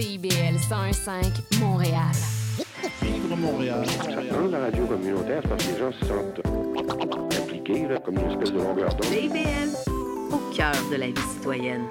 CIBL 0.00 0.54
101.5 0.60 1.58
Montréal. 1.58 2.14
Vivre 3.02 3.36
Montréal. 3.36 3.84
Dans 4.30 4.46
la 4.46 4.60
radio 4.66 4.86
communautaire, 4.86 5.42
parce 5.42 5.66
que 5.66 5.72
les 5.72 5.78
gens 5.80 5.90
se 5.90 6.06
sentent 6.06 6.40
impliqués, 7.36 7.88
là, 7.88 7.98
comme 7.98 8.16
une 8.16 8.30
espèce 8.30 8.52
de 8.52 8.58
longueur 8.58 8.90
d'onde. 8.90 9.06
CIBL, 9.06 9.90
au 10.30 10.54
cœur 10.54 10.76
de 10.92 10.96
la 10.96 11.06
vie 11.08 11.28
citoyenne. 11.34 11.82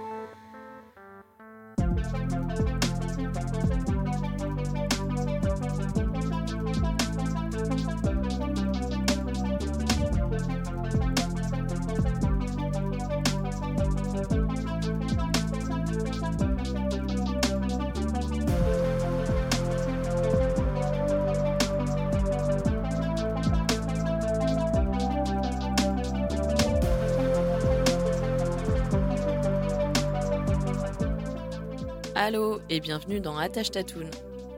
Et 32.70 32.80
bienvenue 32.80 33.20
dans 33.20 33.38
Attache 33.38 33.72
Tatoune. 33.72 34.10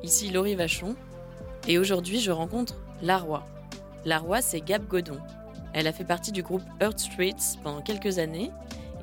Ici 0.04 0.32
Laurie 0.32 0.56
Vachon 0.56 0.96
et 1.68 1.78
aujourd'hui 1.78 2.20
je 2.20 2.32
rencontre 2.32 2.76
Laroi. 3.02 3.46
Laroi 4.06 4.42
c'est 4.42 4.62
Gab 4.62 4.88
Godon. 4.88 5.20
Elle 5.74 5.88
a 5.88 5.94
fait 5.94 6.06
partie 6.06 6.32
du 6.32 6.42
groupe 6.42 6.64
Earth 6.82 7.00
Streets 7.00 7.58
pendant 7.64 7.82
quelques 7.82 8.18
années 8.18 8.52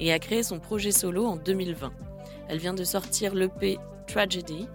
et 0.01 0.13
a 0.13 0.19
créé 0.19 0.43
son 0.43 0.59
projet 0.59 0.91
solo 0.91 1.25
en 1.25 1.37
2020. 1.37 1.93
Elle 2.49 2.59
vient 2.59 2.75
de 2.75 2.85
sortir 2.85 3.35
l'EP 3.35 3.79
Tragedy 4.07 4.67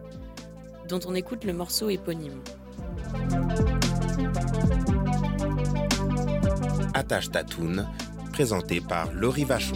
dont 0.88 1.00
on 1.06 1.16
écoute 1.16 1.44
le 1.44 1.54
morceau 1.54 1.90
éponyme. 1.90 2.42
Attache 6.94 7.32
Tatoune, 7.32 7.88
présenté 8.32 8.80
par 8.82 9.12
Laurie 9.14 9.46
Vachon. 9.46 9.76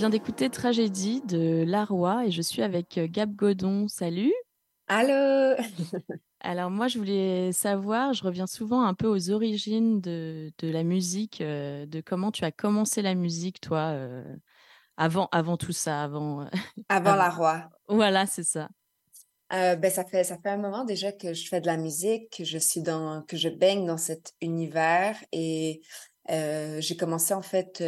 On 0.00 0.04
vient 0.04 0.08
d'écouter 0.08 0.48
Tragédie 0.48 1.20
de 1.26 1.62
Laroi 1.66 2.24
et 2.24 2.30
je 2.30 2.40
suis 2.40 2.62
avec 2.62 2.96
euh, 2.96 3.06
Gab 3.06 3.36
Godon. 3.36 3.86
Salut 3.86 4.32
Allô 4.88 5.62
Alors 6.40 6.70
moi 6.70 6.88
je 6.88 6.96
voulais 6.96 7.52
savoir, 7.52 8.14
je 8.14 8.24
reviens 8.24 8.46
souvent 8.46 8.80
un 8.86 8.94
peu 8.94 9.06
aux 9.06 9.28
origines 9.28 10.00
de, 10.00 10.54
de 10.58 10.70
la 10.70 10.84
musique, 10.84 11.42
euh, 11.42 11.84
de 11.84 12.00
comment 12.00 12.30
tu 12.32 12.46
as 12.46 12.50
commencé 12.50 13.02
la 13.02 13.14
musique 13.14 13.60
toi, 13.60 13.90
euh, 13.92 14.24
avant, 14.96 15.28
avant 15.32 15.58
tout 15.58 15.72
ça, 15.72 16.02
avant... 16.02 16.40
euh, 16.40 16.46
Avant 16.88 17.10
Avant. 17.10 17.16
la 17.16 17.28
roi. 17.28 17.68
voilà, 17.90 18.24
c'est 18.24 18.44
ça. 18.44 18.70
Ben, 19.50 19.90
ça 19.90 20.06
fait, 20.06 20.24
ça 20.24 20.38
fait 20.38 20.48
un 20.48 20.56
moment 20.56 20.86
déjà 20.86 21.12
que 21.12 21.34
je 21.34 21.46
fais 21.46 21.60
de 21.60 21.66
la 21.66 21.76
musique, 21.76 22.38
que 22.38 22.44
je 22.44 22.56
suis 22.56 22.80
dans, 22.80 23.20
que 23.28 23.36
je 23.36 23.50
baigne 23.50 23.84
dans 23.84 23.98
cet 23.98 24.32
univers 24.40 25.18
et 25.30 25.82
j'ai 26.26 26.96
commencé 26.98 27.34
en 27.34 27.42
fait 27.42 27.84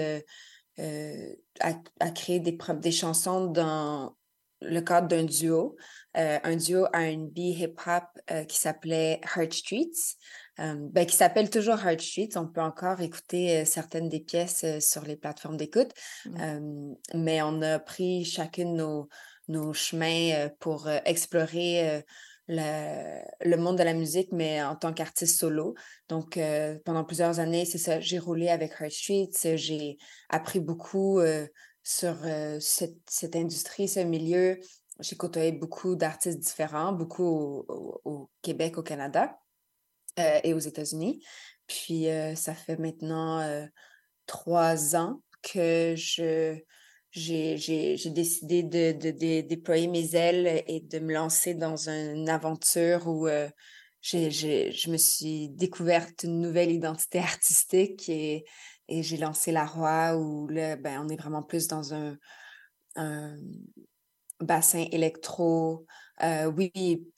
euh, 0.78 1.34
à, 1.60 1.74
à 2.00 2.10
créer 2.10 2.40
des, 2.40 2.90
chansons 2.90 3.46
dans 3.46 4.16
le 4.60 4.80
cadre 4.80 5.08
d'un 5.08 5.24
duo, 5.24 5.76
euh, 6.16 6.38
un 6.42 6.56
duo 6.56 6.84
R&B 6.94 7.36
hip-hop 7.38 8.04
euh, 8.30 8.44
qui 8.44 8.56
s'appelait 8.56 9.20
Heart 9.36 9.52
Streets, 9.52 10.16
ben, 10.58 11.06
qui 11.06 11.16
s'appelle 11.16 11.50
toujours 11.50 11.84
Heart 11.84 12.00
Streets. 12.00 12.36
On 12.36 12.46
peut 12.46 12.60
encore 12.60 13.00
écouter 13.00 13.64
certaines 13.64 14.08
des 14.08 14.20
pièces 14.20 14.64
sur 14.78 15.02
les 15.02 15.16
plateformes 15.16 15.56
d'écoute, 15.56 15.92
Mm. 16.26 16.36
Euh, 16.40 16.94
mais 17.14 17.42
on 17.42 17.62
a 17.62 17.78
pris 17.78 18.24
chacune 18.24 18.76
nos, 18.76 19.08
nos 19.48 19.72
chemins 19.72 20.48
pour 20.60 20.88
explorer 20.88 22.04
le, 22.54 23.56
monde 23.56 23.78
de 23.78 23.82
la 23.82 23.94
musique, 23.94 24.31
mais 24.32 24.62
en 24.62 24.76
tant 24.76 24.93
qu'artiste 24.93 25.38
solo. 25.38 25.75
Donc, 26.08 26.37
euh, 26.37 26.78
pendant 26.84 27.04
plusieurs 27.04 27.40
années, 27.40 27.64
c'est 27.64 27.78
ça, 27.78 28.00
j'ai 28.00 28.19
roulé 28.19 28.49
avec 28.49 28.72
Heart 28.81 28.93
Streets, 28.93 29.56
j'ai 29.56 29.96
appris 30.28 30.60
beaucoup 30.60 31.19
euh, 31.19 31.46
sur 31.82 32.16
euh, 32.25 32.58
cette, 32.60 33.37
industrie, 33.37 33.88
ce 33.88 34.00
milieu. 34.00 34.58
J'ai 35.00 35.16
côtoyé 35.16 35.52
beaucoup 35.52 35.96
d'artistes 35.96 36.38
différents, 36.38 36.93
beaucoup 36.93 37.64
au, 38.04 38.31
Québec, 38.43 38.78
au 38.78 38.82
Canada. 38.82 39.37
euh, 40.19 40.40
et 40.44 40.52
aux 40.52 40.58
États-Unis. 40.58 41.25
Puis 41.66 42.08
euh, 42.08 42.34
ça 42.34 42.55
fait 42.55 42.76
maintenant 42.76 43.40
euh, 43.40 43.66
trois 44.26 44.94
ans 44.96 45.22
que 45.43 45.94
je 45.96 46.58
j'ai 47.12 48.11
décidé 48.11 48.62
de, 48.62 48.93
de- 48.93 49.41
déployer 49.43 49.87
mes 49.87 50.14
ailes 50.14 50.64
et 50.67 50.81
de 50.81 50.99
me 50.99 51.12
lancer 51.12 51.55
dans 51.55 51.88
une 51.88 52.29
aventure 52.29 53.06
où 53.06 53.29
euh, 53.29 53.49
j'ai- 54.00 54.31
je 54.31 54.91
me 54.91 54.97
suis 54.97 55.50
découverte 55.50 56.25
une 56.25 56.41
nouvelle 56.41 56.73
identité 56.73 57.19
artistique 57.20 58.09
et, 58.09 58.44
et 58.88 59.03
j'ai 59.03 59.17
lancé 59.19 59.53
La 59.53 59.67
Roi 59.67 60.17
où 60.17 60.49
là, 60.49 60.76
ben, 60.76 61.05
on 61.05 61.09
est 61.09 61.17
vraiment 61.20 61.43
plus 61.43 61.69
dans 61.69 61.94
un, 61.94 62.17
bassin 64.41 64.85
électro. 64.93 65.87
Euh, 66.23 66.47
oui, 66.47 66.70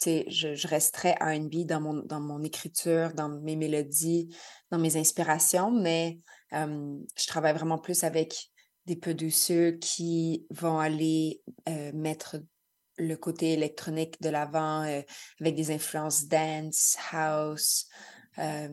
je, 0.05 0.55
je 0.55 0.69
resterai 0.69 1.13
R&B 1.13 1.67
dans 1.67 1.81
mon, 1.81 1.95
dans 2.05 2.21
mon 2.21 2.43
écriture, 2.43 3.13
dans 3.15 3.29
mes 3.29 3.57
mélodies, 3.57 4.35
dans 4.71 4.79
mes 4.79 4.97
inspirations, 4.97 5.71
mais 5.71 6.21
euh, 6.53 6.97
je 7.17 7.27
travaille 7.27 7.55
vraiment 7.55 7.79
plus 7.79 8.05
avec 8.05 8.51
des 8.87 8.97
producteurs 8.97 9.73
qui 9.81 10.47
vont 10.51 10.79
aller 10.79 11.43
euh, 11.69 11.93
mettre 11.93 12.37
le 12.99 13.17
côté 13.17 13.53
électronique 13.53 14.21
de 14.21 14.29
l'avant 14.29 14.83
euh, 14.83 15.03
avec 15.41 15.55
des 15.55 15.71
influences 15.71 16.27
dance, 16.27 16.97
house, 17.13 17.89
euh, 18.39 18.69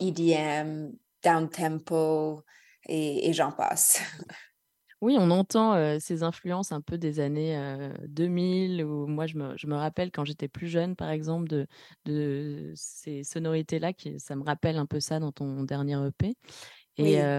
EDM, 0.00 0.92
down 1.22 1.48
tempo 1.48 2.42
et, 2.88 3.32
j'en 3.32 3.52
passe. 3.52 4.00
Oui, 5.00 5.14
on 5.16 5.30
entend 5.30 6.00
ces 6.00 6.24
influences 6.24 6.72
un 6.72 6.80
peu 6.80 6.98
des 6.98 7.20
années 7.20 7.56
euh, 7.56 7.94
2000, 8.08 8.82
où 8.84 9.06
moi 9.06 9.28
je 9.28 9.36
me, 9.36 9.56
je 9.56 9.68
me 9.68 9.76
rappelle 9.76 10.10
quand 10.10 10.24
j'étais 10.24 10.48
plus 10.48 10.66
jeune, 10.66 10.96
par 10.96 11.10
exemple, 11.10 11.46
de, 11.46 11.68
de 12.04 12.72
ces 12.74 13.22
sonorités-là, 13.22 13.92
qui, 13.92 14.18
ça 14.18 14.34
me 14.34 14.42
rappelle 14.42 14.76
un 14.76 14.86
peu 14.86 14.98
ça 14.98 15.20
dans 15.20 15.30
ton 15.30 15.62
dernier 15.62 16.04
EP. 16.04 16.34
Et 16.98 17.20
Oui. 17.20 17.34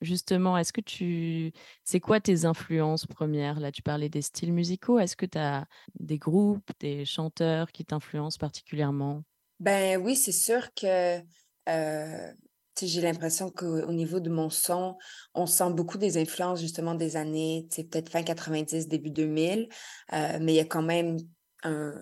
justement, 0.00 0.56
est-ce 0.58 0.72
que 0.72 0.80
tu... 0.80 1.52
C'est 1.84 2.00
quoi 2.00 2.20
tes 2.20 2.44
influences 2.46 3.06
premières? 3.06 3.60
Là, 3.60 3.70
tu 3.72 3.82
parlais 3.82 4.08
des 4.08 4.22
styles 4.22 4.52
musicaux. 4.52 4.98
Est-ce 4.98 5.16
que 5.16 5.26
tu 5.26 5.38
as 5.38 5.66
des 6.00 6.18
groupes, 6.18 6.70
des 6.80 7.04
chanteurs 7.04 7.72
qui 7.72 7.84
t'influencent 7.84 8.38
particulièrement? 8.38 9.22
Ben 9.60 9.96
oui, 10.02 10.16
c'est 10.16 10.32
sûr 10.32 10.72
que 10.74 11.20
euh, 11.68 12.32
j'ai 12.80 13.00
l'impression 13.00 13.50
qu'au 13.50 13.80
au 13.88 13.92
niveau 13.92 14.20
de 14.20 14.28
mon 14.30 14.50
son, 14.50 14.96
on 15.34 15.46
sent 15.46 15.70
beaucoup 15.72 15.96
des 15.98 16.18
influences 16.18 16.60
justement 16.60 16.94
des 16.94 17.16
années, 17.16 17.66
peut-être 17.74 18.10
fin 18.10 18.22
90, 18.22 18.86
début 18.88 19.10
2000, 19.10 19.68
euh, 20.12 20.38
mais 20.42 20.52
il 20.52 20.56
y 20.56 20.60
a 20.60 20.64
quand 20.66 20.82
même 20.82 21.16
un- 21.62 21.94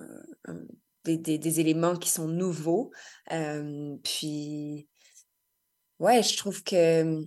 un- 0.47 0.63
des, 1.05 1.17
des- 1.19 1.39
des 1.39 1.61
éléments 1.61 1.97
qui 1.97 2.09
sont 2.11 2.27
nouveaux. 2.29 2.91
Euh, 3.31 3.97
puis, 4.03 4.89
ouais, 5.99 6.23
je 6.23 6.37
trouve 6.37 6.63
que 6.63 7.23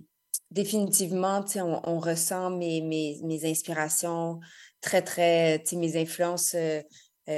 définitivement, 0.50 1.44
on, 1.56 1.80
on 1.84 1.98
ressent 1.98 2.50
mes, 2.50 2.80
mes, 2.80 3.20
mes 3.24 3.44
inspirations 3.50 4.40
très, 4.80 5.02
très, 5.02 5.62
mes 5.72 5.96
influences. 6.00 6.54
euh, 6.54 6.82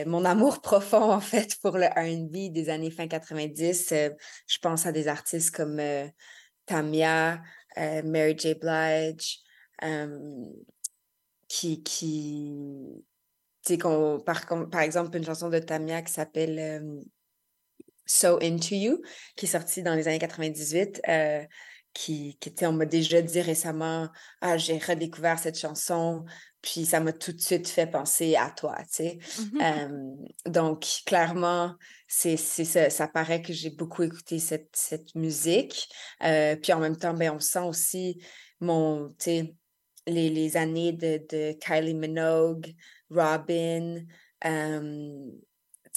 mon 0.06 0.24
amour 0.24 0.60
profond, 0.62 1.10
en 1.12 1.20
fait, 1.20 1.56
pour 1.62 1.76
le 1.76 1.86
R&B 1.86 2.52
des 2.52 2.68
années 2.70 2.90
fin 2.90 3.08
90, 3.08 3.92
euh, 3.92 4.10
je 4.46 4.58
pense 4.58 4.86
à 4.86 4.92
des 4.92 5.08
artistes 5.08 5.50
comme 5.54 5.78
euh, 5.80 6.06
Tamia, 6.66 7.42
Mary 7.76 8.36
J. 8.38 8.54
Blige, 8.54 9.38
qui, 11.48 11.82
qui, 11.82 13.78
qu'on- 13.78 14.20
par, 14.20 14.46
par 14.70 14.80
exemple, 14.80 15.16
une 15.16 15.24
chanson 15.24 15.48
de 15.48 15.58
Tamia 15.58 16.02
qui 16.02 16.12
s'appelle 16.12 17.02
So 18.10 18.38
Into 18.42 18.74
You, 18.74 19.02
qui 19.36 19.46
est 19.46 19.48
sortie 19.48 19.84
dans 19.84 19.94
les 19.94 20.08
années 20.08 20.18
98, 20.18 21.00
euh, 21.08 21.44
qui, 21.92 22.36
qui 22.40 22.48
était, 22.48 22.66
on 22.66 22.72
m'a 22.72 22.84
déjà 22.84 23.22
dit 23.22 23.40
récemment, 23.40 24.08
ah, 24.40 24.56
j'ai 24.56 24.78
redécouvert 24.78 25.38
cette 25.38 25.56
chanson, 25.56 26.24
puis 26.60 26.84
ça 26.84 26.98
m'a 26.98 27.12
tout 27.12 27.32
de 27.32 27.40
suite 27.40 27.68
fait 27.68 27.86
penser 27.86 28.34
à 28.34 28.50
toi, 28.50 28.76
tu 28.78 28.86
sais. 28.90 29.18
Euh, 29.60 30.14
donc, 30.44 30.86
clairement, 31.06 31.76
c'est, 32.08 32.36
c'est 32.36 32.64
ça, 32.64 32.90
ça 32.90 33.06
paraît 33.06 33.42
que 33.42 33.52
j'ai 33.52 33.70
beaucoup 33.70 34.02
écouté 34.02 34.40
cette, 34.40 34.74
cette 34.74 35.14
musique. 35.14 35.88
Euh, 36.24 36.56
puis 36.56 36.72
en 36.72 36.80
même 36.80 36.96
temps, 36.96 37.14
ben, 37.14 37.30
on 37.36 37.40
sent 37.40 37.60
aussi 37.60 38.20
mon, 38.58 39.08
tu 39.10 39.14
sais, 39.18 39.54
les, 40.08 40.30
les 40.30 40.56
années 40.56 40.92
de, 40.92 41.24
de 41.30 41.52
Kylie 41.60 41.94
Minogue, 41.94 42.74
Robin, 43.08 44.00
euh, 44.44 45.30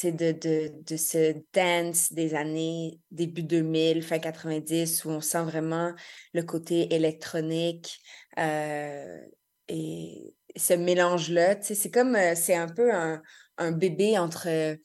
de, 0.03 0.31
de, 0.31 0.71
de 0.85 0.97
ce 0.97 1.35
dance 1.53 2.11
des 2.11 2.35
années 2.35 2.99
début 3.11 3.43
2000, 3.43 4.01
fin 4.03 4.19
90, 4.19 5.05
où 5.05 5.09
on 5.09 5.21
sent 5.21 5.43
vraiment 5.43 5.93
le 6.33 6.43
côté 6.43 6.93
électronique 6.93 7.99
euh, 8.39 9.19
et 9.67 10.33
ce 10.55 10.73
mélange-là. 10.73 11.55
Tu 11.55 11.67
sais, 11.67 11.75
c'est 11.75 11.91
comme, 11.91 12.15
euh, 12.15 12.33
c'est 12.35 12.55
un 12.55 12.67
peu 12.67 12.93
un, 12.93 13.21
un 13.57 13.71
bébé 13.71 14.17
entre 14.17 14.47
euh, 14.49 14.75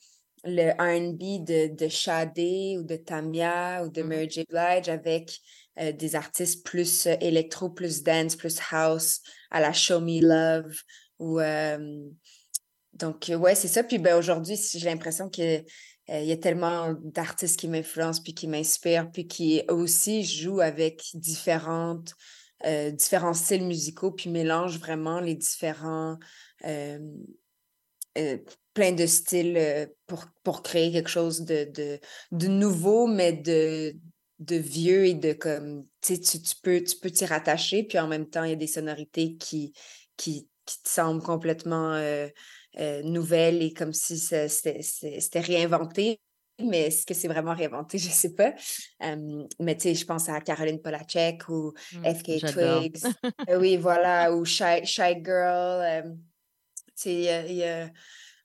le 0.45 0.71
R&B 0.71 1.43
de, 1.43 1.75
de 1.75 1.89
Sade 1.89 2.37
ou 2.37 2.83
de 2.83 2.95
Tamia 2.95 3.83
ou 3.83 3.89
de 3.89 4.01
Mhm. 4.01 4.07
Mary 4.09 4.29
J. 4.29 4.45
Blige 4.49 4.89
avec 4.89 5.37
euh, 5.79 5.91
des 5.91 6.15
artistes 6.15 6.65
plus 6.65 7.07
électro, 7.07 7.69
plus 7.69 8.03
dance, 8.03 8.35
plus 8.35 8.57
house, 8.71 9.21
à 9.51 9.59
la 9.59 9.73
Show 9.73 9.99
Me 10.01 10.21
Love 10.21 10.75
ou... 11.19 11.39
euh, 11.39 12.09
donc, 12.99 13.29
euh, 13.29 13.35
ouais, 13.35 13.55
c'est 13.55 13.67
ça. 13.67 13.83
Puis 13.83 13.97
ben, 13.97 14.15
aujourd'hui, 14.17 14.59
j'ai 14.73 14.89
l'impression 14.89 15.29
qu'il 15.29 15.65
y 16.07 16.31
a 16.31 16.37
tellement 16.37 16.93
d'artistes 17.03 17.59
qui 17.59 17.67
m'influencent, 17.67 18.21
puis 18.21 18.33
qui 18.33 18.47
m'inspirent, 18.47 19.11
puis 19.11 19.27
qui 19.27 19.63
aussi 19.69 20.23
jouent 20.23 20.61
avec 20.61 21.03
différentes, 21.13 22.13
euh, 22.65 22.91
différents 22.91 23.33
styles 23.33 23.65
musicaux, 23.65 24.11
puis 24.11 24.29
mélangent 24.29 24.79
vraiment 24.79 25.19
les 25.19 25.35
différents, 25.35 26.17
euh, 26.65 26.99
euh, 28.17 28.37
plein 28.73 28.91
de 28.91 29.05
styles 29.05 29.57
euh, 29.57 29.85
pour, 30.07 30.25
pour 30.43 30.61
créer 30.61 30.91
quelque 30.91 31.09
chose 31.09 31.41
de, 31.41 31.99
de, 32.31 32.47
nouveau, 32.47 33.07
mais 33.07 33.33
de, 33.33 33.95
de 34.39 34.55
vieux 34.55 35.05
et 35.05 35.13
de 35.13 35.33
comme, 35.33 35.85
tu 36.01 36.19
tu 36.19 36.39
peux 36.61 36.81
tu 36.81 36.97
peux 36.97 37.09
t'y 37.09 37.25
rattacher, 37.25 37.83
puis 37.83 37.99
en 37.99 38.07
même 38.07 38.29
temps, 38.29 38.43
il 38.43 38.49
y 38.51 38.53
a 38.53 38.57
des 38.57 38.67
sonorités 38.67 39.35
qui, 39.35 39.73
qui, 40.17 40.47
qui 40.65 40.81
te 40.81 40.89
semblent 40.89 41.23
complètement 41.23 41.93
euh, 42.77 43.01
nouvelles 43.03 43.61
et 43.63 43.73
comme 43.73 43.93
si 43.93 44.17
c'était 44.17 45.39
réinventé. 45.39 46.19
Mais 46.61 46.87
est-ce 46.87 47.05
que 47.05 47.13
c'est 47.13 47.29
vraiment 47.29 47.55
réinventé? 47.55 47.97
Je 47.97 48.09
sais 48.09 48.33
pas. 48.35 48.53
Mais 49.59 49.75
tu 49.77 49.83
sais, 49.83 49.95
je 49.95 50.05
pense 50.05 50.27
à 50.29 50.41
Caroline 50.41 50.81
Polachek 50.81 51.47
ou 51.49 51.73
Mm, 51.93 52.03
FK. 52.05 52.45
Twigs. 52.53 52.97
Euh, 53.49 53.59
oui, 53.59 53.77
voilà, 53.77 54.33
ou 54.35 54.43
Shy, 54.45 54.85
Shy 54.85 55.23
Girl. 55.23 56.03
tu 56.03 56.93
sais, 56.95 57.45
il 57.49 57.55
y 57.55 57.63
a- 57.63 57.89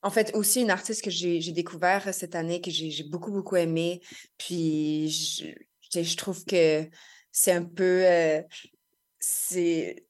En 0.02 0.11
fait, 0.11 0.33
aussi 0.35 0.61
une 0.61 0.71
artiste 0.71 1.02
que 1.02 1.11
j'ai 1.11 1.40
découvert 1.52 2.12
cette 2.12 2.35
année, 2.35 2.61
que 2.61 2.71
j'ai 2.71 3.04
beaucoup, 3.04 3.33
beaucoup 3.33 3.57
aimé. 3.57 4.00
Puis, 4.38 5.09
je, 5.09 5.47
je 5.93 6.02
je 6.02 6.16
trouve 6.16 6.45
que 6.45 6.88
c'est 7.33 7.52
un 7.52 7.64
peu... 7.64 8.04
euh, 8.04 8.43
c'est... 9.19 10.07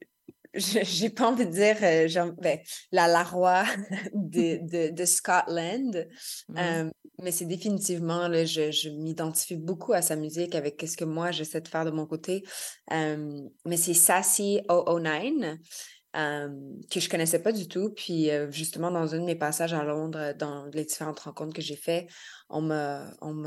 J'ai 0.55 1.11
pas 1.11 1.31
envie 1.31 1.47
de 1.47 1.51
dire 1.51 1.77
euh, 1.83 2.09
genre, 2.09 2.33
ben, 2.41 2.59
la 2.93 3.09
Laroi 3.09 3.65
de, 4.15 4.59
de, 4.63 4.95
de 4.95 5.05
Scotland, 5.05 6.09
euh, 6.57 6.91
mais 7.23 7.31
c'est 7.31 7.45
définitivement, 7.45 8.29
là, 8.29 8.45
je, 8.45 8.71
je 8.71 8.91
m'identifie 8.91 9.57
beaucoup 9.57 9.93
à 9.93 10.03
sa 10.03 10.17
musique 10.17 10.55
avec 10.55 10.83
ce 10.87 10.97
que 10.97 11.05
moi 11.05 11.31
j'essaie 11.31 11.61
de 11.61 11.69
faire 11.69 11.85
de 11.85 11.91
mon 11.91 12.07
côté. 12.07 12.45
Euh, 12.93 13.43
mais 13.65 13.77
c'est 13.77 13.95
Sassy 13.95 14.61
009 14.69 15.59
euh, 16.17 16.49
que 16.91 17.01
je 17.01 17.09
connaissais 17.09 17.41
pas 17.41 17.53
du 17.53 17.67
tout. 17.67 17.91
Puis 17.91 18.31
justement, 18.51 18.91
dans 18.91 19.15
un 19.15 19.19
de 19.19 19.25
mes 19.25 19.37
passages 19.37 19.75
à 19.75 19.83
Londres, 19.83 20.35
dans 20.39 20.67
les 20.67 20.85
différentes 20.85 21.21
rencontres 21.21 21.55
que 21.55 21.63
j'ai 21.63 21.77
fait, 21.77 22.07
on 22.49 22.61
m'a 22.61 23.13
on 23.21 23.43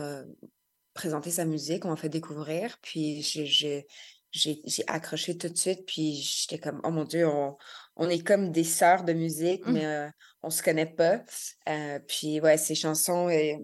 présenté 0.94 1.30
sa 1.30 1.46
musique, 1.46 1.86
on 1.86 1.90
m'a 1.90 1.96
fait 1.96 2.10
découvrir. 2.10 2.78
Puis 2.82 3.22
j'ai 3.22 3.86
j'ai 4.32 4.62
accroché 4.88 5.38
tout 5.38 5.50
de 5.50 5.58
suite. 5.58 5.86
Puis 5.86 6.16
j'étais 6.16 6.60
comme, 6.60 6.82
oh 6.84 6.92
mon 6.92 7.04
Dieu, 7.04 7.28
on, 7.28 7.58
on 7.96 8.10
est 8.10 8.24
comme 8.24 8.52
des 8.52 8.64
sœurs 8.64 9.04
de 9.04 9.14
musique, 9.14 9.66
Mm. 9.66 9.72
mais 9.72 9.86
euh, 9.86 10.10
on 10.44 10.50
se 10.50 10.62
connaît 10.62 10.86
pas. 10.94 11.22
Euh, 11.70 12.00
puis 12.08 12.40
ouais, 12.42 12.58
ses 12.58 12.76
chansons, 12.76 13.28
euh, 13.30 13.56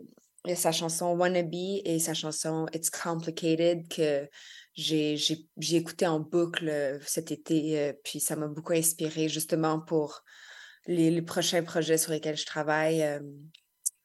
il 0.45 0.49
y 0.49 0.53
a 0.53 0.55
sa 0.55 0.71
chanson 0.71 1.15
Wannabe 1.15 1.53
et 1.53 1.99
sa 1.99 2.13
chanson 2.13 2.65
It's 2.73 2.89
Complicated 2.89 3.87
que 3.87 4.27
j'ai 4.75 5.15
écouté 5.71 6.05
en 6.07 6.19
boucle 6.19 6.67
euh, 6.67 6.99
cet 7.05 7.31
été, 7.31 7.79
euh, 7.79 7.93
puis 8.03 8.19
ça 8.19 8.35
m'a 8.35 8.47
beaucoup 8.47 8.73
inspiré 8.73 9.29
justement 9.29 9.79
pour 9.79 10.23
les, 10.87 11.11
les 11.11 11.21
prochains 11.21 11.63
projets 11.63 11.97
sur 11.97 12.11
lesquels 12.11 12.35
je 12.35 12.45
travaille. 12.45 13.03
euh, 13.03 13.19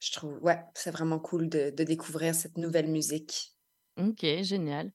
je 0.00 0.12
trouve, 0.12 0.38
ouais, 0.42 0.60
c'est 0.74 0.92
vraiment 0.92 1.18
cool 1.18 1.48
de, 1.48 1.70
de 1.70 1.82
découvrir 1.84 2.32
cette 2.34 2.56
nouvelle 2.56 2.86
musique. 2.88 3.56
Ok, 3.98 4.24
génial. 4.42 4.92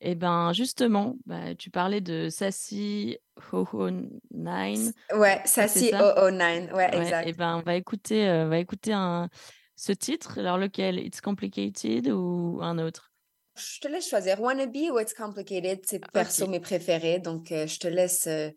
Et 0.00 0.14
ben 0.14 0.52
justement, 0.52 1.16
bah, 1.26 1.54
tu 1.54 1.70
parlais 1.70 2.00
de 2.00 2.28
Sassy 2.28 3.16
Ho-Ho 3.52 3.90
9. 4.30 4.92
Ouais, 5.14 5.40
Sassy 5.46 5.88
ça? 5.88 6.14
009, 6.14 6.72
ouais, 6.74 6.90
Ouais, 6.96 7.02
exact. 7.06 7.28
et 7.28 7.32
ben 7.32 7.56
on 7.56 7.62
va 7.62 7.76
écouter, 7.76 8.28
euh, 8.28 8.46
on 8.46 8.48
va 8.48 8.58
écouter 8.58 8.92
un, 8.92 9.28
ce 9.76 9.92
titre, 9.92 10.38
alors 10.38 10.58
lequel? 10.58 10.98
It's 10.98 11.20
Complicated 11.20 12.08
ou 12.08 12.58
un 12.62 12.78
autre? 12.78 13.10
Je 13.56 13.80
te 13.80 13.88
laisse 13.88 14.08
choisir. 14.08 14.40
Wannabe 14.40 14.76
ou 14.92 14.98
It's 14.98 15.14
Complicated, 15.14 15.80
c'est 15.84 16.06
perso 16.10 16.46
mes 16.46 16.60
préférés, 16.60 17.18
donc 17.18 17.52
euh, 17.52 17.66
je 17.66 17.78
te 17.78 17.88
laisse, 17.88 18.26
euh, 18.26 18.50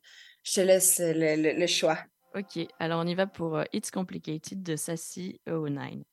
je 0.44 0.54
te 0.54 0.62
laisse 0.62 1.00
le, 1.00 1.36
le- 1.42 1.58
le 1.60 1.68
choix. 1.68 1.98
Ok, 2.36 2.60
alors 2.80 3.02
on 3.02 3.08
y 3.08 3.16
va 3.16 3.28
pour 3.28 3.62
It's 3.72 3.92
Complicated 3.92 4.62
de 4.62 4.76
Sassy 4.76 5.40
09. 5.48 6.04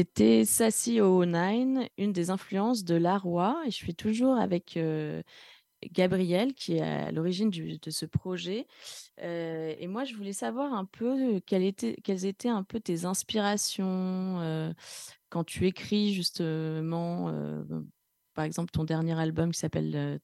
C'était 0.00 0.46
Sassy 0.46 0.98
09, 0.98 1.86
une 1.98 2.14
des 2.14 2.30
influences 2.30 2.84
de 2.84 2.94
Laroi, 2.94 3.60
et 3.66 3.70
je 3.70 3.76
suis 3.76 3.94
toujours 3.94 4.38
avec 4.38 4.78
euh, 4.78 5.22
Gabriel 5.92 6.54
qui 6.54 6.76
est 6.76 6.80
à 6.80 7.12
l'origine 7.12 7.50
de 7.50 7.90
ce 7.90 8.06
projet. 8.06 8.66
Euh, 9.20 9.74
et 9.78 9.86
moi, 9.88 10.04
je 10.04 10.14
voulais 10.14 10.32
savoir 10.32 10.72
un 10.72 10.86
peu 10.86 11.38
quelles 11.46 11.66
étaient, 12.24 12.48
un 12.48 12.62
peu 12.62 12.80
tes 12.80 13.04
inspirations 13.04 14.40
euh, 14.40 14.72
quand 15.28 15.44
tu 15.44 15.66
écris 15.66 16.14
justement, 16.14 17.28
euh, 17.28 17.62
par 18.32 18.46
exemple, 18.46 18.70
ton 18.70 18.84
dernier 18.84 19.20
album 19.20 19.52
qui 19.52 19.58
s'appelle, 19.58 20.18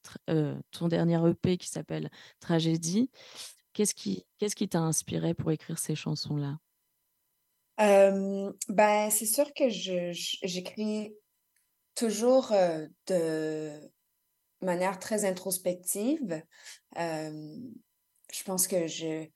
ton 0.71 0.87
dernier 0.87 1.19
EP 1.29 1.59
qui 1.59 1.67
s'appelle 1.67 2.09
Tragédie. 2.39 3.11
Qu'est-ce 3.73 3.93
qui 3.93 4.69
t'a 4.69 4.81
inspiré 4.81 5.35
pour 5.35 5.51
écrire 5.51 5.77
ces 5.77 5.93
chansons-là? 5.93 6.57
Euh, 7.79 8.51
ben, 8.69 9.09
c'est 9.11 9.25
sûr 9.25 9.53
que 9.53 9.65
j'écris 9.69 11.13
toujours 11.95 12.51
euh, 12.51 12.87
de, 13.07 13.71
manière 14.61 14.97
très 14.99 15.25
introspective. 15.25 16.41
Euh, 16.97 17.57
je 18.33 18.43
pense 18.43 18.67
que 18.67 18.87
je, 18.87 19.27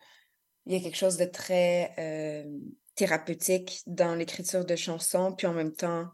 il 0.65 0.73
y 0.73 0.75
a 0.75 0.79
quelque 0.79 0.97
chose 0.97 1.17
de 1.17 1.25
très 1.25 1.95
thérapeutique 2.95 3.81
dans 3.87 4.15
l'écriture 4.15 4.65
de 4.65 4.75
chansons, 4.75 5.33
puis 5.33 5.47
en 5.47 5.53
même 5.53 5.73
temps, 5.73 6.07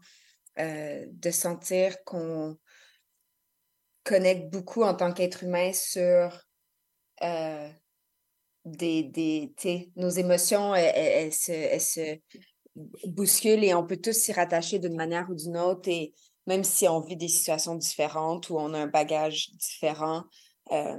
de 0.56 1.30
sentir 1.30 2.02
qu'on 2.04 2.58
connecte 4.04 4.50
beaucoup 4.50 4.82
en 4.82 4.94
tant 4.94 5.12
qu'être 5.12 5.44
humain 5.44 5.72
sur 5.72 6.46
des, 8.76 9.02
des, 9.04 9.90
nos 9.96 10.08
émotions, 10.10 10.74
elles, 10.74 10.92
elles- 10.94 11.24
elles 11.26 11.32
se, 11.32 11.52
elles 11.52 11.80
se 11.80 12.18
bousculent 13.06 13.64
et 13.64 13.74
on 13.74 13.86
peut 13.86 13.96
tous 13.96 14.12
s'y 14.12 14.32
rattacher 14.32 14.78
d'une 14.78 14.96
manière 14.96 15.28
ou 15.30 15.34
d'une 15.34 15.56
autre. 15.56 15.88
Et 15.88 16.14
même 16.46 16.64
si 16.64 16.88
on 16.88 17.00
vit 17.00 17.16
des 17.16 17.28
situations 17.28 17.74
différentes 17.74 18.50
ou 18.50 18.58
on 18.58 18.72
a 18.74 18.78
un 18.78 18.86
bagage 18.86 19.50
différent, 19.54 20.24
euh, 20.72 20.98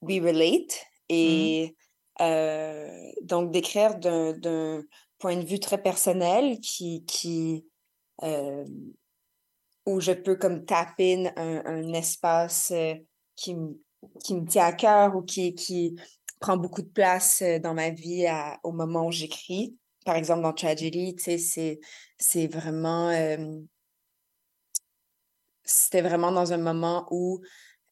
we 0.00 0.20
relate. 0.20 0.84
Et 1.08 1.76
euh, 2.20 3.12
donc, 3.22 3.52
d'écrire 3.52 3.98
d'un 3.98 4.82
point 5.18 5.36
de 5.36 5.44
vue 5.44 5.60
très 5.60 5.80
personnel 5.80 6.58
qui, 6.60 7.04
qui, 7.06 7.66
euh, 8.22 8.64
où 9.86 10.00
je 10.00 10.12
peux 10.12 10.36
comme 10.36 10.64
taper 10.64 11.14
in 11.14 11.32
un, 11.36 11.62
un 11.66 11.92
espace 11.92 12.72
qui, 13.36 13.54
me- 13.54 13.80
qui 14.24 14.34
me 14.34 14.46
tient 14.46 14.66
à 14.66 14.72
cœur 14.72 15.16
ou 15.16 15.22
qui, 15.22 15.54
qui 15.54 15.96
prend 16.40 16.56
beaucoup 16.56 16.82
de 16.82 16.88
place 16.88 17.40
euh, 17.42 17.58
dans 17.58 17.74
ma 17.74 17.90
vie 17.90 18.26
au 18.62 18.72
moment 18.72 19.06
où 19.06 19.12
j'écris. 19.12 19.76
Par 20.04 20.16
exemple, 20.16 20.42
dans 20.42 20.52
Tragedy, 20.52 21.16
c'est, 21.18 22.46
vraiment... 22.48 23.10
euh, 23.10 23.60
c'était 25.64 26.02
vraiment 26.02 26.32
dans 26.32 26.52
un 26.52 26.58
moment 26.58 27.06
où 27.10 27.40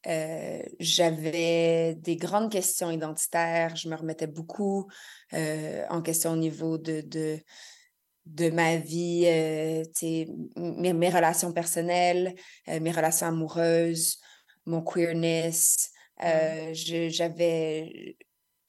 euh, 0.09 0.63
j'avais 0.81 1.95
des 1.95 2.17
grandes 2.17 2.51
questions 2.51 2.91
identitaires. 2.91 3.77
Je 3.77 3.89
me 3.89 3.95
remettais 3.95 4.27
beaucoup 4.27 4.89
en 5.33 6.03
question 6.03 6.33
au 6.33 6.37
niveau 6.37 6.79
de, 6.79 7.03
de, 7.03 7.39
de 8.27 8.51
ma 8.51 8.77
vie, 8.77 9.23
mes, 10.57 10.93
mes 10.93 11.11
relations 11.11 11.53
personnelles, 11.53 12.35
mes 12.67 12.91
relations 12.91 13.29
amoureuses, 13.29 14.19
mon 14.67 14.83
queerness. 14.83 15.93
Euh, 16.23 16.71
j'avais, 16.75 18.17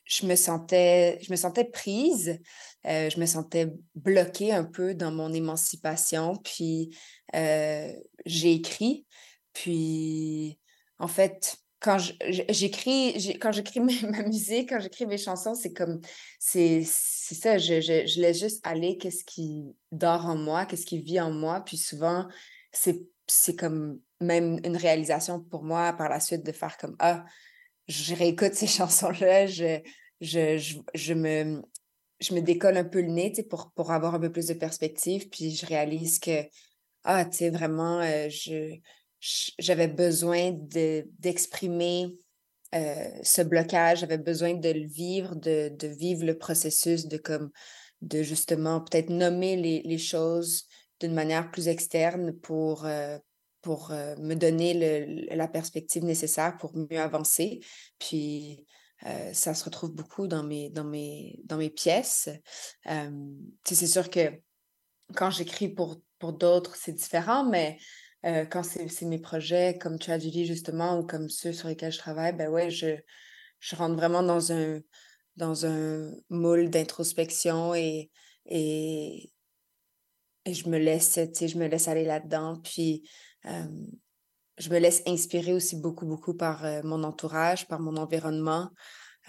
je 0.05 0.25
me 0.25 0.35
sentais, 0.35 1.19
je 1.21 1.31
me 1.31 1.35
sentais 1.35 1.65
prise, 1.65 2.39
euh, 2.85 3.09
je 3.09 3.19
me 3.19 3.25
sentais 3.25 3.67
bloquée 3.95 4.51
un 4.51 4.63
peu 4.63 4.93
dans 4.93 5.11
mon 5.11 5.33
émancipation. 5.33 6.37
Puis 6.37 6.95
euh, 7.35 7.91
j'ai 8.25 8.53
écrit. 8.53 9.05
Puis 9.53 10.59
en 10.99 11.07
fait, 11.07 11.57
quand 11.79 11.97
j'écris, 12.49 13.37
quand 13.39 13.51
j'écris 13.51 13.79
ma 14.03 14.23
musique, 14.23 14.69
quand 14.69 14.79
j'écris 14.79 15.05
mes 15.05 15.17
chansons, 15.17 15.55
c'est 15.55 15.73
comme, 15.73 15.99
c'est 16.39 16.83
ça, 16.83 17.57
je, 17.57 17.81
je, 17.81 18.05
je 18.05 18.21
laisse 18.21 18.39
juste 18.39 18.65
aller 18.65 18.97
qu'est-ce 18.97 19.25
qui 19.25 19.63
dort 19.91 20.27
en 20.27 20.35
moi, 20.35 20.65
qu'est-ce 20.65 20.85
qui 20.85 20.99
vit 20.99 21.19
en 21.19 21.31
moi. 21.31 21.61
Puis 21.65 21.77
souvent, 21.77 22.27
c'est 22.71 23.01
c'est 23.31 23.55
comme 23.55 23.99
même 24.19 24.59
une 24.65 24.75
réalisation 24.75 25.39
pour 25.39 25.63
moi 25.63 25.93
par 25.93 26.09
la 26.09 26.19
suite 26.19 26.45
de 26.45 26.51
faire 26.51 26.77
comme, 26.77 26.95
ah, 26.99 27.23
je 27.87 28.13
réécoute 28.13 28.53
ces 28.53 28.67
chansons-là, 28.77 29.47
je, 29.47 29.79
je, 30.19 30.57
je, 30.57 30.77
je 30.93 31.13
me, 31.13 31.61
je 32.19 32.33
me 32.33 32.41
décolle 32.41 32.77
un 32.77 32.83
peu 32.83 33.01
le 33.01 33.07
nez, 33.07 33.31
pour, 33.49 33.71
pour 33.71 33.91
avoir 33.91 34.15
un 34.15 34.19
peu 34.19 34.31
plus 34.31 34.47
de 34.47 34.53
perspective, 34.53 35.29
puis 35.29 35.55
je 35.55 35.65
réalise 35.65 36.19
que, 36.19 36.43
ah, 37.03 37.25
tu 37.25 37.37
sais, 37.37 37.49
vraiment, 37.49 38.01
euh, 38.01 38.27
je, 38.29 38.75
j'avais 39.57 39.87
besoin 39.87 40.51
de, 40.51 41.07
d'exprimer 41.19 42.17
euh, 42.75 43.09
ce 43.23 43.41
blocage, 43.41 43.99
j'avais 43.99 44.17
besoin 44.17 44.55
de 44.55 44.69
le 44.69 44.87
vivre, 44.87 45.35
de, 45.35 45.69
de 45.69 45.87
vivre 45.87 46.25
le 46.25 46.37
processus, 46.37 47.07
de 47.07 47.17
comme, 47.17 47.49
de 48.01 48.23
justement 48.23 48.81
peut-être 48.81 49.09
nommer 49.09 49.55
les, 49.55 49.81
les 49.83 49.97
choses 49.97 50.67
d'une 50.99 51.13
manière 51.13 51.49
plus 51.49 51.67
externe 51.67 52.33
pour, 52.33 52.85
euh, 52.85 53.17
pour 53.61 53.91
euh, 53.91 54.15
me 54.17 54.35
donner 54.35 55.27
la 55.35 55.47
perspective 55.47 56.03
nécessaire 56.03 56.57
pour 56.57 56.75
mieux 56.75 56.99
avancer. 56.99 57.59
Puis, 57.99 58.65
euh, 59.05 59.33
ça 59.33 59.53
se 59.53 59.63
retrouve 59.63 59.93
beaucoup 59.93 60.27
dans 60.27 60.43
mes, 60.43 60.69
dans 60.69 60.83
mes, 60.83 61.39
dans 61.45 61.57
mes 61.57 61.69
pièces. 61.69 62.29
Euh, 62.87 63.09
tu 63.65 63.75
c'est 63.75 63.87
sûr 63.87 64.09
que 64.09 64.39
quand 65.15 65.31
j'écris 65.31 65.69
pour, 65.69 66.01
pour 66.19 66.33
d'autres, 66.33 66.75
c'est 66.75 66.93
différent, 66.93 67.43
mais 67.43 67.77
euh, 68.25 68.45
quand 68.45 68.63
c'est 68.63 69.05
mes 69.05 69.19
projets 69.19 69.77
comme 69.79 69.97
Tragedy, 69.97 70.45
justement, 70.45 70.99
ou 70.99 71.05
comme 71.05 71.29
ceux 71.29 71.53
sur 71.53 71.67
lesquels 71.67 71.91
je 71.91 71.97
travaille, 71.97 72.33
ben 72.33 72.49
ouais, 72.49 72.69
je, 72.69 72.95
je 73.59 73.75
rentre 73.75 73.95
vraiment 73.95 74.21
dans 74.21 74.51
un, 74.51 74.79
dans 75.35 75.65
un 75.65 76.11
moule 76.29 76.69
d'introspection 76.69 77.73
et, 77.73 78.11
et, 78.45 79.31
et 80.45 80.53
je 80.53 80.69
me 80.69 80.77
laisse, 80.77 81.19
tu 81.35 81.47
je 81.47 81.57
me 81.57 81.67
laisse 81.67 81.87
aller 81.87 82.05
là-dedans. 82.05 82.61
Puis, 82.63 83.09
euh, 83.45 83.85
je 84.57 84.69
me 84.69 84.79
laisse 84.79 85.03
inspirer 85.07 85.53
aussi 85.53 85.77
beaucoup, 85.81 86.05
beaucoup 86.05 86.35
par 86.35 86.65
euh, 86.65 86.81
mon 86.83 87.03
entourage, 87.03 87.67
par 87.67 87.79
mon 87.79 87.97
environnement. 87.97 88.71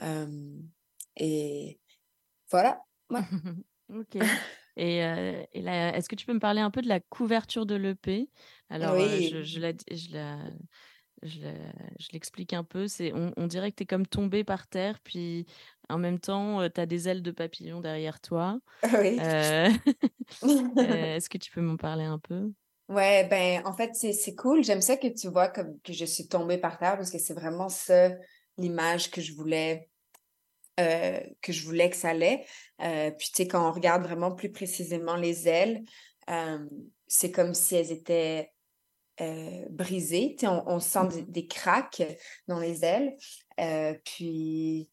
Euh, 0.01 0.59
et 1.17 1.81
voilà. 2.51 2.83
Ouais. 3.11 3.21
Ok. 3.89 4.17
Et, 4.77 5.05
euh, 5.05 5.43
est-ce 5.53 6.09
que 6.09 6.15
tu 6.17 6.25
peux 6.27 6.33
me 6.35 6.39
parler 6.41 6.61
un 6.61 6.71
peu 6.71 6.81
de 6.83 6.89
la 6.89 7.01
couverture 7.01 7.67
de 7.67 7.75
l'EP 7.75 8.31
Alors, 8.71 8.95
Oui. 8.95 9.21
je, 9.21 9.43
je 9.43 9.61
la, 9.61 9.73
je 9.91 10.13
la, 10.13 10.39
je 11.23 11.41
la- 11.43 11.73
je 12.01 12.09
l'explique 12.13 12.53
un 12.55 12.65
peu. 12.65 12.89
C'est, 12.89 13.13
on, 13.15 13.33
on 13.37 13.47
dirait 13.47 13.71
que 13.73 13.77
tu 13.77 13.83
es 13.85 13.87
comme 13.87 14.07
tombé 14.07 14.45
par 14.45 14.69
terre, 14.69 15.01
puis 15.01 15.47
en 15.91 15.99
même 15.99 16.21
temps, 16.21 16.69
tu 16.71 16.81
as 16.81 16.87
des 16.87 17.09
ailes 17.09 17.23
de 17.23 17.31
papillon 17.33 17.81
derrière 17.81 18.21
toi. 18.21 18.61
Oui. 18.95 19.23
Euh, 20.79 21.17
est-ce 21.17 21.29
que 21.31 21.39
tu 21.39 21.51
peux 21.53 21.61
m'en 21.61 21.77
parler 21.77 22.05
un 22.05 22.19
peu? 22.19 22.53
Ouais, 22.93 23.25
ben, 23.25 23.63
en 23.65 23.73
fait, 23.73 23.95
c'est, 23.95 24.35
cool. 24.35 24.63
J'aime 24.63 24.83
ça 24.83 24.99
que 24.99 25.07
tu 25.07 25.29
vois 25.29 25.49
que 25.49 25.63
je 25.89 26.05
suis 26.05 26.29
tombée 26.29 26.59
par 26.59 26.79
terre 26.79 26.97
parce 26.97 27.11
que 27.11 27.19
c'est 27.19 27.33
vraiment 27.33 27.71
ça 27.71 28.11
l'image 28.59 29.11
que 29.11 29.23
je 29.23 29.33
voulais, 29.33 29.89
euh, 30.79 31.19
que 31.41 31.53
je 31.53 31.65
voulais 31.65 31.89
que 31.89 31.97
ça 31.97 32.11
allait. 32.11 32.45
Euh, 32.83 33.11
puis, 33.13 33.29
tu 33.29 33.45
sais, 33.45 33.49
quand 33.49 33.67
on 33.67 33.73
regarde 33.73 34.03
vraiment 34.03 34.35
plus 34.35 34.53
précisément 34.53 35.17
les 35.17 35.49
ailes, 35.49 35.85
euh, 36.29 36.59
c'est 37.07 37.31
comme 37.31 37.55
si 37.55 37.77
elles 37.77 37.93
étaient 37.93 38.53
brisées. 39.71 40.35
Tu 40.39 40.47
sais, 40.47 40.53
on, 40.53 40.81
sent 40.81 41.07
des, 41.15 41.23
des 41.23 41.47
craques 41.47 42.03
dans 42.47 42.59
les 42.59 42.85
ailes. 42.85 43.17
Puis, 44.05 44.91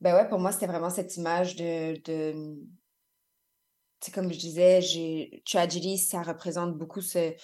ben 0.00 0.14
ouais, 0.14 0.28
pour 0.28 0.38
moi, 0.38 0.52
c'était 0.52 0.68
vraiment 0.68 0.88
cette 0.88 1.16
image 1.18 1.56
de, 1.56 2.56
comme 4.10 4.32
je 4.32 4.38
disais, 4.38 4.80
Tragedy, 5.44 5.98
ça 5.98 6.22
représente 6.22 6.76
beaucoup 6.76 7.00
ce, 7.00 7.34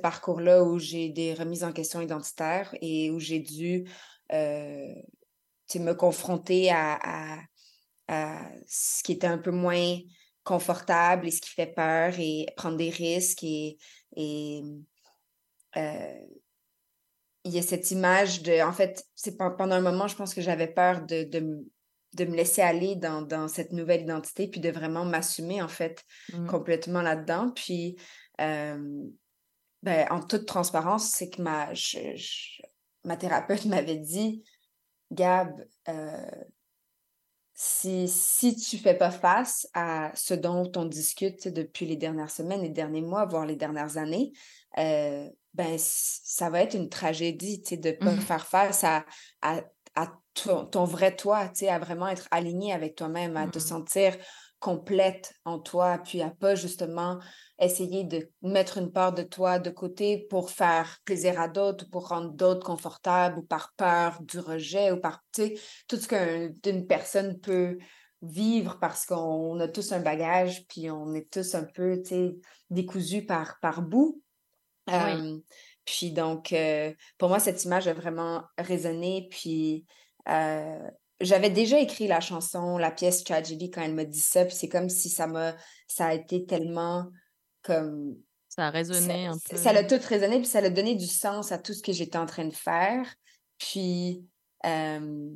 parcours-là 0.00 0.62
où 0.62 0.78
j'ai 0.78 1.08
des 1.08 1.34
remises 1.34 1.64
en 1.64 1.72
question 1.72 2.00
identitaires 2.00 2.74
et 2.80 3.10
où 3.10 3.18
j'ai 3.18 3.40
dû 3.40 3.84
euh, 4.32 4.94
me 5.74 5.92
confronter 5.92 6.70
à, 6.70 7.40
ce 8.68 9.02
qui 9.02 9.12
était 9.12 9.26
un 9.26 9.38
peu 9.38 9.50
moins 9.50 9.98
confortable 10.44 11.26
et 11.26 11.30
ce 11.30 11.40
qui 11.40 11.50
fait 11.50 11.72
peur 11.74 12.12
et 12.18 12.46
prendre 12.56 12.76
des 12.76 12.90
risques 12.90 13.42
et, 13.42 13.78
euh, 15.76 16.18
il 17.44 17.52
y 17.52 17.58
a 17.58 17.62
cette 17.62 17.90
image 17.90 18.42
de, 18.42 18.62
en 18.62 18.72
fait, 18.72 19.04
c'est 19.14 19.36
pen- 19.36 19.54
pendant 19.56 19.74
un 19.74 19.80
moment, 19.80 20.08
je 20.08 20.16
pense 20.16 20.34
que 20.34 20.40
j'avais 20.40 20.68
peur 20.68 21.04
de, 21.04 21.24
de, 21.24 21.66
de 22.16 22.24
me 22.24 22.34
laisser 22.36 22.62
aller 22.62 22.96
dans, 22.96 23.22
dans 23.22 23.48
cette 23.48 23.72
nouvelle 23.72 24.02
identité, 24.02 24.48
puis 24.48 24.60
de 24.60 24.70
vraiment 24.70 25.04
m'assumer, 25.04 25.62
en 25.62 25.68
fait, 25.68 26.04
Mhm. 26.32 26.46
complètement 26.46 27.02
là-dedans. 27.02 27.50
Puis, 27.54 27.96
euh, 28.40 29.02
ben, 29.82 30.06
en 30.10 30.20
toute 30.20 30.46
transparence, 30.46 31.10
c'est 31.10 31.30
que 31.30 31.42
ma, 31.42 31.72
je- 31.74 32.16
je- 32.16 32.62
ma 33.04 33.16
thérapeute 33.16 33.64
m'avait 33.84 33.98
dit, 33.98 34.44
Gab, 35.12 35.64
euh, 35.88 36.26
si, 37.56 38.08
si 38.08 38.56
tu 38.56 38.78
fais 38.78 38.94
pas 38.94 39.10
face 39.12 39.68
à 39.74 40.10
ce 40.14 40.34
dont 40.34 40.70
on 40.76 40.86
discute 40.86 41.46
depuis 41.46 41.86
les 41.86 41.96
dernières 41.96 42.30
semaines, 42.30 42.62
les 42.62 42.68
derniers 42.68 43.02
mois, 43.02 43.26
voire 43.26 43.46
les 43.46 43.54
dernières 43.56 43.96
années, 43.96 44.32
euh, 44.78 45.28
ben, 45.52 45.76
ça 45.78 46.50
va 46.50 46.62
être 46.62 46.74
une 46.74 46.88
tragédie, 46.88 47.62
de 47.70 47.92
pas 47.92 48.10
Mhm. 48.12 48.20
faire 48.20 48.46
face 48.46 48.82
à 48.82 49.04
ton, 50.34 50.66
ton 50.66 50.84
vrai 50.84 51.14
toi, 51.16 51.48
tu 51.48 51.60
sais, 51.60 51.68
à 51.68 51.78
vraiment 51.78 52.08
être 52.08 52.26
aligné 52.30 52.72
avec 52.72 52.96
toi-même, 52.96 53.36
à 53.36 53.46
te 53.48 53.58
Mhm. 53.58 53.60
sentir 53.60 54.16
complète 54.60 55.34
en 55.44 55.58
toi, 55.58 55.98
puis 55.98 56.22
à 56.22 56.30
pas 56.30 56.54
justement 56.54 57.18
essayer 57.58 58.04
de 58.04 58.30
mettre 58.42 58.78
une 58.78 58.90
part 58.90 59.12
de 59.12 59.22
toi 59.22 59.58
de 59.58 59.70
côté 59.70 60.26
pour 60.30 60.50
faire 60.50 60.98
plaisir 61.04 61.38
à 61.40 61.48
d'autres, 61.48 61.84
ou 61.86 61.90
pour 61.90 62.08
rendre 62.08 62.32
d'autres 62.32 62.64
confortables, 62.66 63.38
ou 63.38 63.42
par 63.42 63.74
peur 63.76 64.22
du 64.22 64.38
rejet, 64.38 64.90
ou 64.90 65.00
par, 65.00 65.20
tu 65.34 65.42
sais, 65.42 65.54
tout 65.86 65.96
ce 65.96 66.08
qu'une 66.08 66.86
personne 66.86 67.40
peut 67.40 67.76
vivre 68.22 68.78
parce 68.80 69.04
qu'on 69.04 69.60
a 69.60 69.68
tous 69.68 69.92
un 69.92 70.00
bagage, 70.00 70.66
puis 70.66 70.90
on 70.90 71.12
est 71.14 71.30
tous 71.30 71.54
un 71.54 71.64
peu, 71.64 72.00
tu 72.02 72.08
sais, 72.08 72.34
décousus 72.70 73.26
par, 73.26 73.58
par 73.60 73.82
bout. 73.82 74.22
Oui. 74.86 74.92
Euh, 74.94 75.38
puis 75.84 76.12
donc, 76.12 76.52
euh, 76.52 76.92
pour 77.18 77.28
moi, 77.28 77.38
cette 77.38 77.64
image 77.64 77.88
a 77.88 77.92
vraiment 77.92 78.44
résonné. 78.58 79.28
Puis 79.30 79.84
euh, 80.28 80.88
j'avais 81.20 81.50
déjà 81.50 81.78
écrit 81.78 82.06
la 82.06 82.20
chanson, 82.20 82.76
la 82.78 82.90
pièce 82.90 83.24
Tragedy 83.24 83.70
quand 83.70 83.82
elle 83.82 83.94
m'a 83.94 84.04
dit 84.04 84.20
ça. 84.20 84.44
Puis 84.44 84.54
c'est 84.56 84.68
comme 84.68 84.88
si 84.88 85.08
ça 85.08 85.26
m'a, 85.26 85.54
ça 85.86 86.06
a 86.06 86.14
été 86.14 86.44
tellement 86.44 87.06
comme 87.62 88.16
Ça 88.48 88.66
a 88.66 88.70
résonné 88.70 89.00
ça, 89.26 89.30
un 89.30 89.38
ça- 89.38 89.56
ça 89.56 89.72
l'a 89.72 89.84
peu. 89.84 89.98
tout 89.98 90.06
résonné, 90.08 90.36
puis 90.38 90.46
ça 90.46 90.60
l'a 90.60 90.70
donné 90.70 90.94
du 90.96 91.06
sens 91.06 91.52
à 91.52 91.58
tout 91.58 91.72
ce 91.72 91.82
que 91.82 91.92
j'étais 91.92 92.18
en 92.18 92.26
train 92.26 92.44
de 92.46 92.54
faire. 92.54 93.14
Puis, 93.58 94.24
euh, 94.66 95.30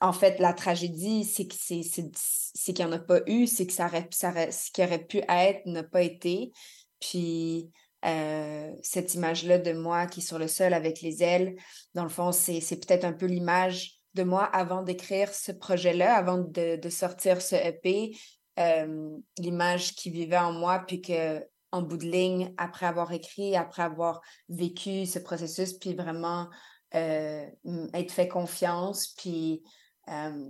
en 0.00 0.12
fait, 0.12 0.38
la 0.38 0.52
tragédie, 0.52 1.24
c'est 1.24 1.46
que 1.46 1.54
c'est, 1.58 1.82
c'est, 1.82 2.08
c'est 2.14 2.72
qu'il 2.72 2.84
n'y 2.86 2.90
en 2.92 2.94
a 2.94 2.98
pas 3.00 3.20
eu, 3.26 3.46
c'est 3.46 3.66
que 3.66 3.72
ça 3.72 3.86
aurait, 3.86 4.08
ça 4.12 4.30
aurait- 4.30 4.52
ce 4.52 4.70
qui 4.70 4.82
aurait 4.82 5.04
pu 5.04 5.20
être 5.28 5.66
n'a 5.66 5.82
pas 5.82 6.02
été. 6.02 6.52
Puis, 7.00 7.70
euh, 8.04 8.72
cette 8.82 9.14
image-là 9.14 9.58
de 9.58 9.72
moi 9.72 10.06
qui 10.06 10.20
est 10.20 10.22
sur 10.22 10.38
le 10.38 10.48
sol 10.48 10.72
avec 10.72 11.00
les 11.00 11.22
ailes, 11.22 11.56
dans 11.94 12.04
le 12.04 12.08
fond, 12.08 12.32
c'est, 12.32 12.60
c'est 12.60 12.76
peut-être 12.84 13.04
un 13.04 13.12
peu 13.12 13.26
l'image 13.26 13.97
de 14.14 14.22
moi 14.22 14.44
avant 14.44 14.82
d'écrire 14.82 15.32
ce 15.32 15.52
projet-là, 15.52 16.14
avant 16.16 16.38
de, 16.38 16.76
de 16.76 16.88
sortir 16.88 17.40
ce 17.42 17.54
EP, 17.56 18.16
euh, 18.58 19.16
l'image 19.38 19.94
qui 19.94 20.10
vivait 20.10 20.38
en 20.38 20.52
moi, 20.52 20.80
puis 20.86 21.00
que 21.00 21.44
en 21.70 21.82
bout 21.82 21.98
de 21.98 22.06
ligne, 22.06 22.54
après 22.56 22.86
avoir 22.86 23.12
écrit, 23.12 23.54
après 23.54 23.82
avoir 23.82 24.20
vécu 24.48 25.04
ce 25.04 25.18
processus, 25.18 25.74
puis 25.74 25.94
vraiment 25.94 26.48
euh, 26.94 27.46
être 27.92 28.10
fait 28.12 28.28
confiance, 28.28 29.08
puis 29.18 29.62
euh, 30.08 30.48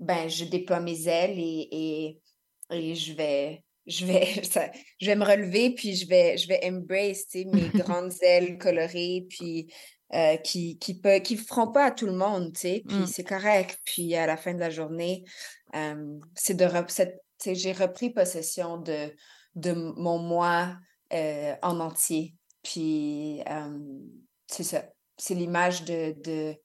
ben, 0.00 0.28
je 0.28 0.44
déploie 0.44 0.80
mes 0.80 1.06
ailes 1.06 1.38
et, 1.38 1.68
et, 1.70 2.20
et 2.70 2.94
je 2.96 3.12
vais, 3.14 3.64
je 3.86 4.04
vais, 4.04 4.42
ça- 4.44 4.70
je 5.00 5.06
vais 5.06 5.16
me 5.16 5.24
relever, 5.24 5.74
puis 5.74 5.94
je 5.94 6.08
vais, 6.08 6.36
je 6.36 6.48
vais 6.48 6.60
embrace, 6.64 7.32
mes 7.34 7.68
grandes 7.74 8.12
ailes 8.22 8.58
colorées, 8.58 9.26
puis 9.30 9.72
euh, 10.14 10.36
qui 10.38 10.78
qui 10.78 10.98
peut, 11.00 11.18
qui 11.18 11.36
feront 11.36 11.70
pas 11.70 11.86
à 11.86 11.90
tout 11.90 12.06
le 12.06 12.12
monde, 12.12 12.54
tu 12.54 12.60
sais, 12.60 12.82
puis 12.88 12.98
Mm. 12.98 13.06
c'est 13.06 13.24
correct. 13.24 13.78
Puis 13.84 14.14
à 14.14 14.26
la 14.26 14.36
fin 14.36 14.54
de 14.54 14.60
la 14.60 14.70
journée, 14.70 15.24
euh, 15.74 16.18
c'est 16.34 16.54
de 16.54 16.66
j'ai 17.54 17.72
repris 17.72 18.10
possession 18.10 18.78
de, 18.78 19.14
de 19.54 19.72
mon 19.72 20.18
moi 20.18 20.76
euh, 21.12 21.54
en 21.62 21.80
entier. 21.80 22.34
Puis 22.62 23.40
c'est 24.46 24.64
ça, 24.64 24.84
c'est 25.16 25.34
l'image 25.34 25.84
de, 25.84 26.14
de, 26.22 26.56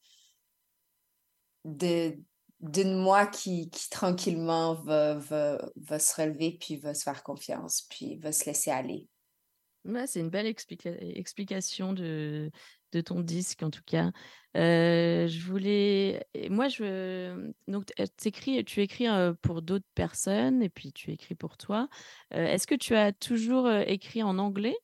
de, 1.66 2.18
d'une 2.60 2.96
moi 2.96 3.28
qui, 3.28 3.70
qui 3.70 3.90
tranquillement 3.90 4.76
va, 4.76 5.16
va, 5.16 5.70
va 5.76 6.00
se 6.00 6.20
relever, 6.20 6.58
puis 6.60 6.78
va 6.78 6.94
se 6.94 7.04
faire 7.04 7.24
confiance, 7.24 7.86
puis 7.90 8.18
va 8.18 8.32
se 8.32 8.46
laisser 8.46 8.72
aller. 8.72 9.08
Ouais, 9.86 10.08
c'est 10.08 10.22
une 10.22 10.30
belle 10.30 10.48
explica- 10.48 10.98
explication 11.18 11.94
de, 11.94 12.50
de 12.94 13.02
ton 13.02 13.20
disque, 13.20 13.64
en 13.64 13.70
tout 13.70 13.84
cas. 13.86 14.12
Euh, 14.56 15.28
je 15.28 15.42
voulais. 15.42 16.26
Moi, 16.50 16.68
je. 16.68 17.52
Donc, 17.68 17.92
t'écris- 18.18 18.64
tu 18.64 18.82
écris 18.82 19.08
pour 19.42 19.62
d'autres 19.62 19.88
personnes 19.96 20.62
et 20.62 20.70
puis 20.70 20.94
tu 20.94 21.12
écris 21.12 21.36
pour 21.36 21.58
toi. 21.58 21.90
Euh, 22.34 22.46
Est-ce 22.46 22.68
que 22.68 22.76
tu 22.76 22.96
as 22.96 23.12
toujours 23.12 23.70
écrit 23.72 24.22
en 24.22 24.38
anglais? 24.38 24.78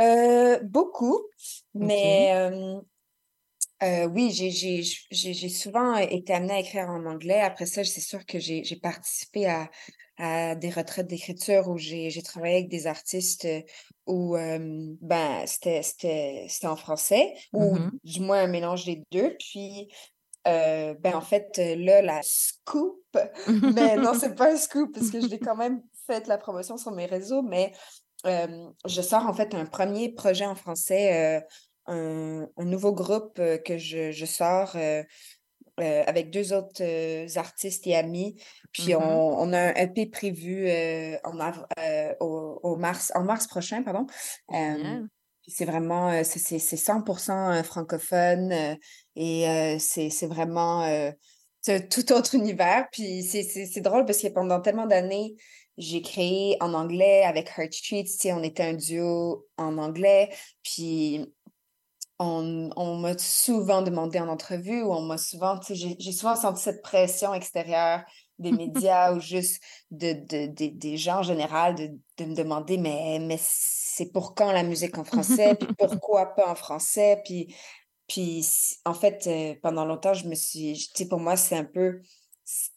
Euh, 0.00 0.58
beaucoup, 0.62 1.20
mais 1.74 2.32
oui, 3.82 4.30
j'ai 4.32 5.48
souvent 5.50 5.96
été 5.96 6.32
amenée 6.32 6.54
à 6.54 6.60
écrire 6.60 6.88
en 6.88 7.04
anglais. 7.04 7.40
Après 7.40 7.66
ça, 7.66 7.84
c'est 7.84 8.00
sûr 8.00 8.24
que 8.24 8.38
j'ai 8.38 8.76
participé 8.82 9.46
à, 9.46 9.70
à 10.18 10.54
des 10.54 10.70
retraites 10.70 11.06
d'écriture 11.06 11.68
où 11.68 11.78
j'ai 11.78 12.10
travaillé 12.22 12.56
avec 12.56 12.68
des 12.68 12.86
artistes 12.86 13.44
euh, 13.46 13.62
où 14.06 14.36
euh, 14.36 14.58
ben, 15.00 15.44
c'était 15.46 16.46
en 16.64 16.76
français 16.76 17.34
ou 17.52 17.76
Mhm. 17.76 17.90
du 18.04 18.20
moins 18.20 18.42
un 18.42 18.46
mélange 18.46 18.84
des 18.84 19.02
deux. 19.10 19.34
Puis, 19.38 19.88
euh, 20.46 20.94
ben, 21.00 21.14
en 21.14 21.20
fait, 21.20 21.58
euh, 21.58 21.76
là, 21.76 22.02
la 22.02 22.20
scoop, 22.22 23.00
mais 23.76 23.96
non, 23.96 24.12
c'est 24.14 24.34
pas 24.34 24.52
un 24.52 24.56
scoop 24.56 24.92
parce 24.94 25.10
que 25.10 25.20
je 25.20 25.28
l'ai 25.28 25.38
quand 25.38 25.56
même 25.56 25.82
fait 26.06 26.26
la 26.26 26.36
promotion 26.38 26.76
sur 26.76 26.90
mes 26.92 27.06
réseaux, 27.06 27.42
mais 27.42 27.72
euh, 28.26 28.68
je 28.86 29.02
sors 29.02 29.26
en 29.26 29.32
fait 29.32 29.54
un 29.54 29.66
premier 29.66 30.12
projet 30.12 30.46
en 30.46 30.54
français, 30.54 31.44
un, 31.86 32.46
un 32.56 32.64
nouveau 32.64 32.92
groupe 32.92 33.40
que 33.64 33.78
je, 33.78 34.12
je 34.12 34.26
sors 34.26 34.76
euh, 35.80 36.02
avec 36.06 36.30
deux 36.30 36.52
autres 36.52 36.82
euh, 36.82 37.26
artistes 37.36 37.86
et 37.86 37.96
amis. 37.96 38.40
Puis 38.72 38.94
Mhm. 38.94 39.02
on, 39.02 39.36
on 39.40 39.52
a 39.52 39.58
un 39.70 39.74
EP 39.74 40.06
prévu 40.06 40.66
euh, 40.68 41.16
en, 41.24 41.38
au, 42.20 42.60
au 42.62 42.76
mars, 42.76 43.10
en 43.14 43.24
mars 43.24 43.46
prochain, 43.46 43.82
pardon. 43.82 44.06
C'est 45.48 45.64
vraiment, 45.64 46.22
c'est 46.22 46.38
c'est- 46.38 46.58
c'est 46.60 46.76
100% 46.76 47.62
francophone 47.64 48.76
et 49.16 49.76
c'est 49.80 50.26
vraiment 50.26 50.86
tout 51.90 52.12
autre 52.12 52.34
univers. 52.36 52.86
Puis 52.92 53.22
c'est 53.24 53.80
drôle 53.80 54.04
parce 54.04 54.20
que 54.22 54.28
pendant 54.28 54.60
tellement 54.60 54.86
d'années, 54.86 55.34
j'ai 55.78 56.02
créé 56.02 56.56
en 56.60 56.74
anglais 56.74 57.22
avec 57.24 57.50
Heart 57.56 57.72
Street, 57.72 58.04
on 58.26 58.42
était 58.42 58.62
un 58.62 58.74
duo 58.74 59.48
en 59.56 59.78
anglais. 59.78 60.30
Puis 60.62 61.26
on, 62.18 62.70
on 62.76 62.96
m'a 62.98 63.16
souvent 63.18 63.82
demandé 63.82 64.20
en 64.20 64.28
entrevue 64.28 64.82
ou 64.82 64.92
on 64.92 65.02
m'a 65.02 65.18
souvent, 65.18 65.58
tu 65.58 65.74
sais, 65.76 65.96
j'ai 65.98 66.12
souvent 66.12 66.36
senti 66.36 66.62
cette 66.62 66.82
pression 66.82 67.34
extérieure 67.34 68.02
des 68.38 68.52
médias 68.52 69.12
ou 69.14 69.20
juste 69.20 69.62
de, 69.90 70.12
de- 70.12 70.46
de- 70.46 70.76
des 70.78 70.96
gens 70.96 71.18
en 71.18 71.22
général 71.22 71.74
de, 71.74 71.90
de 72.18 72.24
me 72.30 72.34
demander 72.34 72.78
mais, 72.78 73.18
mais 73.20 73.38
c'est 73.40 74.12
pour 74.12 74.34
quand 74.34 74.52
la 74.52 74.62
musique 74.62 74.98
en 74.98 75.04
français? 75.04 75.56
Puis 75.58 75.68
pourquoi 75.78 76.34
pas 76.34 76.48
en 76.50 76.54
français? 76.54 77.20
Puis, 77.24 77.54
puis 78.08 78.46
en 78.84 78.94
fait, 78.94 79.26
euh, 79.26 79.54
pendant 79.62 79.84
longtemps, 79.84 80.14
je 80.14 80.28
me 80.28 80.34
suis, 80.34 80.74
tu 80.94 81.02
sais, 81.04 81.08
pour 81.08 81.20
moi, 81.20 81.36
c'est 81.36 81.56
un 81.56 81.64
peu, 81.64 82.00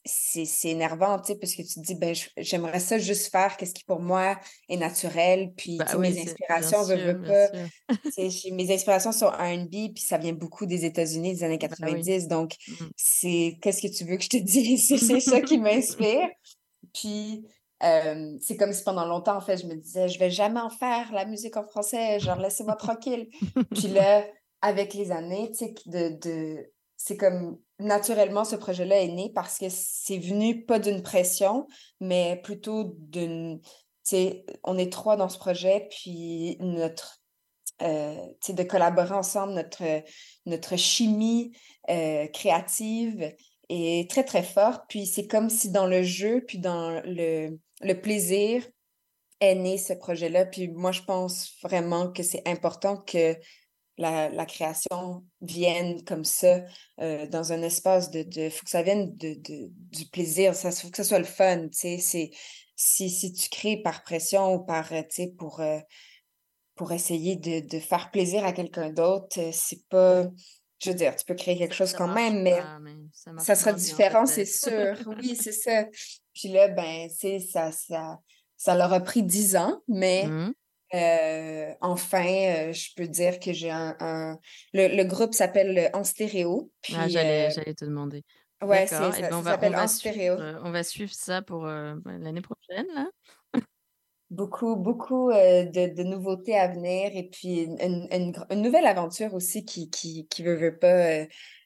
c'est 0.06 0.70
énervant, 0.70 1.20
tu 1.20 1.34
sais, 1.34 1.40
parce 1.40 1.54
que 1.56 1.62
tu 1.62 1.76
te 1.76 1.80
dis, 1.82 1.96
ben, 1.96 2.14
je- 2.16 2.30
j'aimerais 2.38 2.80
ça 2.80 2.98
juste 2.98 3.32
faire 3.32 3.58
qu'est-ce 3.58 3.74
qui 3.74 3.84
pour 3.84 4.00
moi 4.00 4.40
est 4.70 4.78
naturel. 4.78 5.54
Puis, 5.58 5.78
Bah 5.78 5.86
oui, 5.98 6.12
mes 6.14 6.22
inspirations, 6.22 6.84
sûr, 6.86 6.98
veux 6.98 7.22
pas, 7.22 7.50
mes 8.52 8.74
inspirations 8.74 9.12
sont 9.12 9.28
R&B, 9.28 9.94
puis 9.94 10.04
ça 10.04 10.18
vient 10.18 10.34
beaucoup 10.34 10.66
des 10.66 10.86
États-Unis 10.86 11.34
des 11.36 11.44
années 11.44 11.58
Bah 11.58 11.68
oui. 11.72 11.78
90. 11.78 12.28
Donc, 12.28 12.54
Mm. 12.68 12.86
c'est, 12.96 13.58
qu'est-ce 13.62 13.82
que 13.82 13.94
tu 13.94 14.06
veux 14.06 14.18
que 14.18 14.24
je 14.24 14.30
te 14.30 14.38
dise? 14.44 14.88
C'est 15.08 15.20
ça 15.20 15.42
qui 15.42 15.58
m'inspire. 15.58 16.30
Puis, 16.94 17.46
euh, 17.84 18.38
c'est 18.42 18.56
comme 18.58 18.72
si 18.74 18.84
pendant 18.84 19.06
longtemps, 19.06 19.36
en 19.38 19.42
fait, 19.42 19.58
je 19.58 19.68
me 19.68 19.76
disais, 19.76 20.08
je 20.08 20.18
vais 20.20 20.32
jamais 20.32 20.62
en 20.62 20.70
faire 20.70 21.12
la 21.12 21.26
musique 21.26 21.58
en 21.58 21.64
français, 21.64 22.20
genre, 22.20 22.40
laissez-moi 22.40 22.76
tranquille. 22.76 23.28
Puis 23.74 23.88
là, 23.90 24.26
avec 24.62 24.94
les 24.94 25.12
années, 25.12 25.50
tu 25.52 25.66
sais, 25.66 25.74
que 25.74 25.90
de, 25.90 26.18
de... 26.20 26.72
c'est 26.96 27.18
comme 27.18 27.60
naturellement, 27.80 28.46
ce 28.46 28.56
projet-là 28.56 29.02
est 29.02 29.08
né 29.10 29.32
parce 29.34 29.58
que 29.58 29.68
c'est 29.70 30.20
venu 30.20 30.66
pas 30.66 30.80
d'une 30.80 31.02
pression, 31.02 31.68
mais 32.00 32.40
plutôt 32.44 32.96
d'une. 33.00 33.62
On 34.64 34.78
est 34.78 34.92
trois 34.92 35.18
dans 35.18 35.30
ce 35.30 35.38
projet, 35.38 35.88
puis 35.90 36.58
notre. 36.60 37.22
euh, 37.82 38.16
de 38.48 38.64
collaborer 38.64 39.14
ensemble, 39.16 39.54
notre, 39.54 39.84
notre 40.46 40.78
chimie 40.78 41.52
euh, 41.90 42.28
créative 42.28 43.34
est 43.70 44.10
très, 44.10 44.24
très 44.24 44.44
forte. 44.44 44.84
Puis 44.88 45.06
c'est 45.06 45.28
comme 45.28 45.50
si 45.50 45.72
dans 45.72 45.88
le 45.88 46.04
jeu, 46.04 46.44
puis 46.48 46.60
dans 46.60 47.02
le, 47.04 47.60
le 47.82 47.94
plaisir, 48.02 48.66
est 49.42 49.56
né 49.56 49.78
ce 49.78 49.94
projet-là. 49.94 50.46
Puis 50.46 50.70
moi, 50.70 50.92
je 50.94 51.02
pense 51.02 51.52
vraiment 51.64 52.12
que 52.12 52.24
c'est 52.24 52.48
important 52.48 52.98
que 52.98 53.36
la, 53.98 54.30
la 54.30 54.46
création 54.46 55.24
vienne 55.42 56.04
comme 56.04 56.26
ça, 56.26 56.64
euh, 57.00 57.28
dans 57.28 57.54
un 57.54 57.62
espace 57.62 58.12
de... 58.12 58.26
Il 58.36 58.52
faut 58.52 58.64
que 58.66 58.70
ça 58.70 58.84
vienne 58.84 59.16
de, 59.16 59.36
de- 59.36 59.70
du 59.72 60.06
plaisir, 60.08 60.54
ça 60.56 60.72
faut 60.72 60.90
que 60.90 60.98
ça 60.98 61.04
soit 61.04 61.20
le 61.20 61.26
fun, 61.26 61.68
tu 61.70 61.78
sais. 61.78 61.98
c'est- 62.00 62.32
Si, 62.78 63.10
si 63.10 63.32
tu 63.32 63.48
crées 63.50 63.78
par 63.82 64.04
pression 64.04 64.54
ou 64.56 64.60
par, 64.60 64.92
euh, 64.92 65.02
tu 65.04 65.08
sais, 65.24 65.28
pour, 65.38 65.62
euh, 65.62 65.80
pour 66.76 66.92
essayer 66.92 67.38
de, 67.38 67.62
de 67.66 67.80
faire 67.80 68.12
plaisir 68.12 68.44
à 68.46 68.52
quelqu'un 68.52 68.90
d'autre, 68.90 69.40
c'est 69.54 69.88
pas... 69.88 70.28
Je 70.84 70.90
veux 70.90 70.96
dire, 70.96 71.16
tu 71.16 71.24
peux 71.24 71.36
créer 71.36 71.58
quelque 71.58 71.74
chose 71.74 71.92
ça 71.92 71.98
quand 71.98 72.14
même, 72.14 72.42
mais 72.42 72.60
pas, 72.60 72.80
mais 72.80 72.96
ça 73.40 73.56
sera 73.56 73.72
différent, 73.72 74.26
c'est 74.26 74.46
sûr. 74.46 74.94
Oui, 75.08 75.38
c'est 75.42 75.54
ça. 75.54 75.86
Puis 76.34 76.50
là, 76.50 76.68
ben, 76.68 77.08
tu 77.10 77.16
sais, 77.16 77.40
ça, 77.40 77.72
ça, 77.72 78.20
ça 78.58 78.76
leur 78.76 78.92
a 78.92 79.00
pris 79.00 79.24
dix 79.24 79.56
ans, 79.56 79.82
mais 79.88 80.28
Mhm. 80.28 80.54
Euh, 80.93 81.74
enfin, 81.82 82.26
euh, 82.26 82.74
je 82.74 82.89
peux 82.95 83.08
dire 83.08 83.39
que 83.39 83.54
j'ai 83.54 83.71
un, 83.71 83.95
un- 84.00 84.39
Le, 84.74 84.95
le 84.95 85.04
groupe 85.04 85.34
s'appelle 85.34 85.89
En 85.93 86.04
Stéréo. 86.04 86.71
Ah, 86.95 87.08
j'allais, 87.08 87.48
euh, 87.48 87.50
j'allais 87.50 87.74
te 87.74 87.86
demander. 87.86 88.24
ouais, 88.62 88.86
c'est, 88.88 88.95
ça, 88.95 89.10
ben 89.10 89.32
ça 89.32 89.43
s'appelle 89.43 89.76
En 89.76 89.88
Stéréo. 89.88 90.36
on 90.63 90.71
va 90.71 90.84
suivre 90.84 91.13
ça 91.13 91.41
pour 91.41 91.63
bah, 91.63 91.95
l'année 92.06 92.41
prochaine, 92.41 92.88
là. 92.93 93.08
beaucoup, 94.30 94.76
beaucoup 94.76 95.30
euh, 95.30 95.65
de, 95.65 95.93
de 95.93 96.04
nouveautés 96.04 96.58
à 96.58 96.67
venir 96.67 97.12
et 97.13 97.30
puis 97.30 97.62
une, 97.80 98.34
nouvelle 98.62 98.86
aventure 98.86 99.34
aussi 99.34 99.65
qui, 99.65 99.89
qui, 99.89 100.28
qui 100.28 100.43
veut, 100.43 100.56
veut 100.56 100.78
pas, 100.78 101.21
euh, 101.21 101.26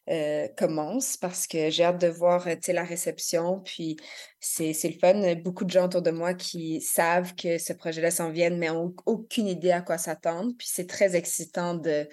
euh, 0.09 0.47
commence 0.57 1.17
parce 1.17 1.47
que 1.47 1.69
j'ai 1.69 1.83
hâte 1.83 2.01
de 2.01 2.07
voir, 2.07 2.47
euh, 2.47 2.55
la 2.69 2.83
réception. 2.83 3.61
Puis 3.61 3.97
c'est, 4.39 4.73
le 4.83 4.99
fun. 4.99 5.35
Beaucoup 5.35 5.65
de 5.65 5.69
gens 5.69 5.85
autour 5.85 6.01
de 6.01 6.11
moi 6.11 6.33
qui 6.33 6.81
savent 6.81 7.35
que 7.35 7.57
ce 7.57 7.73
projet-là 7.73 8.11
s'en 8.11 8.31
vient, 8.31 8.49
mais 8.49 8.67
n'ont 8.67 8.95
aucune 9.05 9.47
idée 9.47 9.71
à 9.71 9.81
quoi 9.81 9.97
s'attendre. 9.97 10.51
Puis 10.57 10.67
c'est 10.71 10.87
très 10.87 11.15
excitant 11.15 11.75
de, 11.75 12.07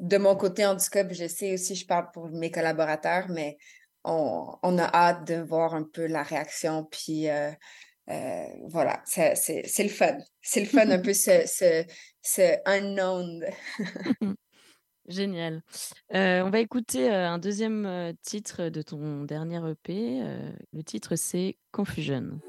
de 0.00 0.16
mon 0.18 0.36
côté, 0.36 0.66
en 0.66 0.76
tout 0.76 0.90
cas. 0.90 1.04
Puis 1.04 1.16
je 1.16 1.26
sais 1.26 1.54
aussi, 1.54 1.74
je 1.74 1.86
parle 1.86 2.10
pour 2.12 2.28
mes 2.28 2.50
collaborateurs, 2.50 3.28
mais 3.28 3.58
on, 4.04 4.56
on 4.62 4.78
a 4.78 4.84
hâte 4.94 5.26
de 5.26 5.36
voir 5.36 5.74
un 5.74 5.84
peu 5.84 6.06
la 6.06 6.22
réaction. 6.22 6.84
Puis 6.84 7.28
euh, 7.28 7.50
euh, 8.10 8.44
voilà, 8.68 9.02
c'est, 9.04 9.34
le 9.78 9.88
fun. 9.88 10.16
C'est 10.40 10.60
le 10.60 10.66
fun 10.66 10.90
un 10.90 10.98
peu 10.98 11.12
ce, 11.14 11.42
ce, 11.46 11.84
ce 12.22 12.56
unknown. 12.66 13.44
Génial. 15.08 15.62
On 16.12 16.50
va 16.50 16.60
écouter 16.60 17.10
un 17.10 17.38
deuxième 17.38 18.14
titre 18.22 18.68
de 18.68 18.82
ton 18.82 19.24
dernier 19.24 19.60
EP. 19.70 20.22
le 20.72 20.82
titre, 20.82 21.16
c'est 21.16 21.56
Confusion. 21.72 22.40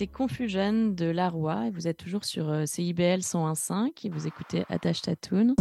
C'était 0.00 0.12
Confusion 0.12 0.92
de 0.92 1.04
Laroy 1.04 1.66
et 1.66 1.70
vous 1.70 1.86
êtes 1.86 1.98
toujours 1.98 2.24
sur 2.24 2.48
euh, 2.48 2.64
CIBL 2.64 3.20
101.5 3.20 3.90
et 4.04 4.08
vous 4.08 4.26
écoutez 4.26 4.64
Attache 4.70 5.02
Tatoon. 5.02 5.54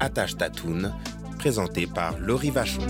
Attache 0.00 0.36
Tatoon, 0.36 0.90
présenté 1.38 1.86
par 1.86 2.18
Laurie 2.18 2.50
Vachon. 2.50 2.82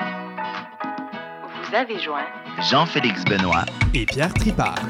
Vous 0.00 1.74
avez 1.76 2.00
joint 2.00 2.26
Jean-Félix 2.68 3.24
Benoît, 3.26 3.64
Et 3.94 4.06
Pierre 4.06 4.34
Tripart. 4.34 4.84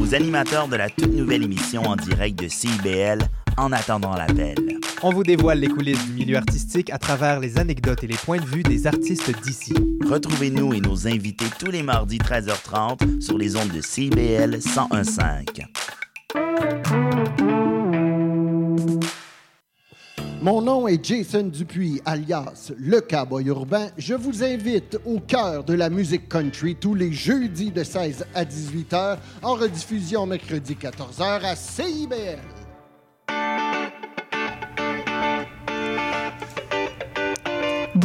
aux 0.00 0.16
animateurs 0.16 0.66
de 0.66 0.74
la 0.74 0.90
toute 0.90 1.12
nouvelle 1.12 1.44
émission 1.44 1.82
en 1.82 1.94
direct 1.94 2.42
de 2.42 2.48
CIBL 2.48 3.20
En 3.56 3.70
attendant 3.70 4.16
l'appel. 4.16 4.73
On 5.02 5.10
vous 5.10 5.22
dévoile 5.22 5.60
les 5.60 5.68
coulisses 5.68 6.04
du 6.06 6.12
milieu 6.12 6.36
artistique 6.36 6.90
à 6.90 6.98
travers 6.98 7.40
les 7.40 7.58
anecdotes 7.58 8.04
et 8.04 8.06
les 8.06 8.16
points 8.16 8.38
de 8.38 8.46
vue 8.46 8.62
des 8.62 8.86
artistes 8.86 9.30
d'ici. 9.42 9.74
Retrouvez-nous 10.08 10.72
et 10.74 10.80
nos 10.80 11.06
invités 11.06 11.46
tous 11.58 11.70
les 11.70 11.82
mardis 11.82 12.18
13h30 12.18 13.20
sur 13.20 13.36
les 13.36 13.56
ondes 13.56 13.72
de 13.72 13.80
CIBL 13.80 14.58
1015. 14.64 15.44
Mon 20.44 20.60
nom 20.60 20.86
est 20.86 21.02
Jason 21.02 21.44
Dupuis, 21.44 22.02
alias 22.04 22.70
Le 22.76 23.00
Cowboy 23.00 23.46
Urbain. 23.46 23.88
Je 23.96 24.12
vous 24.12 24.44
invite 24.44 24.98
au 25.06 25.18
cœur 25.18 25.64
de 25.64 25.72
la 25.72 25.88
musique 25.88 26.28
country 26.28 26.76
tous 26.76 26.94
les 26.94 27.12
jeudis 27.12 27.70
de 27.70 27.82
16 27.82 28.26
à 28.34 28.44
18 28.44 28.92
h, 28.92 29.16
en 29.42 29.54
rediffusion 29.54 30.26
mercredi 30.26 30.76
14 30.76 31.18
h 31.18 31.44
à 31.44 31.56
CIBL. 31.56 32.63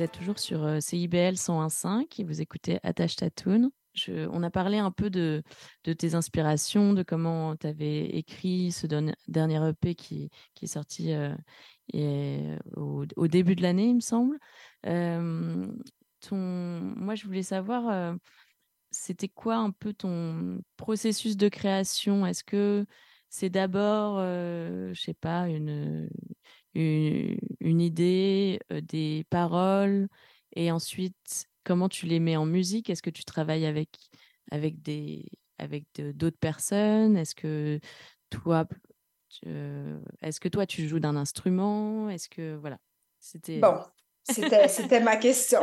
Vous 0.00 0.04
êtes 0.04 0.12
toujours 0.12 0.38
sur 0.38 0.64
euh, 0.64 0.80
CIBL 0.80 1.34
101.5 1.34 2.22
et 2.22 2.24
vous 2.24 2.40
écoutez 2.40 2.78
Attache 2.82 3.16
Tatoon. 3.16 3.70
Je, 3.92 4.26
on 4.32 4.42
a 4.42 4.48
parlé 4.48 4.78
un 4.78 4.90
peu 4.90 5.10
de, 5.10 5.42
tes 5.82 6.14
inspirations, 6.14 6.94
de 6.94 7.02
comment 7.02 7.54
tu 7.54 7.66
avais 7.66 8.06
écrit 8.06 8.72
ce 8.72 8.86
dernier 8.86 9.68
EP 9.68 9.94
qui, 9.94 10.30
est 10.62 10.66
sorti 10.66 11.12
euh, 11.12 11.34
et, 11.92 12.46
au, 12.76 13.28
début 13.28 13.54
de 13.54 13.60
l'année, 13.60 13.88
il 13.88 13.96
me 13.96 14.00
semble. 14.00 14.38
Euh, 14.86 15.66
moi, 16.32 17.14
je 17.14 17.26
voulais 17.26 17.42
savoir, 17.42 17.90
euh, 17.90 18.14
c'était 18.90 19.28
quoi 19.28 19.56
un 19.56 19.70
peu 19.70 19.92
ton 19.92 20.62
processus 20.78 21.36
de 21.36 21.50
création? 21.50 22.24
Est-ce 22.24 22.42
que 22.42 22.86
c'est 23.28 23.50
d'abord, 23.50 24.16
euh, 24.18 24.94
je 24.94 25.00
sais 25.02 25.14
pas, 25.14 25.48
une, 25.48 26.08
une, 26.74 27.38
une 27.60 27.80
idée, 27.80 28.60
des 28.70 29.24
paroles, 29.30 30.08
et 30.54 30.70
ensuite, 30.70 31.46
comment 31.64 31.88
tu 31.88 32.06
les 32.06 32.20
mets 32.20 32.36
en 32.36 32.46
musique? 32.46 32.90
Est-ce 32.90 33.02
que 33.02 33.10
tu 33.10 33.24
travailles 33.24 33.66
avec, 33.66 33.90
avec 34.50 34.82
des, 34.82 35.26
avec 35.58 35.84
d'autres 35.96 36.38
personnes? 36.38 37.16
Est-ce 37.16 37.34
que 37.34 37.80
toi, 38.30 38.66
tu- 39.28 39.48
est-ce 40.22 40.40
que 40.40 40.48
toi 40.48 40.66
tu 40.66 40.88
joues 40.88 41.00
d'un 41.00 41.16
instrument? 41.16 42.10
Est-ce 42.10 42.28
que 42.28 42.56
voilà, 42.56 42.78
c'était 43.20 43.60
Bon, 43.60 43.78
c'était, 44.24 44.68
c'était 44.68 45.00
ma 45.00 45.16
question. 45.16 45.60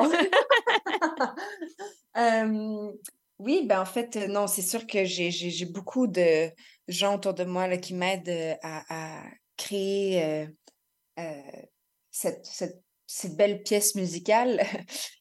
Euh, 2.18 2.92
oui, 3.40 3.66
ben 3.66 3.82
en 3.82 3.86
fait, 3.86 4.16
non, 4.30 4.48
c'est 4.48 4.62
sûr 4.62 4.88
que 4.88 5.04
j'ai, 5.04 5.66
beaucoup 5.66 6.08
de 6.08 6.50
gens 6.88 7.16
autour 7.16 7.34
de 7.34 7.44
moi 7.44 7.68
là, 7.68 7.78
qui 7.78 7.94
m'aident 7.94 8.58
à, 8.62 9.20
à 9.20 9.24
créer 9.58 10.24
euh, 10.24 10.48
cette, 12.12 12.46
cette, 12.46 12.82
cette 13.06 13.36
belle 13.36 13.64
pièce 13.64 13.96
musicale. 13.96 14.62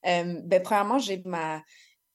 Euh, 0.07 0.41
ben, 0.45 0.63
premièrement, 0.63 1.01
j'ai 1.01 1.21
ma 1.25 1.61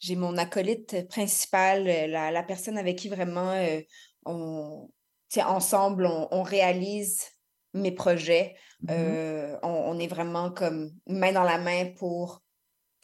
j'ai 0.01 0.15
mon 0.15 0.37
acolyte 0.37 1.07
principal, 1.09 1.87
euh, 1.87 2.07
la, 2.07 2.31
la 2.31 2.43
personne 2.43 2.77
avec 2.77 2.97
qui 2.97 3.07
vraiment 3.07 3.51
euh, 3.51 3.81
on, 4.25 4.89
ensemble, 5.37 6.05
on, 6.05 6.27
on 6.31 6.41
réalise 6.41 7.27
mes 7.73 7.91
projets. 7.91 8.55
Euh, 8.89 9.57
on, 9.61 9.69
on 9.69 9.99
est 9.99 10.07
vraiment 10.07 10.51
comme 10.51 10.91
main 11.05 11.31
dans 11.31 11.43
la 11.43 11.59
main 11.59 11.91
pour 11.97 12.41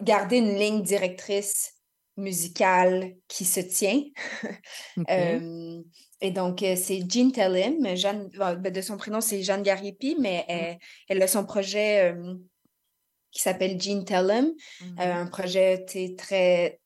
garder 0.02 0.38
une 0.38 0.56
ligne 0.56 0.82
directrice 0.82 1.74
musicale 2.18 3.16
qui 3.28 3.46
se 3.46 3.60
tient. 3.60 4.02
Euh, 5.10 5.82
et 6.22 6.32
donc, 6.32 6.64
euh, 6.64 6.76
c'est 6.76 7.04
Jean 7.08 7.32
Tellim. 7.32 7.96
Jeanne, 7.96 8.30
bon, 8.36 8.60
ben, 8.60 8.74
de 8.74 8.82
son 8.82 8.98
prénom, 8.98 9.22
c'est 9.22 9.44
Jeanne 9.44 9.62
Gariepi, 9.62 10.18
mais 10.20 10.44
elle, 10.48 10.78
elle 11.08 11.22
a 11.22 11.28
son 11.28 11.46
projet 11.46 12.12
euh, 12.12 12.34
qui 13.32 13.42
s'appelle 13.42 13.80
Jean 13.80 14.04
Tellim. 14.04 14.54
Mhm. 14.82 15.00
Euh, 15.00 15.14
un 15.14 15.28
projet 15.28 15.86
très, 16.18 16.80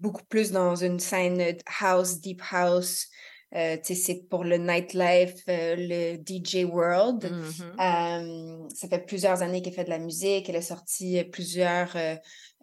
beaucoup 0.00 0.24
plus 0.24 0.50
dans 0.50 0.74
une 0.74 0.98
scène 0.98 1.56
house, 1.80 2.20
deep 2.20 2.42
house. 2.50 3.08
Euh, 3.54 3.76
c'est 3.82 4.28
pour 4.28 4.44
le 4.44 4.56
nightlife, 4.58 5.42
euh, 5.48 5.76
le 5.78 6.16
DJ 6.16 6.64
world. 6.64 7.30
Mhm. 7.30 7.76
Euh, 7.80 8.68
ça 8.74 8.88
fait 8.88 9.06
plusieurs 9.06 9.42
années 9.42 9.62
qu'elle 9.62 9.72
fait 9.72 9.84
de 9.84 9.90
la 9.90 10.00
musique. 10.00 10.48
Elle 10.48 10.56
a 10.56 10.62
sorti 10.62 11.22
plusieurs 11.24 11.94
euh, 11.96 12.16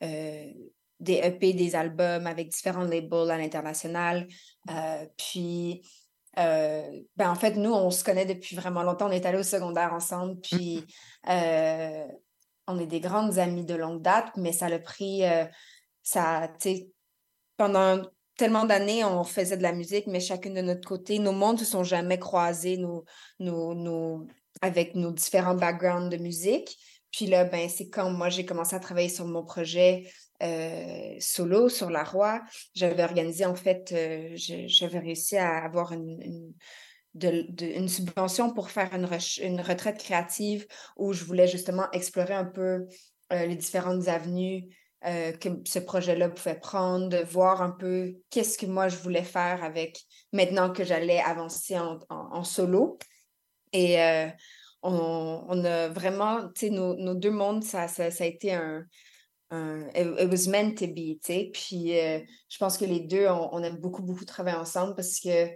euh, 0.04 0.46
des 1.04 1.20
EP, 1.24 1.54
des 1.54 1.76
albums 1.76 2.28
avec 2.28 2.50
différents 2.50 2.84
labels 2.84 3.32
à 3.32 3.38
l'international. 3.38 4.28
Euh, 4.70 5.06
puis, 5.18 5.88
euh, 6.40 7.02
ben 7.16 7.30
en 7.30 7.36
fait, 7.36 7.56
nous, 7.56 7.72
on 7.74 7.92
se 7.92 8.04
connaît 8.04 8.26
depuis 8.26 8.56
vraiment 8.56 8.84
longtemps. 8.84 9.08
On 9.08 9.12
est 9.12 9.26
allés 9.26 9.40
au 9.40 9.44
secondaire 9.44 9.94
ensemble. 9.94 10.40
Puis, 10.42 10.84
euh, 11.30 12.06
on 12.68 12.80
est 12.80 12.88
des 12.88 13.00
grandes 13.00 13.38
amies 13.40 13.66
de 13.66 13.76
longue 13.76 14.02
date, 14.02 14.32
mais 14.38 14.54
ça 14.54 14.70
l'a 14.70 14.80
pris, 14.80 15.24
ça, 16.02 16.48
tu 16.62 16.70
sais, 16.70 16.90
pendant 17.58 18.02
tellement 18.38 18.66
d'années, 18.66 19.04
on 19.04 19.24
faisait 19.24 19.58
de 19.58 19.64
la 19.64 19.74
musique, 19.74 20.08
mais 20.08 20.20
chacune 20.20 20.54
de 20.56 20.62
notre 20.62 20.88
côté, 20.88 21.20
nos 21.20 21.32
mondes 21.32 21.60
ne 21.60 21.64
se 21.64 21.72
sont 21.72 21.84
jamais 21.84 22.18
croisés, 22.18 22.78
nos, 22.78 23.06
nos, 23.40 23.74
nos- 23.76 24.28
avec 24.62 24.96
nos 24.96 25.12
différents 25.12 25.56
backgrounds 25.56 26.10
de 26.10 26.18
musique. 26.22 26.78
Puis 27.14 27.28
là, 27.28 27.46
ben, 27.46 27.70
c'est 27.70 27.88
quand 27.90 28.10
moi, 28.10 28.28
j'ai 28.30 28.46
commencé 28.46 28.76
à 28.76 28.80
travailler 28.80 29.08
sur 29.08 29.26
mon 29.26 29.46
projet 29.46 30.12
euh, 30.42 31.16
solo, 31.20 31.70
sur 31.70 31.90
La 31.90 32.04
Roi. 32.04 32.42
J'avais 32.76 33.04
organisé, 33.04 33.46
en 33.46 33.56
fait, 33.56 33.94
euh, 33.94 34.32
j'avais 34.36 35.00
réussi 35.00 35.38
à 35.38 35.64
avoir 35.64 35.94
une, 35.94 36.20
une- 36.22 36.54
subvention 37.88 38.52
pour 38.54 38.72
faire 38.72 38.92
une, 38.94 39.08
une 39.44 39.62
retraite 39.62 40.00
créative 40.00 40.66
où 40.98 41.14
je 41.14 41.24
voulais 41.24 41.48
justement 41.48 41.90
explorer 41.92 42.34
un 42.34 42.46
peu 42.46 42.88
euh, 43.32 43.46
les 43.46 43.56
différentes 43.56 44.08
avenues 44.08 44.66
que 45.04 45.50
ce 45.66 45.80
projet-là 45.80 46.30
pouvait 46.30 46.58
prendre, 46.58 47.10
de 47.10 47.18
voir 47.18 47.62
un 47.62 47.72
peu 47.72 48.16
qu'est-ce 48.30 48.58
que 48.58 48.66
moi 48.66 48.88
je 48.88 48.96
voulais 48.96 49.24
faire 49.24 49.62
avec 49.62 50.02
maintenant 50.32 50.72
que 50.72 50.86
j'allais 50.86 51.20
avancer 51.20 51.78
en, 51.78 52.00
en- 52.10 52.30
en 52.32 52.44
solo. 52.46 52.98
Et 53.74 54.00
on, 54.84 55.64
a 55.66 55.88
vraiment, 55.90 56.50
tu 56.50 56.68
sais, 56.68 56.70
nos, 56.70 56.96
nos 56.96 57.16
deux 57.16 57.32
mondes, 57.32 57.64
ça, 57.64 57.88
ça, 57.88 58.12
ça 58.12 58.24
a 58.24 58.28
été 58.28 58.54
un, 58.54 58.86
un 59.50 59.88
it, 59.96 60.30
was 60.30 60.50
meant 60.50 60.76
to 60.76 60.88
be, 60.88 61.20
tu 61.20 61.20
sais. 61.24 61.52
Puis 61.54 61.98
euh, 61.98 62.20
je 62.50 62.58
pense 62.58 62.78
que 62.78 62.86
les 62.86 63.00
deux, 63.00 63.28
on, 63.28 63.64
aime 63.64 63.78
beaucoup, 63.78 64.04
beaucoup 64.04 64.26
travailler 64.26 64.58
ensemble 64.58 64.96
parce 64.96 65.20
que 65.20 65.50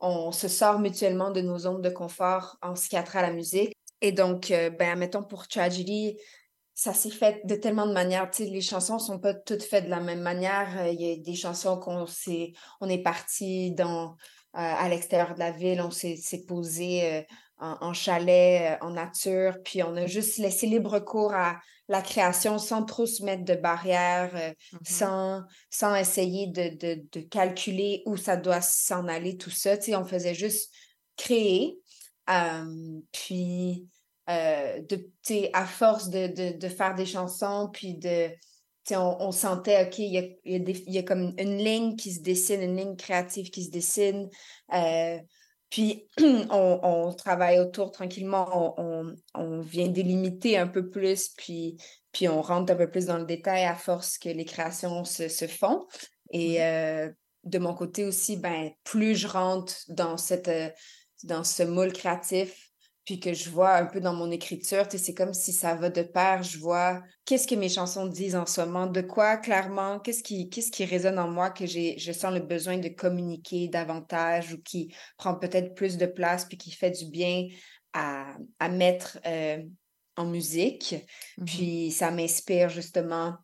on 0.00 0.32
se 0.32 0.48
sort 0.48 0.80
mutuellement 0.80 1.30
de 1.30 1.40
nos 1.40 1.58
zones 1.58 1.80
de 1.80 1.88
confort 1.88 2.58
en 2.62 2.76
ce 2.76 2.88
qui 2.88 2.96
a 2.96 3.02
trait 3.02 3.20
à 3.20 3.22
la 3.22 3.32
musique. 3.32 3.72
Et 4.00 4.12
donc, 4.12 4.50
euh, 4.50 4.70
ben, 4.70 4.98
mettons 4.98 5.22
pour 5.22 5.48
Tragedy, 5.48 6.18
ça 6.74 6.92
s'est 6.92 7.10
fait 7.10 7.40
de 7.46 7.54
tellement 7.54 7.86
de 7.86 7.92
manières. 7.92 8.30
Tu 8.30 8.44
sais, 8.44 8.50
les 8.50 8.60
chansons 8.60 8.98
sont 8.98 9.18
pas 9.18 9.32
toutes 9.32 9.62
faites 9.62 9.84
de 9.84 9.90
la 9.90 10.00
même 10.00 10.20
manière. 10.20 10.68
Euh, 10.82 10.88
Il 10.90 11.00
y 11.00 11.12
a 11.12 11.16
des 11.16 11.36
chansons 11.36 11.78
qu'on 11.78 12.06
s'est, 12.06 12.52
on 12.80 12.88
est 12.88 13.02
parti 13.02 13.72
dans, 13.72 14.10
euh, 14.10 14.14
à 14.52 14.88
l'extérieur 14.88 15.34
de 15.34 15.38
la 15.38 15.52
ville, 15.52 15.80
on 15.80 15.90
s'est 15.90 16.44
posé 16.46 17.24
en, 17.58 17.76
en 17.80 17.92
chalet, 17.92 18.72
euh, 18.80 18.84
en 18.86 18.90
nature, 18.90 19.58
puis 19.64 19.82
on 19.82 19.96
a 19.96 20.06
juste 20.06 20.38
laissé 20.38 20.66
libre 20.66 20.98
cours 20.98 21.34
à 21.34 21.60
la 21.88 22.00
création 22.02 22.58
sans 22.58 22.84
trop 22.84 23.06
se 23.06 23.22
mettre 23.22 23.44
de 23.44 23.54
barrières, 23.54 24.30
euh, 24.34 24.52
sans, 24.84 25.42
sans 25.70 25.94
essayer 25.94 26.46
de, 26.46 26.76
de, 26.76 27.02
de 27.12 27.20
calculer 27.20 28.02
où 28.06 28.16
ça 28.16 28.36
doit 28.36 28.60
s'en 28.62 29.06
aller, 29.06 29.36
tout 29.36 29.50
ça. 29.50 29.76
Tu 29.76 29.84
sais, 29.86 29.96
on 29.96 30.04
faisait 30.04 30.34
juste 30.34 30.72
créer. 31.16 31.78
Euh, 32.30 33.00
puis, 33.12 33.86
euh, 34.30 34.80
de, 34.88 34.96
tu 34.96 35.04
sais, 35.22 35.50
à 35.52 35.66
force 35.66 36.08
de, 36.08 36.26
de, 36.28 36.56
de 36.56 36.68
faire 36.68 36.94
des 36.94 37.04
chansons, 37.04 37.68
puis 37.70 37.94
de, 37.96 38.28
tu 38.28 38.34
sais, 38.86 38.96
on, 38.96 39.20
on 39.20 39.30
sentait, 39.30 39.86
OK, 39.86 39.98
il 39.98 40.12
y 40.14 40.18
a, 40.18 40.22
il 40.44 40.52
y, 40.52 40.56
a 40.56 40.58
des- 40.58 40.84
il 40.86 40.94
y 40.94 40.98
a 40.98 41.02
comme 41.02 41.34
une 41.38 41.58
ligne 41.58 41.96
qui 41.96 42.12
se 42.14 42.20
dessine, 42.20 42.62
une 42.62 42.76
ligne 42.76 42.96
créative 42.96 43.50
qui 43.50 43.64
se 43.64 43.70
dessine. 43.70 44.28
Puis, 45.74 46.06
on, 46.20 46.78
on 46.84 47.12
travaille 47.12 47.58
autour 47.58 47.90
tranquillement, 47.90 48.76
on, 48.78 48.84
on, 48.84 49.16
on 49.34 49.60
vient 49.60 49.88
délimiter 49.88 50.56
un 50.56 50.68
peu 50.68 50.88
plus, 50.88 51.30
puis, 51.30 51.78
puis 52.12 52.28
on 52.28 52.42
rentre 52.42 52.72
un 52.72 52.76
peu 52.76 52.88
plus 52.88 53.06
dans 53.06 53.18
le 53.18 53.24
détail 53.24 53.64
à 53.64 53.74
force 53.74 54.16
que 54.16 54.28
les 54.28 54.44
créations 54.44 55.04
se, 55.04 55.26
se 55.26 55.48
font. 55.48 55.84
Et 56.30 56.62
euh, 56.62 57.10
de 57.42 57.58
mon 57.58 57.74
côté 57.74 58.04
aussi, 58.04 58.36
ben, 58.36 58.70
plus 58.84 59.16
je 59.16 59.26
rentre 59.26 59.74
dans, 59.88 60.16
cette, 60.16 60.46
euh, 60.46 60.70
dans 61.24 61.42
ce 61.42 61.64
moule 61.64 61.92
créatif, 61.92 62.70
puis 63.04 63.20
que 63.20 63.34
je 63.34 63.50
vois 63.50 63.74
un 63.74 63.86
peu 63.86 64.00
dans 64.00 64.14
mon 64.14 64.30
écriture, 64.30 64.88
tu 64.88 64.96
sais, 64.96 65.04
c'est 65.04 65.14
comme 65.14 65.34
si 65.34 65.52
ça 65.52 65.74
va 65.74 65.90
de 65.90 66.02
pair, 66.02 66.42
je 66.42 66.58
vois 66.58 67.02
qu'est-ce 67.24 67.46
que 67.46 67.54
mes 67.54 67.68
chansons 67.68 68.06
disent 68.06 68.36
en 68.36 68.46
ce 68.46 68.62
moment, 68.62 68.86
de 68.86 69.02
quoi 69.02 69.36
clairement, 69.36 70.00
qu'est-ce 70.00 70.22
qui, 70.22 70.48
qu'est-ce 70.48 70.70
qui 70.70 70.84
résonne 70.84 71.18
en 71.18 71.28
moi 71.28 71.50
que 71.50 71.66
j'ai, 71.66 71.98
je 71.98 72.12
sens 72.12 72.32
le 72.32 72.40
besoin 72.40 72.78
de 72.78 72.88
communiquer 72.88 73.68
davantage 73.68 74.54
ou 74.54 74.62
qui 74.62 74.94
prend 75.18 75.34
peut-être 75.34 75.74
plus 75.74 75.98
de 75.98 76.06
place 76.06 76.46
puis 76.46 76.56
qui 76.56 76.70
fait 76.70 76.90
du 76.90 77.06
bien 77.10 77.46
à, 77.92 78.36
à 78.58 78.68
mettre 78.68 79.18
euh, 79.26 79.62
en 80.16 80.24
musique. 80.24 80.94
Puis 81.44 81.90
ça 81.90 82.10
m'inspire 82.10 82.70
justement 82.70 83.34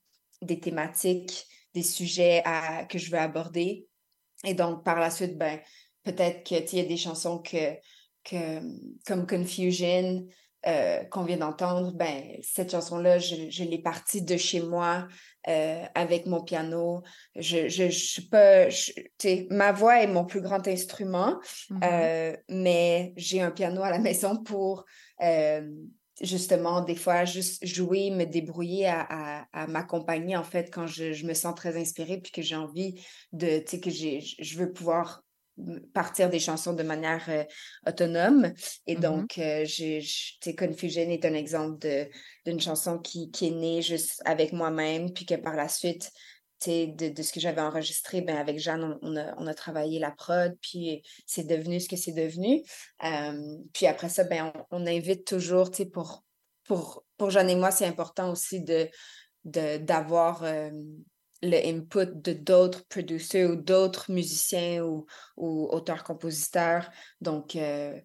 des 0.42 0.58
thématiques, 0.58 1.46
des 1.74 1.82
sujets 1.82 2.42
à- 2.44 2.84
que 2.84 2.98
je 2.98 3.10
veux 3.10 3.18
aborder. 3.18 3.86
Et 4.44 4.54
donc, 4.54 4.84
par 4.84 4.98
la 4.98 5.10
suite, 5.10 5.36
ben, 5.36 5.60
peut-être 6.02 6.48
que, 6.48 6.58
tu 6.60 6.66
sais, 6.66 6.76
il 6.76 6.82
y 6.82 6.86
a 6.86 6.88
des 6.88 6.96
chansons 6.96 7.40
que, 7.40 7.74
que 8.24 8.60
comme 9.06 9.26
Confusion, 9.26 10.26
euh, 10.66 11.04
qu'on 11.04 11.24
vient 11.24 11.38
d'entendre, 11.38 11.92
ben, 11.92 12.22
cette 12.42 12.72
chanson-là, 12.72 13.18
je, 13.18 13.48
je 13.50 13.64
l'ai 13.64 13.80
partie 13.80 14.22
de 14.22 14.36
chez 14.36 14.60
moi 14.60 15.08
euh, 15.48 15.84
avec 15.94 16.26
mon 16.26 16.42
piano. 16.42 17.02
Je, 17.34 17.68
je, 17.68 17.84
je 17.88 17.98
suis 17.98 18.28
pas, 18.28 18.68
je- 18.68 18.92
tu 18.92 19.02
sais, 19.18 19.46
ma 19.50 19.72
voix 19.72 20.02
est 20.02 20.06
mon 20.06 20.26
plus 20.26 20.42
grand 20.42 20.66
instrument, 20.68 21.38
Mhm. 21.70 21.80
euh, 21.84 22.36
mais 22.50 23.14
j'ai 23.16 23.40
un 23.40 23.50
piano 23.50 23.82
à 23.82 23.90
la 23.90 23.98
maison 23.98 24.42
pour 24.42 24.84
justement, 26.20 26.82
des 26.82 26.94
fois, 26.94 27.24
juste 27.24 27.64
jouer, 27.64 28.10
me 28.10 28.24
débrouiller 28.24 28.86
à, 28.86 29.06
à, 29.08 29.46
à 29.52 29.66
m'accompagner, 29.66 30.36
en 30.36 30.44
fait, 30.44 30.70
quand 30.70 30.86
je, 30.86 31.26
me 31.26 31.34
sens 31.34 31.54
très 31.54 31.76
inspirée, 31.78 32.20
puis 32.20 32.32
que 32.32 32.42
j'ai 32.42 32.56
envie 32.56 33.00
de, 33.32 33.58
tu 33.60 33.64
sais, 33.66 33.80
que 33.80 33.90
je 33.90 34.58
veux 34.58 34.72
pouvoir 34.72 35.24
partir 35.92 36.30
des 36.30 36.38
chansons 36.38 36.72
de 36.72 36.82
manière 36.82 37.24
euh, 37.28 37.44
autonome. 37.86 38.52
Et 38.86 38.96
Mhm. 38.96 39.00
donc, 39.00 39.38
euh, 39.38 39.64
j'ai, 39.64 40.02
Confusion 40.58 41.08
est 41.10 41.24
un 41.24 41.34
exemple 41.34 41.86
d'une 42.46 42.60
chanson 42.60 42.98
qui, 42.98 43.30
qui 43.30 43.48
est 43.48 43.52
née 43.52 43.82
juste 43.82 44.22
avec 44.24 44.52
moi-même, 44.52 45.12
puis 45.12 45.26
que 45.26 45.34
par 45.36 45.56
la 45.56 45.68
suite, 45.68 46.10
de, 46.66 47.08
de 47.08 47.22
ce 47.22 47.32
que 47.32 47.40
j'avais 47.40 47.62
enregistré, 47.62 48.20
ben 48.20 48.36
avec 48.36 48.58
Jeanne, 48.58 48.98
on, 49.02 49.12
on 49.12 49.16
a, 49.16 49.34
on 49.38 49.46
a 49.46 49.54
travaillé 49.54 49.98
la 49.98 50.10
prod, 50.10 50.54
puis 50.60 51.02
c'est 51.26 51.46
devenu 51.46 51.80
ce 51.80 51.88
que 51.88 51.96
c'est 51.96 52.12
devenu. 52.12 52.62
Euh, 53.02 53.56
puis 53.72 53.86
après 53.86 54.10
ça, 54.10 54.24
ben, 54.24 54.52
on, 54.70 54.82
on 54.82 54.86
invite 54.86 55.26
toujours, 55.26 55.70
pour, 55.92 56.24
pour, 56.64 57.04
pour 57.16 57.30
Jeanne 57.30 57.48
et 57.50 57.56
moi, 57.56 57.70
c'est 57.70 57.86
important 57.86 58.30
aussi 58.30 58.60
de, 58.60 58.88
de, 59.44 59.78
d'avoir 59.78 60.44
euh, 60.44 60.70
le 61.42 61.56
input 61.56 62.06
de 62.14 62.32
d'autres 62.32 62.84
producers 62.86 63.50
ou 63.50 63.56
d'autres 63.56 64.10
musiciens 64.12 64.84
ou, 64.84 65.06
ou 65.36 65.68
auteurs-compositeurs. 65.70 66.90
Donc, 67.20 67.56
euh, 67.56 67.98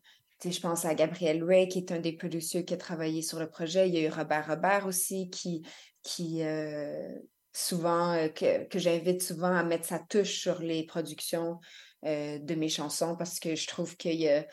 je 0.44 0.60
pense 0.60 0.86
à 0.86 0.94
Gabriel 0.96 1.44
Ray, 1.44 1.68
qui 1.68 1.80
est 1.80 1.92
un 1.92 2.00
des 2.00 2.14
producteurs 2.14 2.64
qui 2.64 2.74
a 2.74 2.78
travaillé 2.78 3.22
sur 3.22 3.40
le 3.40 3.50
projet. 3.50 3.88
Il 3.90 3.96
y 3.96 3.98
a 3.98 4.02
eu 4.08 4.10
Robert 4.10 4.48
Robert 4.48 4.86
aussi, 4.86 5.30
qui, 5.30 5.64
qui 6.04 6.44
euh, 6.44 7.14
souvent, 7.52 8.14
euh, 8.14 8.28
que, 8.30 8.66
que 8.66 8.80
j'invite 8.80 9.24
souvent 9.24 9.56
à 9.56 9.64
mettre 9.64 9.86
sa 9.86 10.00
touche 10.00 10.40
sur 10.40 10.62
les 10.62 10.86
productions 10.86 11.60
de 12.04 12.54
mes 12.54 12.70
chansons 12.70 13.16
parce 13.16 13.40
que 13.40 13.56
je 13.56 13.66
trouve 13.66 13.98
qu'il 13.98 14.22
y 14.22 14.30
a 14.30 14.46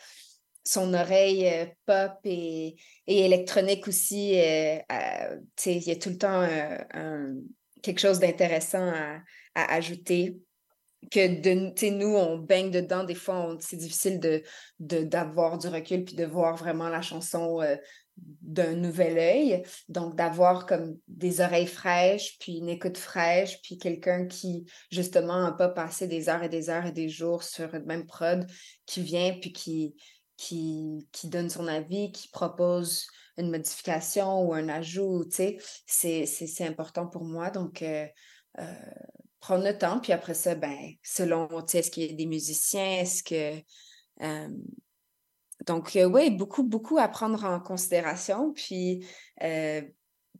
son 0.65 0.93
oreille 0.93 1.71
pop 1.85 2.13
et, 2.23 2.75
et 3.05 3.25
électronique 3.25 3.87
aussi. 3.87 4.39
euh, 4.39 4.79
euh, 4.91 5.39
il 5.67 5.83
y 5.83 5.91
a 5.91 5.95
tout 5.95 6.09
le 6.09 6.17
temps 6.17 6.41
un- 6.41 7.35
quelque 7.83 7.99
chose 7.99 8.19
d'intéressant 8.19 8.91
à, 9.55 9.73
ajouter 9.75 10.41
que 11.11 11.41
de, 11.41 11.89
nous, 11.91 12.15
on 12.15 12.39
baigne 12.39 12.71
dedans. 12.71 13.03
Des 13.03 13.13
fois, 13.13 13.55
c'est 13.59 13.77
difficile 13.77 14.19
d'avoir 14.79 15.59
du 15.59 15.67
recul 15.67 16.03
puis 16.05 16.15
de 16.15 16.25
voir 16.25 16.55
vraiment 16.55 16.89
la 16.89 17.03
chanson 17.03 17.61
euh, 17.61 17.75
d'un 18.17 18.73
nouvel 18.73 19.19
œil. 19.19 19.63
Donc, 19.89 20.15
d'avoir 20.15 20.65
comme 20.65 20.97
des 21.07 21.41
oreilles 21.41 21.67
fraîches, 21.67 22.39
puis 22.39 22.57
une 22.57 22.69
écoute 22.69 22.97
fraîche, 22.97 23.61
puis 23.61 23.77
quelqu'un 23.77 24.25
qui, 24.25 24.65
justement, 24.89 25.43
n'a 25.43 25.51
pas 25.51 25.69
passé 25.69 26.07
des 26.07 26.29
heures 26.29 26.43
et 26.43 26.49
des 26.49 26.69
heures 26.69 26.85
et 26.85 26.93
des 26.93 27.09
jours 27.09 27.43
sur 27.43 27.75
une 27.75 27.85
même 27.85 28.07
prod, 28.07 28.47
qui 28.87 29.01
vient 29.01 29.37
puis 29.39 29.51
qui 30.37 31.27
donne 31.29 31.49
son 31.49 31.67
avis, 31.67 32.11
qui 32.11 32.29
propose 32.29 33.07
une 33.37 33.49
modification 33.49 34.41
ou 34.43 34.53
un 34.53 34.69
ajout, 34.69 35.25
tu 35.25 35.59
c'est, 35.85 36.61
important 36.61 37.07
pour 37.07 37.23
moi. 37.23 37.49
Donc, 37.49 37.81
euh, 37.81 38.05
euh, 38.59 38.73
prendre 39.39 39.63
le 39.63 39.77
temps, 39.77 39.99
puis 39.99 40.13
après 40.13 40.33
ça, 40.33 40.55
ben, 40.55 40.77
selon, 41.03 41.47
tu 41.47 41.63
sais, 41.67 41.79
est-ce 41.79 41.91
qu'il 41.91 42.09
y 42.09 42.13
a 42.13 42.15
des 42.15 42.25
musiciens, 42.25 42.99
est-ce 42.99 43.23
que... 43.23 43.59
euh, 44.21 44.49
donc, 45.65 45.91
oui, 45.95 46.29
beaucoup, 46.29 46.63
beaucoup 46.63 46.97
à 46.97 47.07
prendre 47.07 47.45
en 47.45 47.59
considération. 47.59 48.51
Puis, 48.53 49.05
euh, 49.43 49.81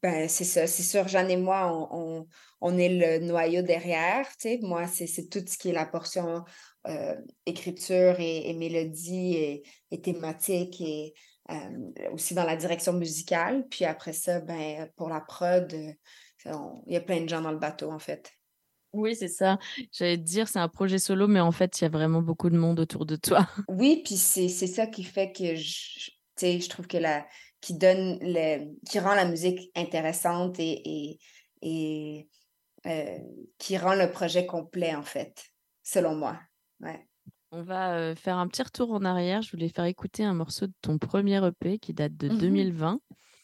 ben, 0.01 0.27
c'est 0.27 0.43
ça, 0.43 0.67
c'est 0.67 0.83
sûr, 0.83 1.07
Jeanne 1.07 1.31
et 1.31 1.37
moi, 1.37 1.71
on, 1.91 2.27
on, 2.59 2.77
est 2.77 2.89
le 2.89 3.25
noyau 3.25 3.61
derrière, 3.61 4.27
tu 4.37 4.49
sais. 4.49 4.59
Moi, 4.61 4.85
c'est 4.87 5.29
tout 5.29 5.43
ce 5.47 5.57
qui 5.57 5.69
est 5.69 5.73
la 5.73 5.85
portion 5.85 6.43
euh, 6.87 7.15
écriture 7.45 8.19
et, 8.19 8.49
et 8.49 8.53
mélodie 8.53 9.35
et, 9.35 9.63
et 9.91 10.01
thématique 10.01 10.81
et 10.81 11.13
euh, 11.51 12.11
aussi 12.11 12.33
dans 12.33 12.45
la 12.45 12.55
direction 12.55 12.93
musicale. 12.93 13.67
Puis 13.69 13.85
après 13.85 14.13
ça, 14.13 14.39
ben, 14.39 14.89
pour 14.95 15.09
la 15.09 15.21
prod, 15.21 15.71
euh, 15.73 15.91
il 16.87 16.93
y 16.93 16.97
a 16.97 17.01
plein 17.01 17.21
de 17.21 17.29
gens 17.29 17.41
dans 17.41 17.51
le 17.51 17.57
bateau, 17.57 17.91
en 17.91 17.99
fait. 17.99 18.31
Oui, 18.93 19.15
c'est 19.15 19.27
ça. 19.27 19.57
J'allais 19.91 20.17
te 20.17 20.21
dire, 20.23 20.47
c'est 20.47 20.59
un 20.59 20.69
projet 20.69 20.99
solo, 20.99 21.27
mais 21.27 21.39
en 21.39 21.51
fait, 21.51 21.81
il 21.81 21.83
y 21.83 21.87
a 21.87 21.89
vraiment 21.89 22.21
beaucoup 22.21 22.49
de 22.49 22.57
monde 22.57 22.79
autour 22.79 23.05
de 23.05 23.15
toi. 23.15 23.47
Oui, 23.67 24.01
puis 24.05 24.15
c'est 24.17 24.47
ça 24.49 24.85
qui 24.85 25.03
fait 25.03 25.31
que 25.31 25.55
je, 25.55 26.11
je 26.39 26.69
trouve 26.69 26.87
que 26.87 26.97
la, 26.97 27.25
qui 27.59 27.73
donne 27.73 28.19
le, 28.21 28.75
qui 28.87 28.99
rend 28.99 29.15
la 29.15 29.25
musique 29.25 29.71
intéressante 29.75 30.59
et, 30.59 30.81
et, 30.85 31.19
et 31.61 32.29
euh, 32.85 33.17
qui 33.57 33.77
rend 33.77 33.95
le 33.95 34.11
projet 34.11 34.45
complet, 34.45 34.93
en 34.93 35.03
fait, 35.03 35.43
selon 35.81 36.15
moi. 36.15 36.39
Ouais. 36.81 37.07
On 37.55 37.61
va 37.61 37.91
euh, 37.93 38.15
faire 38.15 38.37
un 38.37 38.47
petit 38.47 38.63
retour 38.63 38.91
en 38.91 39.05
arrière. 39.05 39.43
Je 39.43 39.51
voulais 39.51 39.69
faire 39.69 39.85
écouter 39.85 40.23
un 40.23 40.33
morceau 40.33 40.65
de 40.65 40.73
ton 40.81 40.97
premier 40.97 41.39
EP 41.45 41.77
qui 41.77 41.93
date 41.93 42.17
de 42.17 42.29
Mhm. 42.29 42.37
2020. 42.39 42.99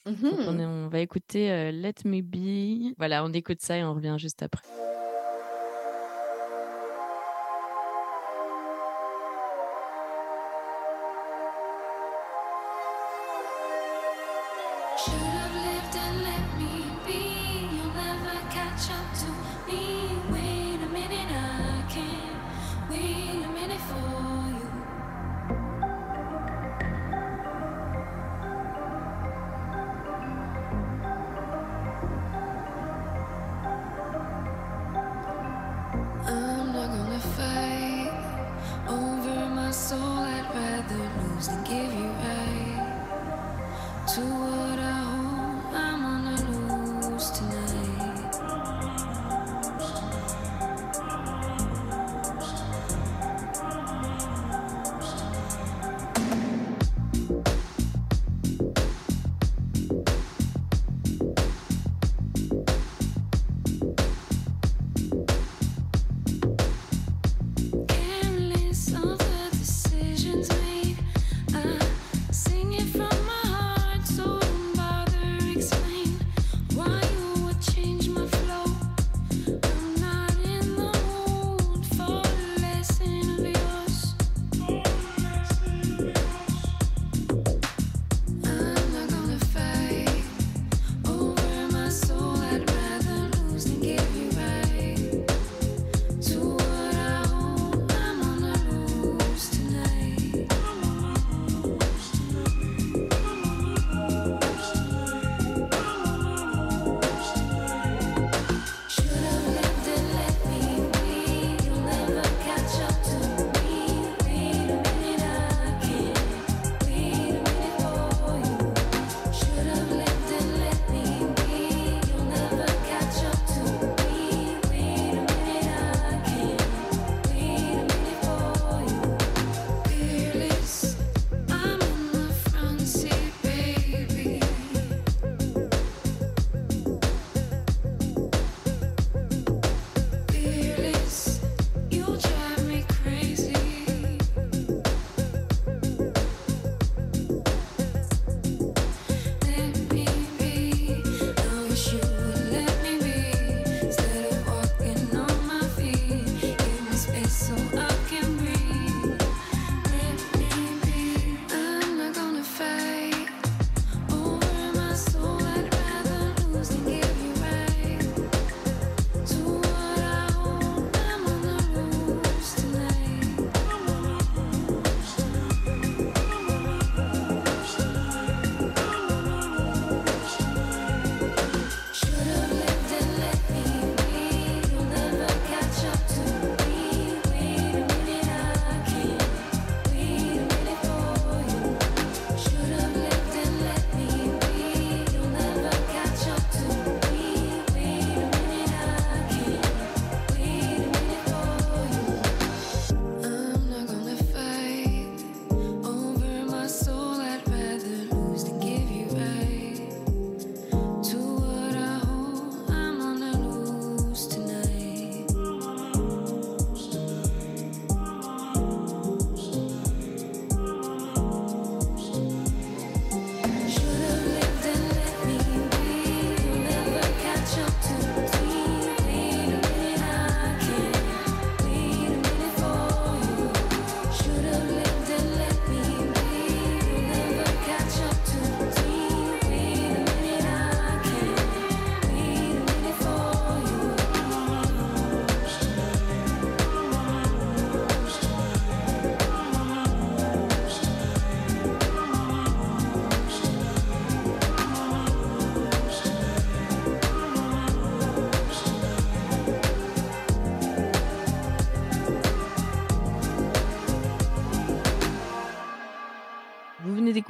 Donc, 0.06 0.16
on, 0.24 0.54
Mhm. 0.54 0.60
est- 0.60 0.66
on 0.66 0.88
va 0.88 1.00
écouter 1.00 1.52
euh, 1.52 1.72
Let 1.72 1.94
Me 2.06 2.22
Be. 2.22 2.96
Voilà, 2.98 3.24
on 3.24 3.32
écoute 3.34 3.62
ça 3.62 3.78
et 3.78 3.84
on 3.84 3.94
revient 3.94 4.16
juste 4.18 4.42
après. 4.42 4.64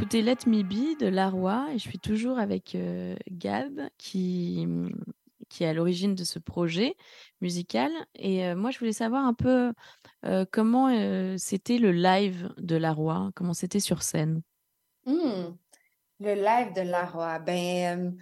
D'écouter 0.10 0.22
Let 0.24 0.49
Me 0.49 0.64
Be 0.64 0.99
de 0.99 1.07
Laroi 1.07 1.68
et 1.72 1.78
je 1.78 1.88
suis 1.88 1.99
toujours 1.99 2.39
avec 2.39 2.74
euh, 2.74 3.16
Gab 3.30 3.80
qui, 3.99 4.66
qui 5.49 5.64
est 5.64 5.68
à 5.68 5.74
l'origine 5.74 6.16
de 6.16 6.24
ce 6.24 6.39
projet 6.39 6.95
musical. 7.41 7.91
Et 8.16 8.45
euh, 8.45 8.55
moi, 8.55 8.72
je 8.72 8.80
voulais 8.80 8.93
savoir 8.93 9.26
un 9.26 9.36
peu 9.36 9.72
euh, 10.26 10.45
comment 10.51 10.88
euh, 10.88 11.36
c'était 11.38 11.78
le 11.78 11.91
live 11.91 12.49
de 12.57 12.76
Laroi, 12.76 13.30
comment 13.36 13.53
c'était 13.53 13.80
sur 13.80 14.01
scène? 14.01 14.41
Hmm, 15.05 15.53
Le 16.20 16.34
live 16.34 16.74
de 16.76 16.89
la 16.89 17.05
Roi. 17.05 17.38
Ben, 17.39 18.18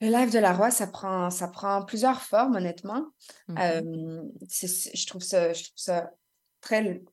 le 0.00 0.08
live 0.08 0.32
de 0.32 0.38
la 0.38 0.54
Roi, 0.54 0.70
ça 0.70 0.86
prend, 0.86 1.28
ça 1.28 1.48
prend 1.48 1.84
plusieurs 1.84 2.22
formes, 2.22 2.56
honnêtement. 2.56 3.04
Euh, 3.58 4.22
je 4.40 5.06
trouve 5.06 5.22
ça, 5.22 5.52
je 5.52 5.64
trouve 5.64 5.76
ça 5.76 6.10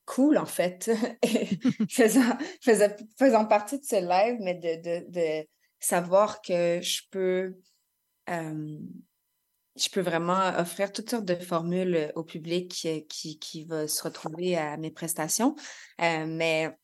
cool, 0.06 0.38
en 0.38 0.46
fait, 0.46 0.92
faisant, 1.90 2.38
faisant, 2.62 2.90
faisant 3.18 3.46
partie 3.46 3.80
de 3.80 3.86
ce 3.86 3.96
live, 3.96 4.38
mais 4.42 4.56
de, 4.56 4.82
de, 4.82 5.12
de 5.12 5.48
savoir 5.80 6.42
que 6.42 6.80
je 6.82 7.02
peux, 7.12 7.58
euh, 8.30 8.78
je 9.76 9.90
peux 9.90 10.02
vraiment 10.02 10.58
offrir 10.58 10.92
toutes 10.92 11.10
sortes 11.10 11.26
de 11.26 11.36
formules 11.36 12.12
au 12.16 12.24
public 12.24 12.88
qui, 13.10 13.40
qui 13.40 13.66
va 13.66 13.88
se 13.88 14.04
retrouver 14.04 14.58
à 14.58 14.78
mes 14.78 14.92
prestations. 14.92 15.56
Euh, 16.02 16.26
mais 16.28 16.76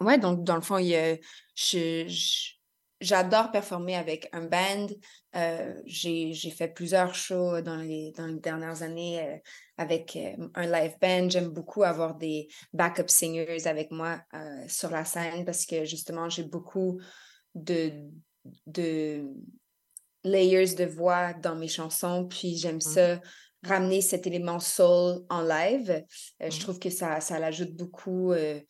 Ouais, 0.00 0.18
donc 0.18 0.44
dans 0.44 0.54
le 0.56 0.62
fond, 0.62 0.78
il 0.78 1.20
je- 1.54 2.54
j'adore 3.00 3.50
performer 3.50 3.96
avec 3.96 4.28
un 4.32 4.42
band. 4.46 4.88
Euh, 5.36 5.74
j'ai, 5.86 6.34
fait 6.50 6.68
plusieurs 6.68 7.14
shows 7.14 7.60
dans 7.62 7.76
les, 7.76 8.12
dans 8.12 8.26
les 8.26 8.40
dernières 8.40 8.82
années 8.82 9.22
euh, 9.22 9.36
avec 9.76 10.16
euh, 10.16 10.48
un 10.54 10.66
live 10.66 10.96
band. 11.00 11.30
J'aime 11.30 11.48
beaucoup 11.48 11.82
avoir 11.82 12.16
des 12.16 12.48
backup 12.72 13.08
singers 13.08 13.66
avec 13.66 13.90
moi 13.90 14.20
euh, 14.34 14.64
sur 14.68 14.90
la 14.90 15.04
scène 15.04 15.44
parce 15.44 15.66
que 15.66 15.84
justement, 15.84 16.28
j'ai 16.28 16.44
beaucoup 16.44 17.00
de, 17.54 17.92
de 18.66 19.24
layers 20.24 20.74
de 20.74 20.84
voix 20.84 21.32
dans 21.32 21.56
mes 21.56 21.68
chansons. 21.68 22.26
Puis 22.26 22.56
j'aime 22.56 22.80
ça 22.80 23.20
ramener 23.62 24.00
cet 24.00 24.26
élément 24.26 24.58
soul 24.58 25.24
en 25.28 25.42
live. 25.42 26.04
Euh, 26.42 26.50
Je 26.50 26.60
trouve 26.60 26.78
que 26.78 26.90
ça, 26.90 27.20
ça 27.20 27.38
l'ajoute 27.38 27.74
beaucoup. 27.74 28.32
euh, 28.32 28.60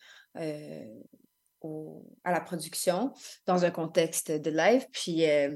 au- 1.61 2.03
à 2.23 2.31
la 2.31 2.41
production 2.41 3.13
dans 3.45 3.63
un 3.65 3.71
contexte 3.71 4.31
de 4.31 4.49
live. 4.51 4.85
Puis 4.91 5.25
euh, 5.29 5.55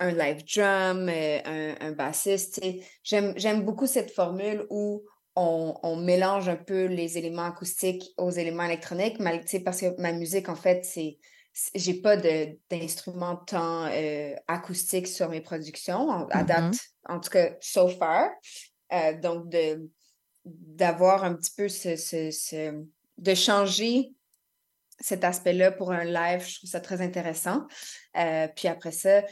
un 0.00 0.12
live 0.12 0.44
drum, 0.44 1.08
euh, 1.08 1.40
un, 1.44 1.74
un 1.88 1.92
bassiste. 1.92 2.60
J'aime, 3.02 3.62
beaucoup 3.64 3.86
cette 3.86 4.12
formule 4.12 4.66
où 4.70 5.02
on, 5.34 5.74
on 5.82 5.96
mélange 5.96 6.48
un 6.48 6.56
peu 6.56 6.84
les 6.86 7.18
éléments 7.18 7.44
acoustiques 7.46 8.12
aux 8.16 8.30
éléments 8.30 8.64
électroniques, 8.64 9.18
mal- 9.20 9.44
parce 9.64 9.80
que 9.80 10.00
ma 10.00 10.12
musique, 10.12 10.48
en 10.48 10.56
fait, 10.56 10.84
c'est. 10.84 11.18
J'ai 11.74 11.94
pas 11.94 12.16
d'instruments 12.70 13.34
tant 13.34 13.86
euh, 13.86 14.32
acoustiques 14.46 15.08
sur 15.08 15.28
mes 15.28 15.40
productions, 15.40 16.08
en- 16.08 16.26
à 16.28 16.42
Mhm. 16.42 16.46
date, 16.46 16.74
en 17.08 17.18
tout 17.18 17.30
cas, 17.30 17.50
so 17.60 17.88
far. 17.88 18.30
Euh, 18.92 19.18
donc, 19.20 19.48
d'avoir 20.44 21.24
un 21.24 21.34
petit 21.34 21.50
peu 21.56 21.68
ce, 21.68 21.96
ce- 21.96 22.30
ce- 22.30 22.84
de 23.18 23.34
changer 23.34 24.12
cet 25.00 25.24
aspect-là 25.24 25.72
pour 25.72 25.92
un 25.92 26.04
live, 26.04 26.44
je 26.46 26.56
trouve 26.56 26.70
ça 26.70 26.80
très 26.80 27.00
intéressant. 27.00 27.66
Euh, 28.16 28.48
puis 28.54 28.68
après 28.68 28.92
ça, 28.92 29.22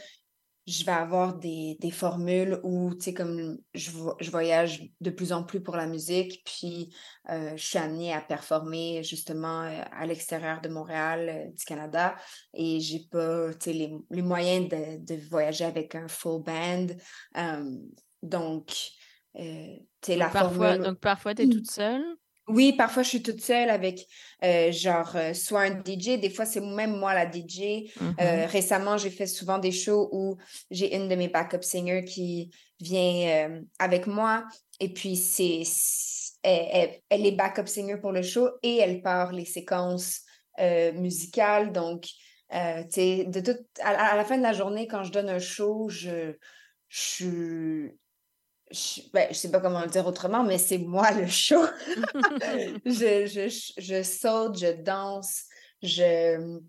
je 0.65 0.83
vais 0.83 0.91
avoir 0.91 1.37
des, 1.37 1.77
des 1.79 1.91
formules 1.91 2.59
où, 2.61 2.93
tu 2.93 3.05
sais, 3.05 3.13
comme 3.13 3.57
je, 3.73 3.89
je 4.19 4.29
voyage 4.29 4.83
de 4.99 5.09
plus 5.09 5.31
en 5.31 5.43
plus 5.43 5.61
pour 5.61 5.77
la 5.77 5.87
musique, 5.87 6.43
puis 6.43 6.93
euh, 7.29 7.55
je 7.55 7.65
suis 7.65 7.77
amenée 7.77 8.13
à 8.13 8.19
performer 8.19 9.01
justement 9.01 9.61
euh, 9.61 9.81
à 9.93 10.05
l'extérieur 10.05 10.59
de 10.59 10.67
Montréal, 10.67 11.53
du 11.57 11.63
Canada, 11.63 12.17
et 12.53 12.81
j'ai 12.81 13.07
pas, 13.09 13.53
tu 13.53 13.57
sais, 13.61 13.73
les, 13.73 13.93
les 14.09 14.21
moyens 14.21 14.67
de, 14.67 15.05
de 15.05 15.29
voyager 15.29 15.63
avec 15.63 15.95
un 15.95 16.09
full 16.09 16.43
band. 16.43 16.87
Euh, 17.37 17.77
donc, 18.21 18.75
tu 19.33 19.43
sais, 20.01 20.15
la 20.17 20.27
parfois, 20.27 20.71
formule... 20.71 20.83
donc 20.83 20.99
parfois, 20.99 21.33
tu 21.33 21.43
es 21.43 21.47
toute 21.47 21.71
seule? 21.71 22.03
Oui, 22.47 22.73
parfois 22.77 23.03
je 23.03 23.09
suis 23.09 23.21
toute 23.23 23.41
seule 23.41 23.69
avec 23.69 24.07
euh, 24.43 24.71
genre 24.71 25.15
euh, 25.17 25.33
soit 25.33 25.63
un 25.63 25.81
DJ, 25.83 26.17
des 26.17 26.29
fois 26.29 26.45
c'est 26.45 26.61
même 26.61 26.95
moi 26.97 27.13
la 27.13 27.25
DJ. 27.25 27.91
Euh, 28.21 28.45
récemment, 28.45 28.97
j'ai 28.97 29.09
fait 29.09 29.27
souvent 29.27 29.57
des 29.59 29.73
shows 29.73 30.07
où 30.13 30.37
j'ai 30.71 30.95
une 30.95 31.09
de 31.09 31.15
mes 31.15 31.27
backup 31.27 31.61
singers 31.61 32.05
qui 32.05 32.49
vient 32.79 33.61
avec 33.79 34.07
moi 34.07 34.45
et 34.79 34.93
puis 34.93 35.17
c'est 35.17 35.63
elle, 36.43 36.67
elle- 36.71 37.01
elle 37.09 37.25
est 37.25 37.31
backup 37.33 37.67
singer 37.67 37.97
pour 37.97 38.11
le 38.13 38.21
show 38.21 38.47
et 38.63 38.77
elle 38.77 39.01
part 39.01 39.33
les 39.33 39.45
séquences 39.45 40.21
musicales. 40.93 41.71
Donc, 41.73 42.03
tu 42.03 42.57
sais, 42.89 43.25
de 43.25 43.39
toute, 43.41 43.65
à, 43.81 43.89
à 44.13 44.15
la 44.15 44.23
fin 44.23 44.37
de 44.37 44.43
la 44.43 44.53
journée, 44.53 44.87
quand 44.87 45.03
je 45.03 45.11
donne 45.11 45.29
un 45.29 45.39
show, 45.39 45.89
je, 45.89 46.33
je 46.87 46.99
suis 46.99 47.91
je, 48.71 49.01
ben, 49.13 49.27
je 49.29 49.35
sais 49.35 49.51
pas 49.51 49.59
comment 49.59 49.81
le 49.81 49.87
dire 49.87 50.05
autrement, 50.05 50.43
mais 50.43 50.57
c'est 50.57 50.77
moi 50.77 51.11
le 51.11 51.27
show. 51.27 51.63
je, 52.85 53.25
je, 53.25 53.71
je, 53.77 54.03
saute, 54.03 54.57
je 54.57 54.81
danse, 54.81 55.43
je, 55.81 56.59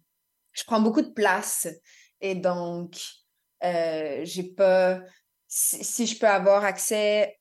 je 0.52 0.64
prends 0.64 0.80
beaucoup 0.80 1.02
de 1.02 1.10
place. 1.10 1.68
Et 2.20 2.34
donc, 2.34 3.00
euh, 3.64 4.20
j'ai 4.24 4.44
pas. 4.44 5.00
Si, 5.46 5.82
si 5.82 6.06
je 6.06 6.18
peux 6.18 6.28
avoir 6.28 6.64
accès 6.64 7.38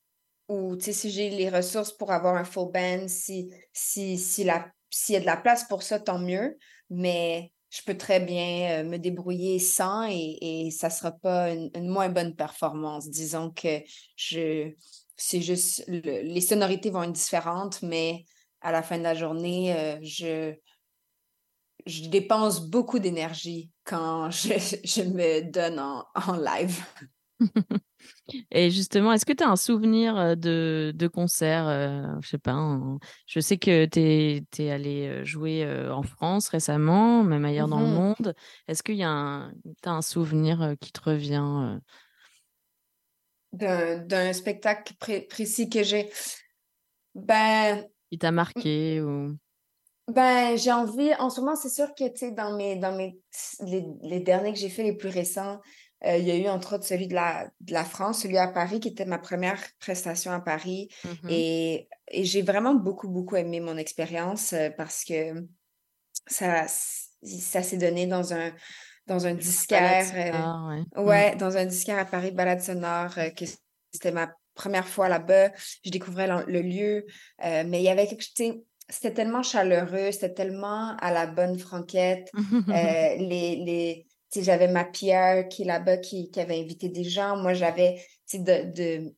ou 0.47 0.79
si 0.79 1.11
j'ai 1.11 1.29
les 1.29 1.49
ressources 1.49 1.91
pour 1.91 2.11
avoir 2.11 2.35
un 2.35 2.45
full 2.45 2.71
band, 2.71 3.07
si, 3.07 3.51
si, 3.73 4.17
si 4.17 4.43
la, 4.45 4.71
s'il 4.89 5.13
y 5.13 5.17
a 5.17 5.21
de 5.21 5.25
la 5.25 5.37
place 5.37 5.65
pour 5.65 5.83
ça, 5.83 5.99
tant 5.99 6.19
mieux. 6.19 6.57
Mais 6.89 7.51
je 7.69 7.81
peux 7.85 7.97
très 7.97 8.19
bien 8.19 8.83
me 8.83 8.97
débrouiller 8.97 9.59
sans 9.59 10.07
et, 10.09 10.37
et 10.67 10.71
ça 10.71 10.89
sera 10.89 11.11
pas 11.11 11.51
une, 11.53 11.71
moins 11.89 12.09
bonne 12.09 12.35
performance. 12.35 13.09
Disons 13.09 13.51
que 13.51 13.81
je 14.15 14.71
c'est 15.17 15.41
juste 15.41 15.83
le- 15.87 16.21
les 16.21 16.41
sonorités 16.41 16.91
vont 16.91 17.03
être 17.03 17.11
différentes, 17.11 17.81
mais 17.81 18.23
à 18.61 18.71
la 18.71 18.83
fin 18.83 18.97
de 18.97 19.03
la 19.03 19.15
journée, 19.15 19.97
je, 20.03 20.53
je 21.85 22.09
dépense 22.09 22.61
beaucoup 22.69 22.99
d'énergie 22.99 23.71
quand 23.83 24.29
je, 24.31 24.49
je 24.83 25.01
me 25.01 25.41
donne 25.49 25.79
en, 25.79 26.05
en 26.15 26.35
live. 26.37 26.83
Et 28.51 28.71
justement, 28.71 29.13
est-ce 29.13 29.25
que 29.25 29.33
tu 29.33 29.43
as 29.43 29.49
un 29.49 29.55
souvenir 29.55 30.37
de, 30.37 30.91
de 30.95 31.07
concert 31.07 31.67
euh, 31.67 32.03
Je 32.21 32.29
sais 32.29 32.37
pas. 32.37 32.55
Je 33.27 33.39
sais 33.39 33.57
que 33.57 33.85
tu 33.85 33.99
es, 34.63 34.71
allé 34.71 35.23
jouer 35.25 35.67
en 35.91 36.03
France 36.03 36.49
récemment, 36.49 37.23
même 37.23 37.45
ailleurs 37.45 37.67
dans 37.67 37.81
le 37.81 37.87
Mhm. 37.87 37.93
monde. 37.93 38.35
Est-ce 38.67 38.83
qu'il 38.83 38.95
y 38.95 39.03
a 39.03 39.09
un, 39.09 39.53
t'as 39.81 39.91
un 39.91 40.01
souvenir 40.01 40.75
qui 40.81 40.91
te 40.91 41.01
revient 41.01 41.43
euh, 41.75 41.79
D'un 43.53 43.97
d'un 43.99 44.33
spectacle 44.33 44.93
pré- 44.99 45.21
précis 45.21 45.69
que 45.69 45.81
j'ai. 45.83 46.09
Ben, 47.15 47.89
qui 48.09 48.17
t'a 48.17 48.31
marqué 48.31 49.01
ou... 49.01 49.37
Ben, 50.07 50.57
j'ai 50.57 50.71
envie, 50.71 51.13
en 51.15 51.29
ce 51.29 51.41
moment, 51.41 51.55
c'est 51.57 51.69
sûr 51.69 51.93
que, 51.93 52.07
tu 52.07 52.17
sais, 52.17 52.31
dans 52.31 52.55
mes, 52.55 52.77
dans 52.77 52.95
mes, 52.95 53.19
les, 53.61 53.85
les 54.01 54.19
derniers 54.21 54.53
que 54.53 54.59
j'ai 54.59 54.69
fait, 54.69 54.83
les 54.83 54.95
plus 54.95 55.09
récents, 55.09 55.59
euh, 56.05 56.17
il 56.17 56.25
y 56.27 56.31
a 56.31 56.35
eu 56.35 56.47
entre 56.47 56.75
autres 56.75 56.85
celui 56.85 57.07
de 57.07 57.15
la, 57.15 57.49
de 57.61 57.73
la 57.73 57.83
France, 57.83 58.21
celui 58.21 58.37
à 58.37 58.47
Paris, 58.47 58.79
qui 58.79 58.89
était 58.89 59.05
ma 59.05 59.17
première 59.17 59.59
prestation 59.79 60.31
à 60.31 60.39
Paris. 60.39 60.89
Mhm. 61.03 61.29
Et, 61.29 61.89
et 62.09 62.23
j'ai 62.23 62.41
vraiment 62.41 62.75
beaucoup, 62.75 63.07
beaucoup 63.09 63.35
aimé 63.35 63.59
mon 63.59 63.77
expérience 63.77 64.53
euh, 64.53 64.69
parce 64.77 65.03
que 65.03 65.45
ça, 66.27 66.65
ça 66.67 67.63
s'est 67.63 67.77
donné 67.77 68.05
dans 68.07 68.33
un, 68.33 68.51
dans 69.07 69.25
un 69.25 69.33
disquaire. 69.33 70.05
euh, 70.13 70.31
sonore, 70.31 71.05
ouais. 71.05 71.35
Mm. 71.35 71.37
dans 71.37 71.57
un 71.57 71.65
disquaire 71.65 71.99
à 71.99 72.05
Paris, 72.05 72.31
Balade 72.31 72.61
Sonore, 72.61 73.17
euh, 73.17 73.29
que 73.29 73.45
c'était 73.91 74.11
ma 74.11 74.31
première 74.53 74.87
fois 74.87 75.07
là-bas. 75.09 75.51
Je 75.85 75.91
découvrais 75.91 76.27
l'en- 76.27 76.43
le 76.45 76.61
lieu, 76.61 77.05
euh, 77.45 77.63
mais 77.65 77.79
il 77.79 77.83
y 77.83 77.89
avait 77.89 78.07
quelque 78.07 78.23
chose, 78.23 78.55
c'était 78.89 79.13
tellement 79.13 79.43
chaleureux, 79.43 80.11
c'était 80.11 80.33
tellement 80.33 80.95
à 80.97 81.11
la 81.11 81.27
bonne 81.27 81.57
franquette. 81.59 82.29
Euh, 82.69 83.15
les, 83.17 83.55
les, 83.57 84.06
j'avais 84.35 84.67
ma 84.67 84.85
Pierre 84.85 85.47
qui 85.47 85.63
est 85.63 85.65
là-bas, 85.65 85.97
qui, 85.97 86.29
qui 86.29 86.39
avait 86.39 86.59
invité 86.59 86.89
des 86.89 87.03
gens. 87.03 87.37
Moi, 87.37 87.53
j'avais, 87.53 88.01
de, 88.33 89.13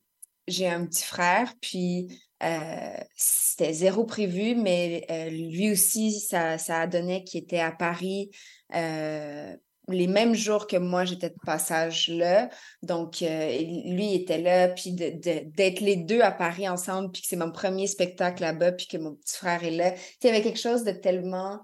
j'ai 0.46 0.68
un 0.68 0.86
petit 0.86 1.04
frère, 1.04 1.54
puis 1.60 2.20
euh, 2.42 2.96
c'était 3.16 3.72
zéro 3.72 4.04
prévu, 4.04 4.54
mais 4.54 5.04
euh, 5.10 5.30
lui 5.30 5.70
aussi, 5.72 6.18
ça, 6.20 6.58
ça 6.58 6.80
a 6.80 6.86
donné 6.86 7.24
qu'il 7.24 7.42
était 7.42 7.60
à 7.60 7.72
Paris 7.72 8.30
euh, 8.74 9.54
les 9.88 10.06
mêmes 10.06 10.34
jours 10.34 10.66
que 10.66 10.76
moi, 10.76 11.04
j'étais 11.04 11.30
de 11.30 11.38
passage 11.44 12.08
là. 12.08 12.48
Donc, 12.82 13.20
lui 13.20 14.14
était 14.14 14.38
là, 14.38 14.68
puis 14.68 14.92
d'être 14.92 15.80
les 15.80 15.96
deux 15.96 16.20
à 16.20 16.30
Paris 16.30 16.68
ensemble, 16.68 17.10
puis 17.10 17.22
que 17.22 17.28
c'est 17.28 17.36
mon 17.36 17.50
premier 17.50 17.88
spectacle 17.88 18.42
là-bas, 18.42 18.72
puis 18.72 18.86
que 18.86 18.98
mon 18.98 19.16
petit 19.16 19.36
frère 19.36 19.64
est 19.64 19.72
là. 19.72 19.94
Il 20.22 20.26
y 20.26 20.30
avait 20.30 20.42
quelque 20.42 20.60
chose 20.60 20.84
de 20.84 20.92
tellement 20.92 21.60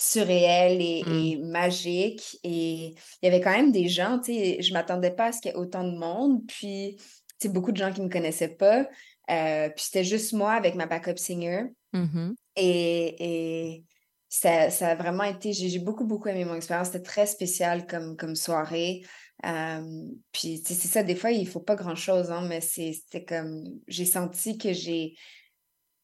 surréel 0.00 0.80
et, 0.80 1.02
et 1.06 1.36
magique. 1.36 2.38
Et 2.42 2.94
il 2.94 3.24
y 3.24 3.26
avait 3.26 3.40
quand 3.40 3.52
même 3.52 3.70
des 3.70 3.88
gens, 3.88 4.18
tu 4.18 4.32
sais, 4.32 4.62
je 4.62 4.72
m'attendais 4.72 5.10
pas 5.10 5.26
à 5.26 5.32
ce 5.32 5.40
qu'il 5.42 5.50
y 5.50 5.54
ait 5.54 5.58
autant 5.58 5.84
de 5.84 5.96
monde, 5.96 6.40
puis 6.48 6.96
tu 6.96 7.04
sais, 7.38 7.48
beaucoup 7.50 7.70
de 7.70 7.76
gens 7.76 7.92
qui 7.92 8.00
me 8.00 8.08
connaissaient 8.08 8.56
pas. 8.56 8.88
Euh, 9.30 9.68
puis 9.68 9.84
c'était 9.84 10.04
juste 10.04 10.32
moi 10.32 10.52
avec 10.52 10.74
ma 10.74 10.86
backup 10.86 11.18
singer. 11.18 11.66
Mhm. 11.92 12.34
Et, 12.56 13.16
et, 13.18 13.84
ça, 14.28 14.70
ça 14.70 14.90
a 14.90 14.94
vraiment 14.94 15.24
été, 15.24 15.52
j'ai 15.52 15.78
beaucoup, 15.80 16.04
beaucoup 16.04 16.28
aimé 16.28 16.44
mon 16.44 16.54
expérience. 16.54 16.86
C'était 16.86 17.02
très 17.02 17.26
spécial 17.26 17.86
comme, 17.86 18.16
comme 18.16 18.36
soirée. 18.36 19.02
Euh, 19.44 20.06
puis, 20.32 20.62
tu 20.62 20.72
sais, 20.72 20.80
c'est 20.80 20.88
ça, 20.88 21.02
des 21.02 21.16
fois, 21.16 21.32
il 21.32 21.48
faut 21.48 21.60
pas 21.60 21.74
grand-chose, 21.74 22.30
hein, 22.30 22.46
mais 22.48 22.60
c'est- 22.60 22.92
c'était 22.92 23.24
comme, 23.24 23.64
j'ai 23.88 24.04
senti 24.04 24.56
que 24.56 24.72
j'ai, 24.72 25.14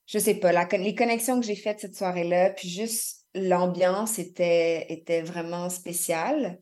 je 0.06 0.18
sais 0.18 0.34
pas, 0.34 0.52
la, 0.52 0.66
les 0.66 0.94
connexions 0.94 1.38
que 1.40 1.46
j'ai 1.46 1.54
faites 1.54 1.80
cette 1.80 1.96
soirée-là, 1.96 2.50
puis 2.50 2.68
juste 2.68 3.25
l'ambiance 3.36 4.18
était, 4.18 4.86
était 4.92 5.22
vraiment 5.22 5.68
spéciale. 5.68 6.58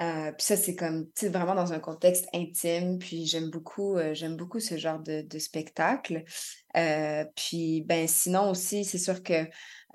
Euh, 0.00 0.32
puis 0.32 0.44
ça, 0.44 0.56
c'est 0.56 0.74
comme, 0.74 1.06
tu 1.14 1.26
sais, 1.26 1.28
vraiment 1.28 1.54
dans 1.54 1.72
un 1.72 1.78
contexte 1.78 2.26
intime, 2.34 2.98
puis 2.98 3.26
j'aime 3.26 3.50
beaucoup, 3.50 3.96
euh, 3.96 4.12
j'aime 4.12 4.36
beaucoup 4.36 4.58
ce 4.58 4.76
genre 4.76 4.98
de, 4.98 5.22
de 5.22 5.38
spectacle. 5.38 6.24
Euh, 6.76 7.24
puis, 7.36 7.82
ben, 7.86 8.08
sinon 8.08 8.50
aussi, 8.50 8.84
c'est 8.84 8.98
sûr 8.98 9.22
que 9.22 9.46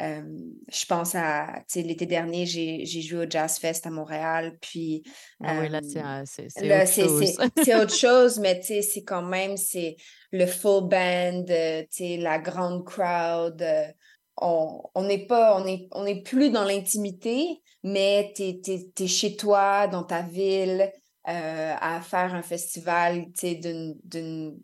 je 0.01 0.85
pense 0.85 1.13
à, 1.13 1.55
tu 1.67 1.81
sais, 1.81 1.81
l'été 1.81 2.05
dernier, 2.05 2.45
j'ai 2.45 2.85
j'ai 2.85 3.01
joué 3.01 3.25
au 3.25 3.29
Jazz 3.29 3.57
Fest 3.57 3.85
à 3.85 3.89
Montréal, 3.89 4.57
puis... 4.61 5.03
Ah 5.43 5.59
oui, 5.59 5.67
là, 5.67 5.81
c'est 5.83 7.75
autre 7.75 7.93
chose. 7.93 8.37
autre 8.37 8.41
mais 8.41 8.61
tu 8.61 8.67
sais, 8.67 8.81
c'est 8.81 9.03
quand 9.03 9.23
même, 9.23 9.57
c'est 9.57 9.97
le 10.31 10.45
full 10.45 10.87
band, 10.87 11.43
tu 11.43 11.87
sais, 11.89 12.15
la 12.15 12.39
grande 12.39 12.85
crowd. 12.85 13.61
On 14.41 14.81
on 14.95 15.03
n'est 15.03 15.25
pas, 15.25 15.59
on 15.59 15.65
est, 15.65 15.87
on 15.91 16.05
est 16.05 16.21
plus 16.23 16.49
dans 16.49 16.63
l'intimité, 16.63 17.61
mais 17.83 18.33
tu 18.35 18.43
es, 18.43 19.07
chez 19.07 19.35
toi, 19.35 19.87
dans 19.87 20.03
ta 20.03 20.21
ville, 20.21 20.91
euh, 21.27 21.75
à 21.79 22.01
faire 22.01 22.33
un 22.33 22.41
festival, 22.41 23.25
d'une, 23.33 23.95
d'une, 24.03 24.57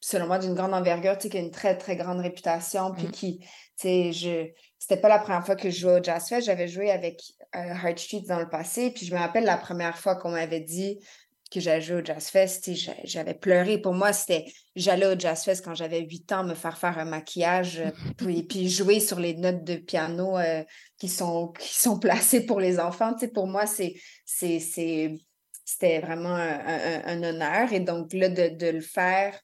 selon 0.00 0.26
moi, 0.26 0.38
d'une 0.38 0.54
grande 0.54 0.74
envergure, 0.74 1.16
tu 1.16 1.22
sais, 1.22 1.28
qui 1.30 1.38
a 1.38 1.40
une 1.40 1.50
très, 1.50 1.76
très 1.76 1.96
grande 1.96 2.20
réputation, 2.20 2.92
puis 2.92 3.06
Mm. 3.06 3.10
qui, 3.10 4.12
je, 4.12 4.46
c'était 4.78 5.00
pas 5.00 5.08
la 5.08 5.18
première 5.18 5.44
fois 5.44 5.56
que 5.56 5.70
je 5.70 5.80
jouais 5.80 6.00
au 6.00 6.02
Jazz 6.02 6.28
Fest, 6.28 6.46
j'avais 6.46 6.68
joué 6.68 6.90
avec 6.90 7.22
euh, 7.56 7.74
Heart 7.74 7.98
Street 7.98 8.22
dans 8.28 8.38
le 8.38 8.48
passé, 8.48 8.90
puis 8.90 9.06
je 9.06 9.14
me 9.14 9.18
rappelle 9.18 9.44
la 9.44 9.56
première 9.56 9.96
fois 9.96 10.16
qu'on 10.16 10.30
m'avait 10.30 10.60
dit 10.60 10.98
que 11.50 11.60
j'allais 11.60 11.80
jouer 11.80 11.96
au 12.00 12.04
Jazz 12.04 12.28
Fest, 12.28 12.70
j'avais 13.04 13.34
pleuré. 13.34 13.78
Pour 13.78 13.92
moi, 13.94 14.12
c'était, 14.12 14.44
j'allais 14.76 15.06
au 15.06 15.18
Jazz 15.18 15.42
Fest 15.44 15.64
quand 15.64 15.74
j'avais 15.74 16.00
8 16.00 16.30
ans, 16.32 16.44
me 16.44 16.54
faire 16.54 16.78
faire 16.78 16.98
un 16.98 17.04
maquillage, 17.04 17.80
euh, 17.80 17.90
puis, 18.16 18.42
puis 18.44 18.68
jouer 18.68 19.00
sur 19.00 19.18
les 19.18 19.34
notes 19.34 19.64
de 19.64 19.76
piano 19.76 20.38
euh, 20.38 20.62
qui 20.98 21.08
sont, 21.08 21.48
qui 21.58 21.74
sont 21.74 21.98
placées 21.98 22.46
pour 22.46 22.60
les 22.60 22.78
enfants. 22.78 23.12
Tu 23.14 23.20
sais, 23.26 23.28
pour 23.28 23.46
moi, 23.46 23.66
c'est, 23.66 23.94
c'était 24.24 26.00
vraiment 26.00 26.34
un, 26.34 26.58
un- 26.66 27.02
un 27.06 27.22
honneur. 27.22 27.72
Et 27.72 27.80
donc, 27.80 28.12
là, 28.12 28.28
de, 28.28 28.48
de 28.56 28.66
le 28.68 28.80
faire 28.80 29.38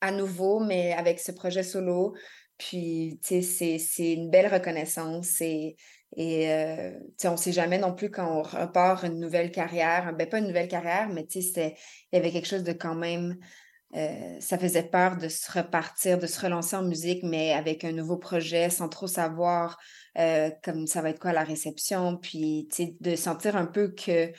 à 0.00 0.10
nouveau, 0.12 0.60
mais 0.60 0.92
avec 0.92 1.18
ce 1.20 1.32
projet 1.32 1.62
solo. 1.62 2.14
Puis, 2.58 3.18
tu 3.22 3.28
sais, 3.28 3.42
c'est, 3.42 3.78
c'est 3.78 4.12
une 4.12 4.30
belle 4.30 4.52
reconnaissance 4.52 5.40
et, 5.40 5.76
et 6.16 6.50
euh, 6.52 6.92
on 7.24 7.32
ne 7.32 7.36
sait 7.36 7.52
jamais 7.52 7.78
non 7.78 7.94
plus 7.94 8.10
quand 8.10 8.38
on 8.38 8.42
repart 8.42 9.04
une 9.04 9.20
nouvelle 9.20 9.50
carrière. 9.50 10.14
Ben, 10.16 10.28
pas 10.28 10.38
une 10.38 10.48
nouvelle 10.48 10.68
carrière, 10.68 11.08
mais 11.10 11.22
il 11.22 11.74
y 12.12 12.16
avait 12.16 12.32
quelque 12.32 12.48
chose 12.48 12.64
de 12.64 12.72
quand 12.72 12.94
même. 12.94 13.36
euh, 13.94 14.40
ça 14.40 14.58
faisait 14.58 14.82
peur 14.82 15.16
de 15.16 15.28
se 15.28 15.50
repartir, 15.52 16.18
de 16.18 16.26
se 16.26 16.40
relancer 16.40 16.76
en 16.76 16.82
musique, 16.82 17.22
mais 17.22 17.52
avec 17.52 17.84
un 17.84 17.92
nouveau 17.92 18.16
projet, 18.18 18.68
sans 18.68 18.88
trop 18.88 19.06
savoir 19.06 19.78
euh, 20.18 20.50
comme 20.64 20.86
ça 20.86 21.02
va 21.02 21.10
être 21.10 21.20
quoi 21.20 21.32
la 21.32 21.44
réception. 21.44 22.16
Puis, 22.16 22.68
de 23.00 23.16
sentir 23.16 23.56
un 23.56 23.66
peu 23.66 23.92
que 23.94 24.32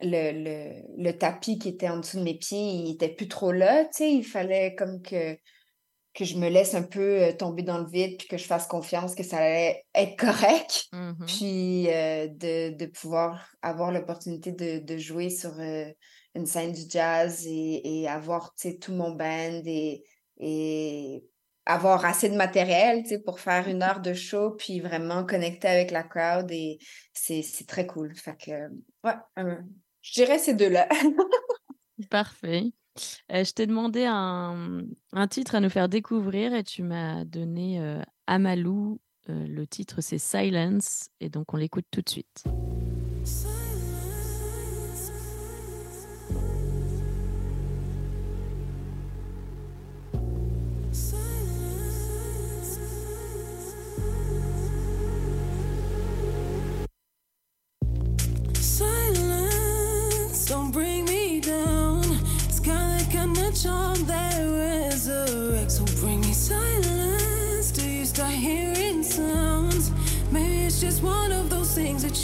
le, 0.00 0.32
le, 0.32 1.02
le 1.02 1.12
tapis 1.12 1.58
qui 1.58 1.70
était 1.70 1.88
en 1.88 1.98
dessous 1.98 2.18
de 2.18 2.24
mes 2.24 2.36
pieds, 2.38 2.58
il 2.60 2.92
était 2.92 3.08
plus 3.08 3.28
trop 3.28 3.52
là, 3.52 3.88
il 4.00 4.24
fallait 4.24 4.74
comme 4.74 5.00
que, 5.02 5.38
que 6.14 6.24
je 6.24 6.36
me 6.38 6.48
laisse 6.48 6.74
un 6.74 6.82
peu 6.84 7.22
euh, 7.22 7.32
tomber 7.32 7.62
dans 7.62 7.78
le 7.78 7.86
vide, 7.90 8.18
puis 8.18 8.28
que 8.28 8.36
je 8.36 8.44
fasse 8.44 8.66
confiance 8.66 9.14
que 9.14 9.22
ça 9.24 9.38
allait 9.38 9.84
être 9.94 10.16
correct, 10.18 10.84
Mhm. 10.92 11.26
puis 11.26 11.88
euh, 11.90 12.28
de, 12.28 12.76
de 12.76 12.86
pouvoir 12.86 13.48
avoir 13.62 13.90
l'opportunité 13.92 14.52
de, 14.52 14.78
de 14.78 14.96
jouer 14.98 15.28
sur 15.30 15.58
euh, 15.58 15.86
une 16.34 16.46
scène 16.46 16.72
du 16.72 16.82
jazz 16.88 17.44
et, 17.46 18.02
et 18.02 18.08
avoir, 18.08 18.54
tout 18.80 18.92
mon 18.92 19.10
band 19.12 19.62
et, 19.66 20.04
et 20.38 21.24
avoir 21.66 22.04
assez 22.04 22.28
de 22.28 22.36
matériel, 22.36 23.04
pour 23.24 23.40
faire 23.40 23.68
une 23.68 23.82
heure 23.82 24.00
de 24.00 24.12
show, 24.14 24.50
puis 24.52 24.80
vraiment 24.80 25.24
connecter 25.24 25.68
avec 25.68 25.90
la 25.90 26.02
crowd, 26.02 26.50
et 26.50 26.78
c'est 27.12 27.42
c'est 27.42 27.66
très 27.66 27.86
cool. 27.86 28.14
Fait 28.14 28.36
que, 28.36 28.50
ouais, 29.04 29.14
euh, 29.38 29.56
je 30.02 30.12
dirais 30.12 30.38
ces 30.38 30.54
deux-là. 30.54 30.88
Parfait. 32.10 32.72
Euh, 33.32 33.44
je 33.44 33.52
t'ai 33.52 33.66
demandé 33.66 34.04
un, 34.04 34.82
un 35.12 35.28
titre 35.28 35.54
à 35.54 35.60
nous 35.60 35.70
faire 35.70 35.88
découvrir 35.88 36.54
et 36.54 36.64
tu 36.64 36.82
m'as 36.82 37.24
donné 37.24 37.80
euh, 37.80 38.02
Amalou. 38.26 39.00
Euh, 39.30 39.46
le 39.46 39.66
titre 39.66 40.02
c'est 40.02 40.18
Silence 40.18 41.08
et 41.18 41.30
donc 41.30 41.54
on 41.54 41.56
l'écoute 41.56 41.86
tout 41.90 42.02
de 42.02 42.10
suite. 42.10 42.44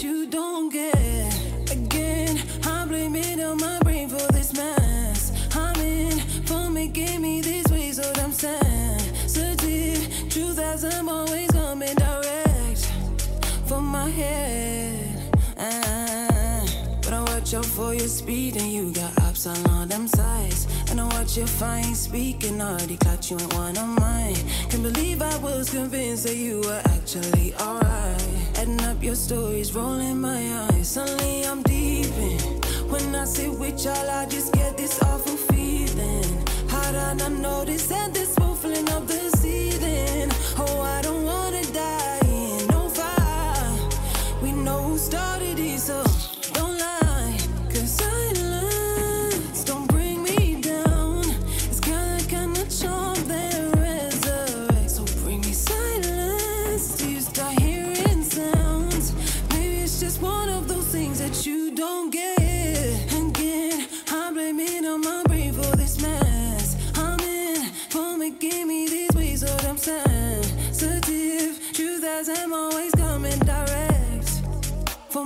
You 0.03 0.26
don't 0.26 0.70
get. 0.72 0.94
Again, 1.70 2.40
I 2.64 2.86
blame 2.86 3.16
it 3.16 3.40
on 3.40 3.59
my 3.59 3.78
brain 3.80 4.09
for 4.09 4.32
this 4.32 4.55
mess. 4.55 5.32
I'm 5.55 5.76
in 5.80 6.18
for 6.46 6.70
making 6.70 7.20
me 7.20 7.40
this 7.40 7.66
way, 7.70 7.92
so 7.92 8.11
I'm 8.16 8.32
sensitive. 8.32 10.09
Truth 10.30 10.59
as 10.59 10.84
I'm 10.84 11.09
always 11.09 11.51
coming 11.51 11.94
direct 11.96 12.92
for 13.66 13.82
my 13.82 14.09
head. 14.09 15.32
Ah, 15.59 16.64
but 17.03 17.12
I 17.12 17.20
watch 17.22 17.53
out 17.55 17.66
for 17.66 17.92
your 17.92 18.09
speed 18.09 18.57
and 18.57 18.72
you 18.72 18.92
got 18.92 19.18
ups 19.22 19.46
on 19.46 19.59
all 19.70 19.86
them 19.86 20.09
sides. 20.09 20.66
And 20.90 21.01
I 21.01 21.05
watch 21.05 21.36
your 21.36 21.46
fine 21.46 21.94
speaking, 21.94 22.61
already 22.62 22.96
caught 22.96 23.30
you 23.30 23.36
in 23.36 23.48
one 23.51 23.76
of 23.76 23.88
mine. 24.01 24.36
Can't 24.70 24.82
believe 24.82 25.20
I 25.20 25.36
was 25.38 25.68
convinced 25.70 26.24
that 26.24 26.36
you 26.36 26.62
were 26.62 26.80
actually 26.86 27.55
alright. 27.57 28.39
Adding 28.61 28.82
up 28.82 29.02
your 29.02 29.14
stories, 29.14 29.74
rolling 29.74 30.20
my 30.20 30.68
eyes. 30.68 30.88
Suddenly 30.88 31.46
I'm 31.46 31.62
deep 31.62 32.12
in. 32.18 32.61
When 32.90 33.14
I 33.14 33.24
sit 33.24 33.50
with 33.58 33.82
y'all, 33.82 34.11
I 34.11 34.26
just 34.26 34.52
get 34.52 34.76
this 34.76 35.02
awful 35.02 35.34
feeling. 35.48 36.46
How 36.68 36.92
did 36.92 37.22
I 37.22 37.28
notice 37.28 37.86
that 37.86 38.12
this 38.12 38.39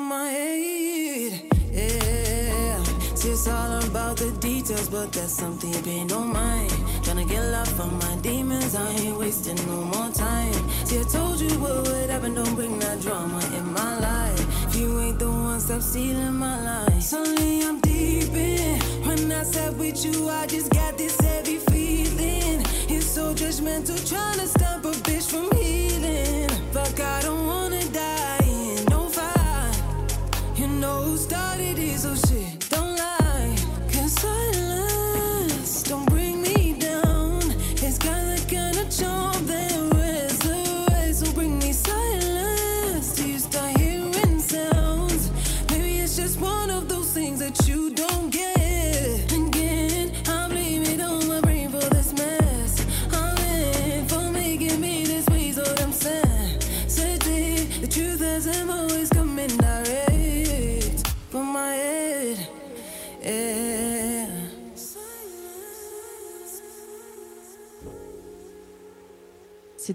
my 0.05 0.29
head. 0.29 1.43
Yeah, 1.73 2.83
see 3.15 3.31
it's 3.31 3.49
all 3.49 3.79
about 3.85 4.17
the 4.19 4.31
details, 4.41 4.89
but 4.89 5.13
that's 5.13 5.33
something 5.33 5.73
you 5.73 5.83
pay 5.83 6.05
no 6.05 6.21
mind. 6.21 6.71
Tryna 7.03 7.29
get 7.29 7.43
love 7.51 7.69
from 7.69 7.99
my 7.99 8.17
demons, 8.23 8.75
I 8.75 8.91
ain't 8.91 9.19
wasting 9.19 9.57
no 9.67 9.83
more 9.85 10.11
time. 10.11 10.53
See, 10.85 11.01
I 11.01 11.05
told 11.05 11.41
you 11.41 11.51
what 11.59 11.89
would 11.89 12.11
happen, 12.11 12.35
don't 12.35 12.55
bring 12.55 12.79
that 12.81 13.01
drama 13.01 13.41
in 13.57 13.73
my 13.73 13.99
life. 13.99 14.69
If 14.69 14.77
you 14.77 15.01
ain't 15.01 15.19
the 15.19 15.31
one, 15.31 15.61
stop 15.61 15.81
stealing 15.81 16.35
my 16.35 16.57
life. 16.63 17.03
Suddenly 17.03 17.63
I'm 17.63 17.81
deep 17.81 18.33
in. 18.35 18.81
When 19.07 19.33
I 19.33 19.43
sat 19.43 19.75
with 19.75 20.05
you, 20.05 20.29
I 20.29 20.47
just 20.47 20.71
got 20.71 20.99
this 20.99 21.19
heavy 21.21 21.59
feeling. 21.59 22.61
It's 22.89 23.07
so 23.07 23.35
judgmental, 23.35 23.99
trying 24.09 24.39
to 24.39 24.47
stop 24.47 24.85
a 24.85 24.93
bitch 25.07 25.31
from 25.31 25.51
healing. 25.57 26.49
Fuck, 26.73 27.01
I 27.01 27.23
don't 27.23 27.47
wanna 27.47 27.64
started 31.17 31.79
it, 31.79 31.99
so 31.99 32.15
shit, 32.15 32.54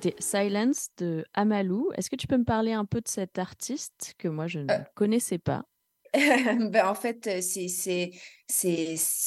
C'était 0.02 0.16
Silence 0.22 0.92
de 0.98 1.26
Amalou. 1.34 1.92
Est-ce 1.98 2.10
que 2.10 2.16
tu 2.16 2.26
peux 2.26 2.38
me 2.38 2.46
parler 2.46 2.72
un 2.72 2.86
peu 2.86 3.02
de 3.02 3.08
cet 3.10 3.38
artiste 3.38 4.14
que 4.18 4.30
moi 4.30 4.48
je 4.48 4.60
ne 4.60 4.72
Euh. 4.72 4.80
connaissais 4.96 5.40
pas? 5.40 5.66
Ben, 6.72 6.88
en 6.88 6.96
fait, 6.96 7.28
euh, 7.28 7.42
c'est, 7.42 8.12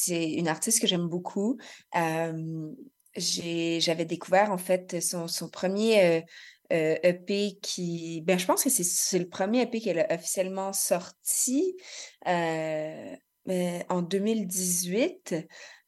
une 0.08 0.48
artiste 0.48 0.80
que 0.80 0.86
j'aime 0.86 1.08
beaucoup. 1.08 1.58
Euh, 1.94 2.70
j'avais 3.14 4.06
découvert, 4.06 4.50
en 4.50 4.56
fait, 4.56 5.02
son, 5.02 5.28
son 5.28 5.50
premier 5.50 6.24
euh, 6.72 6.96
EP 7.02 7.58
qui... 7.60 8.22
Ben, 8.22 8.38
je 8.38 8.46
pense 8.46 8.64
que 8.64 8.70
c'est, 8.70 9.18
le 9.18 9.28
premier 9.28 9.62
EP 9.62 9.78
qu'elle 9.78 9.98
a 9.98 10.14
officiellement 10.14 10.72
sorti 10.72 11.76
en 12.24 14.02
2018, 14.02 15.34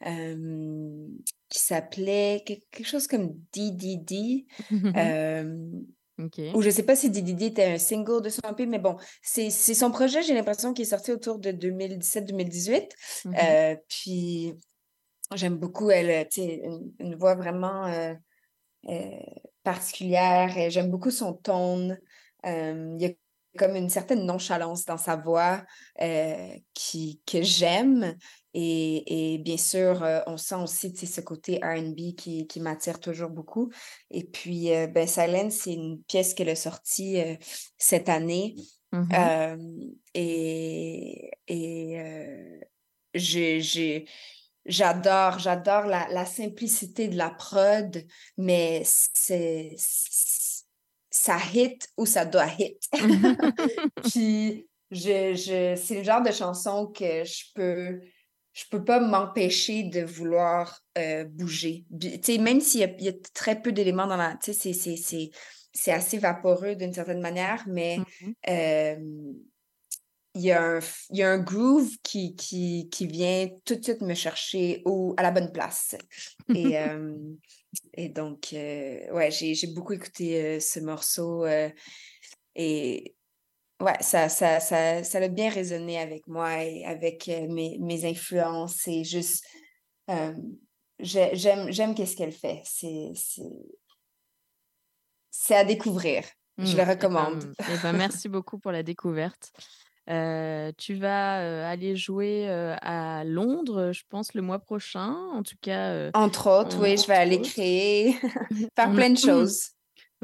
euh, 0.07 1.07
qui 1.49 1.59
s'appelait 1.59 2.43
que- 2.47 2.55
quelque 2.71 2.87
chose 2.87 3.07
comme 3.07 3.35
DDD. 3.53 4.47
euh, 4.97 5.57
Ok. 6.17 6.39
ou 6.55 6.63
je 6.63 6.71
sais 6.71 6.85
pas 6.85 6.95
si 6.95 7.11
DDD 7.11 7.43
était 7.43 7.65
un 7.65 7.79
single 7.79 8.23
de 8.23 8.29
son 8.29 8.41
EP, 8.49 8.67
mais 8.67 8.79
bon, 8.79 8.97
c'est 9.21 9.51
son 9.51 9.91
projet, 9.91 10.23
j'ai 10.23 10.35
l'impression 10.35 10.73
qu'il 10.73 10.85
est 10.85 10.91
sorti 10.91 11.11
autour 11.11 11.41
de 11.41 11.51
2017-2018. 11.51 12.89
Mhm. 13.25 13.35
Euh, 13.43 13.77
puis 13.89 14.55
j'aime 15.35 15.57
beaucoup, 15.57 15.91
elle, 15.91 16.27
sais, 16.31 16.61
une, 16.63 16.93
une 17.01 17.17
voix 17.17 17.35
vraiment 17.35 17.87
euh, 17.87 18.15
euh, 18.89 19.11
particulière. 19.65 20.57
et 20.57 20.71
J'aime 20.71 20.91
beaucoup 20.91 21.11
son 21.11 21.33
ton. 21.33 21.97
Euh, 22.47 22.95
il 22.97 23.03
y 23.03 23.07
a 23.07 23.11
comme 23.59 23.77
une 23.77 23.89
certaine 23.89 24.25
nonchalance 24.27 24.85
dans 24.85 24.97
sa 24.97 25.17
voix 25.17 25.65
euh, 26.01 26.49
qui, 26.73 27.21
que 27.27 27.43
j'aime. 27.43 28.17
Et, 28.53 29.35
et 29.35 29.39
bien 29.39 29.57
sûr, 29.57 30.03
euh, 30.03 30.21
on 30.27 30.37
sent 30.37 30.57
aussi 30.57 30.95
ce 30.95 31.21
côté 31.21 31.61
RB 31.63 32.15
qui, 32.17 32.47
qui 32.47 32.61
m'attire 32.61 33.01
toujours 33.01 33.31
beaucoup. 33.31 33.71
Et 34.11 34.25
puis, 34.25 34.73
euh, 34.73 34.87
ben, 34.87 35.07
Silence, 35.07 35.55
c'est 35.55 35.75
une 35.75 36.03
pièce 36.03 36.35
qu'elle 36.35 36.51
a 36.51 36.57
sortie 36.57 37.21
euh, 37.21 37.35
cette 37.79 38.09
année. 38.09 38.55
Mhm. 38.93 39.09
Euh, 39.13 39.57
et 40.15 41.31
et 41.49 41.99
j'adore, 44.67 45.39
j'adore 45.39 45.87
la, 45.87 46.09
la 46.09 46.25
simplicité 46.25 47.09
de 47.09 47.17
la 47.17 47.31
prod, 47.31 48.05
mais 48.37 48.83
c'est- 48.85 49.75
ça 51.25 51.39
hit 51.55 51.89
ou 51.97 52.05
ça 52.05 52.27
doit 52.27 52.49
hit. 52.59 52.79
Puis 54.03 54.69
je, 54.91 55.35
je, 55.35 55.81
c'est 55.83 55.97
le 55.99 56.05
genre 56.05 56.23
de 56.23 56.31
chanson 56.31 56.87
que 56.87 57.25
je 57.25 57.45
peux 57.55 58.01
je 58.53 58.65
peux 58.71 58.85
pas 58.85 59.01
m'empêcher 59.01 59.83
de 59.83 60.03
vouloir 60.05 60.79
euh, 60.97 61.25
bouger. 61.25 61.85
Bi- 61.91 62.21
Tu 62.21 62.35
sais, 62.35 62.39
même 62.39 62.61
s'il 62.61 62.81
y 62.81 62.85
a, 62.85 62.91
y 63.01 63.21
très 63.33 63.61
peu 63.61 63.73
d'éléments 63.73 64.07
dans 64.07 64.17
la... 64.17 64.37
Tu 64.41 64.53
sais, 64.53 64.73
c'est- 64.73 64.97
assez 65.91 66.19
vaporeux 66.19 66.77
d'une 66.77 66.93
certaine 66.93 67.21
manière, 67.21 67.65
mais 67.67 67.99
euh, 68.49 68.97
il 70.37 70.43
y 70.43 70.53
a 70.53 70.63
un, 70.63 70.79
f- 70.79 71.07
il 71.11 71.17
y 71.19 71.23
a 71.25 71.31
un 71.33 71.39
groove 71.39 71.91
qui, 72.05 72.37
qui, 72.37 72.89
qui 72.91 73.07
vient 73.09 73.49
tout 73.65 73.75
de 73.75 73.83
suite 73.83 74.03
me 74.03 74.15
chercher 74.15 74.83
au, 74.85 75.15
à 75.17 75.23
la 75.23 75.33
bonne 75.33 75.51
place. 75.51 75.97
Et, 76.55 76.79
euh, 76.79 77.13
et 77.95 78.09
donc, 78.09 78.53
euh, 78.53 79.11
ouais, 79.13 79.31
j'ai, 79.31 79.55
j'ai 79.55 79.69
beaucoup 79.69 79.93
écouté 79.93 80.43
euh, 80.57 80.61
ce 80.61 80.81
morceau 80.81 81.45
euh, 81.45 81.71
et 82.57 83.17
ouais, 83.81 84.01
ça, 84.03 84.29
ça, 84.29 84.61
ça, 84.61 85.05
ça 85.05 85.19
a 85.19 85.29
bien 85.29 85.51
résonné 85.51 85.99
avec 85.99 86.27
moi 86.29 86.65
et 86.65 86.85
avec 86.85 87.29
mes, 87.29 87.79
mes 87.81 88.05
influences 88.07 88.89
et 88.89 89.05
juste, 89.05 89.45
j'ai- 90.99 91.35
j'aime, 91.37 91.71
j'aime 91.71 91.95
qu'est-ce 91.95 92.17
qu'elle 92.17 92.33
fait. 92.33 92.63
C'est, 92.65 93.11
c'est, 93.15 93.43
c'est 95.31 95.57
à 95.57 95.65
découvrir. 95.65 96.25
Je 96.63 96.77
Mm, 96.77 96.77
le 96.77 96.83
ben, 96.85 96.89
recommande. 96.89 97.53
ben, 97.83 97.93
merci 97.93 98.29
beaucoup 98.29 98.59
pour 98.59 98.73
la 98.73 98.83
découverte. 98.83 99.53
Euh, 100.11 100.71
tu 100.77 100.95
vas 100.95 101.41
euh, 101.41 101.71
aller 101.71 101.97
jouer 101.97 102.47
euh, 102.49 102.77
à 102.83 103.25
Londres, 103.25 103.93
je 103.93 104.03
pense, 104.09 104.35
le 104.35 104.43
mois 104.43 104.59
prochain. 104.59 105.15
En 105.33 105.43
tout 105.43 105.57
cas. 105.61 106.11
Entre 106.15 106.51
autres, 106.51 106.79
oui, 106.83 106.97
je 106.97 107.07
vais 107.07 107.15
aller 107.15 107.39
autres. 107.39 107.51
créer, 107.51 108.13
faire 108.77 108.91
On 108.91 108.95
plein 108.95 109.11
de 109.11 109.19
choses. 109.19 109.74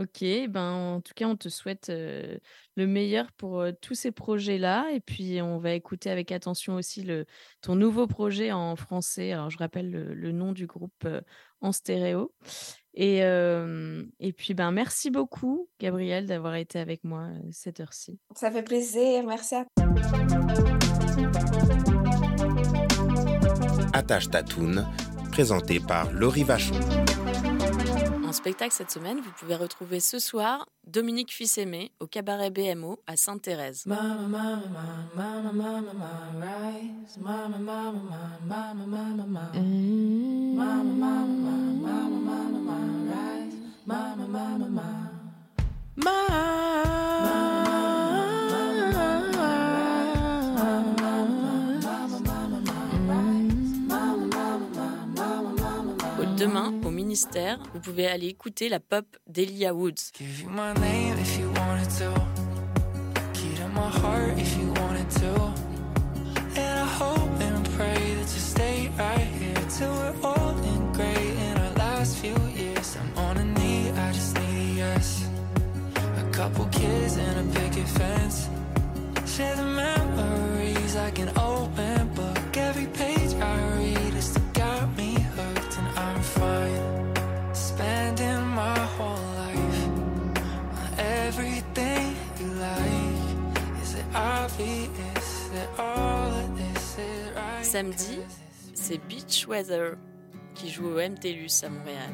Ok, 0.01 0.24
ben 0.48 0.72
en 0.72 1.01
tout 1.03 1.12
cas, 1.14 1.26
on 1.26 1.36
te 1.36 1.51
souhaite 1.51 1.90
euh, 1.90 2.38
le 2.74 2.86
meilleur 2.86 3.30
pour 3.32 3.61
euh, 3.61 3.72
tous 3.82 3.94
ces 3.94 4.12
projets-là. 4.12 4.86
Et 4.94 5.01
puis, 5.01 5.42
on 5.42 5.59
va 5.59 5.74
écouter 5.74 6.09
avec 6.09 6.32
attention 6.32 6.76
aussi 6.76 7.03
le, 7.03 7.26
ton 7.61 7.74
nouveau 7.74 8.07
projet 8.07 8.51
en 8.51 8.76
français. 8.76 9.32
Alors, 9.32 9.51
je 9.51 9.59
rappelle 9.59 9.90
le, 9.90 10.14
le 10.14 10.32
nom 10.32 10.53
du 10.53 10.66
groupe 10.66 11.05
euh, 11.05 11.20
en 11.61 11.72
stéréo. 11.72 12.32
Et, 12.94 13.22
euh, 13.24 14.03
et 14.20 14.32
puis, 14.32 14.55
ben, 14.55 14.70
merci 14.70 15.11
beaucoup, 15.11 15.68
Gabriel, 15.78 16.24
d'avoir 16.24 16.55
été 16.55 16.78
avec 16.78 17.05
moi 17.05 17.24
euh, 17.24 17.38
cette 17.51 17.80
heure-ci. 17.80 18.18
Ça 18.34 18.51
fait 18.51 18.62
plaisir. 18.62 19.24
Merci 19.26 19.57
à 19.57 19.66
Attache 23.92 24.30
ta 24.30 24.42
toune, 24.42 24.86
présenté 25.30 25.78
par 25.78 26.11
Laurie 26.11 26.44
Vachon. 26.44 26.76
En 28.31 28.33
spectacle 28.33 28.72
cette 28.72 28.93
semaine, 28.93 29.18
vous 29.18 29.33
pouvez 29.41 29.57
retrouver 29.57 29.99
ce 29.99 30.20
soir 30.20 30.64
Dominique 30.87 31.33
Fils-Aimé 31.33 31.91
au 31.99 32.07
cabaret 32.07 32.51
BMO 32.51 33.01
à 33.09 33.16
Sainte-Thérèse. 33.16 33.87
Demain, 56.39 56.72
vous 57.74 57.80
pouvez 57.80 58.06
aller 58.06 58.28
écouter 58.28 58.68
la 58.68 58.78
pop 58.78 59.04
d'Elia 59.26 59.74
Woods. 59.74 60.12
I 60.18 60.74
I 76.16 76.32
couple 76.32 76.66
kids 76.66 77.16
and 77.16 77.38
a 77.40 77.44
picket 77.54 77.88
fence. 77.88 78.48
Share 79.26 79.56
the 79.56 79.64
memories 79.64 80.94
like 80.94 81.18
an 81.18 81.30
open 81.36 82.08
book. 82.14 82.56
Every 82.56 82.86
page 82.86 83.34
I 83.34 83.70
Samedi, 97.62 98.18
c'est 98.74 98.98
Beach 99.06 99.46
Weather 99.46 99.96
qui 100.54 100.70
joue 100.70 100.88
au 100.88 100.96
MTLUS 100.96 101.64
à 101.64 101.68
Montréal. 101.68 102.11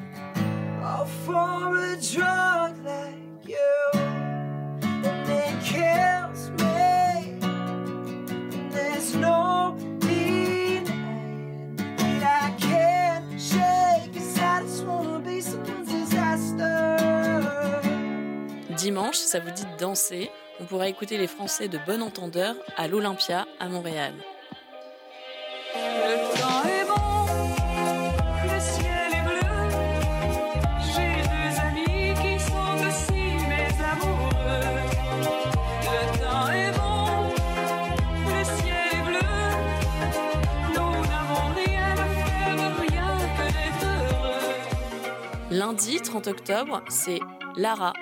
Dimanche, 18.77 19.17
ça 19.17 19.41
vous 19.41 19.51
dit 19.51 19.65
de 19.65 19.79
danser, 19.79 20.31
on 20.61 20.65
pourra 20.65 20.89
écouter 20.89 21.19
les 21.19 21.27
Français 21.27 21.69
de 21.69 21.79
Bon 21.87 22.03
Entendeur 22.03 22.55
à 22.77 22.89
l'Olympia 22.89 23.47
à 23.61 23.69
Montréal. 23.69 24.15
Le 25.75 26.15
temps 26.39 26.63
est 26.69 26.87
bon, 26.87 27.27
le 28.45 28.61
ciel 28.61 29.11
est 29.13 29.25
bleu. 29.29 29.47
J'ai 30.81 31.23
deux 31.23 31.53
amis 31.61 32.15
qui 32.23 32.35
sont 32.41 32.77
aussi 32.89 33.23
mes 33.49 33.73
amoureux. 33.85 34.75
Le 35.83 36.03
temps 36.19 36.49
est 36.53 36.73
bon, 36.79 37.05
le 38.27 38.41
ciel 38.45 38.89
est 38.93 39.05
bleu. 39.09 39.35
Nous 40.75 40.95
n'avons 41.11 41.47
rien 41.55 41.93
à 41.93 42.07
faire, 42.07 42.57
rien 42.81 43.11
que 43.37 43.47
d'être 43.53 43.85
heureux. 44.13 44.55
Lundi 45.51 46.01
30 46.01 46.27
octobre, 46.29 46.83
c'est 46.89 47.21
Lara 47.57 47.93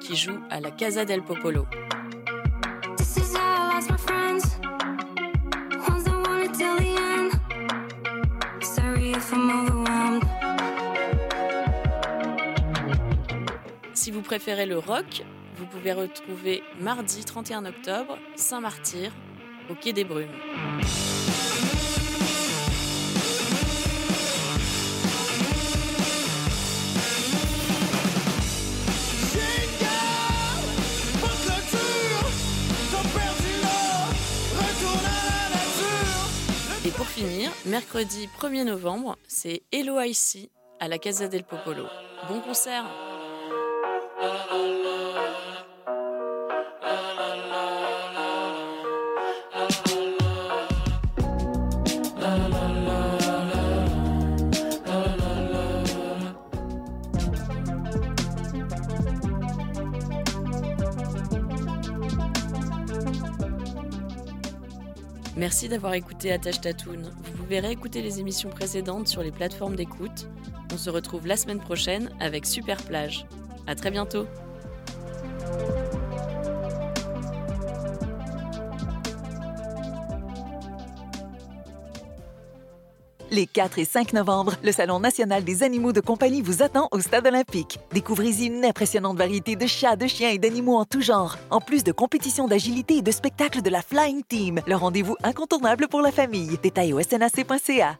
qui 0.00 0.16
joue 0.16 0.40
à 0.48 0.60
la 0.60 0.70
Casa 0.70 1.04
del 1.04 1.22
Popolo. 1.22 1.66
Préférez 14.30 14.64
le 14.64 14.78
rock, 14.78 15.24
vous 15.56 15.66
pouvez 15.66 15.92
retrouver 15.92 16.62
mardi 16.78 17.24
31 17.24 17.64
octobre 17.64 18.16
Saint-Martyr 18.36 19.10
au 19.68 19.74
Quai 19.74 19.92
des 19.92 20.04
Brumes. 20.04 20.28
Et 36.86 36.90
pour 36.92 37.06
finir, 37.06 37.50
mercredi 37.66 38.28
1er 38.40 38.62
novembre, 38.62 39.18
c'est 39.26 39.62
Hello 39.72 40.00
IC 40.00 40.52
à 40.78 40.86
la 40.86 40.98
Casa 40.98 41.26
del 41.26 41.42
Popolo. 41.42 41.86
Bon 42.28 42.38
concert 42.38 42.84
Merci 65.40 65.70
d'avoir 65.70 65.94
écouté 65.94 66.30
Attache 66.32 66.60
Tatoon. 66.60 67.00
Vous 67.00 67.32
pouvez 67.32 67.60
réécouter 67.60 68.02
les 68.02 68.20
émissions 68.20 68.50
précédentes 68.50 69.08
sur 69.08 69.22
les 69.22 69.30
plateformes 69.30 69.74
d'écoute. 69.74 70.28
On 70.70 70.76
se 70.76 70.90
retrouve 70.90 71.26
la 71.26 71.38
semaine 71.38 71.60
prochaine 71.60 72.10
avec 72.20 72.44
Super 72.44 72.76
Plage. 72.82 73.24
À 73.66 73.74
très 73.74 73.90
bientôt. 73.90 74.26
Les 83.32 83.46
4 83.46 83.78
et 83.78 83.84
5 83.84 84.12
novembre, 84.12 84.54
le 84.64 84.72
Salon 84.72 84.98
national 84.98 85.44
des 85.44 85.62
animaux 85.62 85.92
de 85.92 86.00
compagnie 86.00 86.42
vous 86.42 86.64
attend 86.64 86.88
au 86.90 86.98
Stade 86.98 87.28
olympique. 87.28 87.78
Découvrez-y 87.92 88.46
une 88.46 88.64
impressionnante 88.64 89.16
variété 89.16 89.54
de 89.54 89.68
chats, 89.68 89.94
de 89.94 90.08
chiens 90.08 90.30
et 90.30 90.38
d'animaux 90.38 90.76
en 90.76 90.84
tout 90.84 91.00
genre, 91.00 91.38
en 91.50 91.60
plus 91.60 91.84
de 91.84 91.92
compétitions 91.92 92.48
d'agilité 92.48 92.96
et 92.96 93.02
de 93.02 93.10
spectacles 93.12 93.62
de 93.62 93.70
la 93.70 93.82
Flying 93.82 94.22
Team. 94.28 94.60
Le 94.66 94.74
rendez-vous 94.74 95.14
incontournable 95.22 95.86
pour 95.88 96.00
la 96.00 96.10
famille. 96.10 96.58
Détails 96.60 96.92
au 96.92 97.00
snac.ca. 97.00 97.98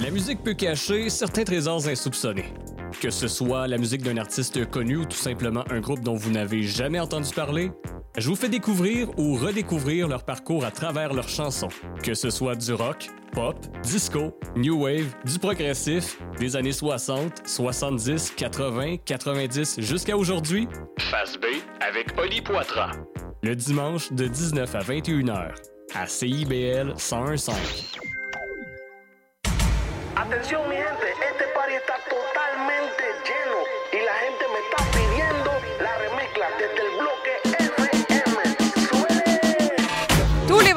La 0.00 0.10
musique 0.10 0.42
peut 0.42 0.54
cacher 0.54 1.10
certains 1.10 1.44
trésors 1.44 1.86
insoupçonnés. 1.86 2.54
Que 2.98 3.10
ce 3.10 3.28
soit 3.28 3.66
la 3.66 3.76
musique 3.76 4.02
d'un 4.02 4.16
artiste 4.16 4.70
connu 4.70 4.96
ou 4.96 5.04
tout 5.04 5.18
simplement 5.18 5.64
un 5.68 5.80
groupe 5.80 6.00
dont 6.00 6.14
vous 6.14 6.30
n'avez 6.30 6.62
jamais 6.62 7.00
entendu 7.00 7.30
parler, 7.34 7.70
je 8.16 8.28
vous 8.28 8.36
fais 8.36 8.48
découvrir 8.48 9.08
ou 9.18 9.34
redécouvrir 9.36 10.08
leur 10.08 10.24
parcours 10.24 10.64
à 10.64 10.70
travers 10.70 11.12
leurs 11.12 11.28
chansons. 11.28 11.68
Que 12.02 12.14
ce 12.14 12.30
soit 12.30 12.54
du 12.54 12.72
rock, 12.72 13.08
pop, 13.32 13.56
disco, 13.82 14.38
new 14.56 14.84
wave, 14.84 15.14
du 15.24 15.38
progressif, 15.38 16.18
des 16.38 16.56
années 16.56 16.72
60, 16.72 17.42
70, 17.46 18.32
80, 18.36 18.96
90 19.04 19.80
jusqu'à 19.80 20.16
aujourd'hui. 20.16 20.68
Face 20.98 21.36
B 21.36 21.46
avec 21.80 22.18
Oli 22.18 22.40
Poitras. 22.40 22.92
Le 23.42 23.56
dimanche 23.56 24.12
de 24.12 24.26
19 24.26 24.74
à 24.74 24.78
21 24.78 25.20
h 25.24 25.54
à 25.94 26.06
CIBL 26.06 26.94
1015. 26.94 27.50
Atención 30.16 30.68
mi 30.68 30.76
gente, 30.76 31.43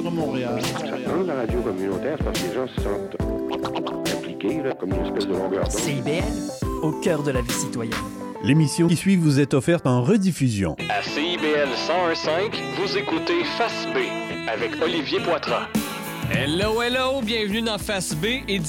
Vivre 0.00 0.12
Montréal. 0.12 0.58
Dans 1.06 1.22
la 1.24 1.34
radio 1.34 1.60
communautaire, 1.60 2.16
parce 2.24 2.40
que 2.40 2.48
les 2.48 2.54
gens 2.54 2.66
se 2.74 2.80
sentent 2.80 4.16
impliqués, 4.16 4.62
là, 4.62 4.72
comme 4.72 4.94
une 4.94 5.04
espèce 5.04 5.26
de 5.26 5.34
longueur 5.34 5.64
d'onde. 5.64 5.72
CIBL, 5.72 6.62
au 6.82 6.92
cœur 6.92 7.22
de 7.22 7.30
la 7.32 7.42
vie 7.42 7.52
citoyenne. 7.52 7.94
L'émission 8.42 8.88
qui 8.88 8.96
suit 8.96 9.16
vous 9.16 9.40
est 9.40 9.52
offerte 9.52 9.86
en 9.86 10.02
rediffusion. 10.02 10.76
À 10.88 11.02
CIBL 11.02 11.68
1015, 11.68 12.50
vous 12.78 12.96
écoutez 12.96 13.44
Face 13.58 13.86
B 13.94 13.98
avec 14.48 14.70
Olivier 14.82 15.20
Poitras. 15.20 15.68
Hello, 16.32 16.80
hello, 16.80 17.20
bienvenue 17.22 17.60
dans 17.60 17.76
Face 17.76 18.14
B, 18.14 18.48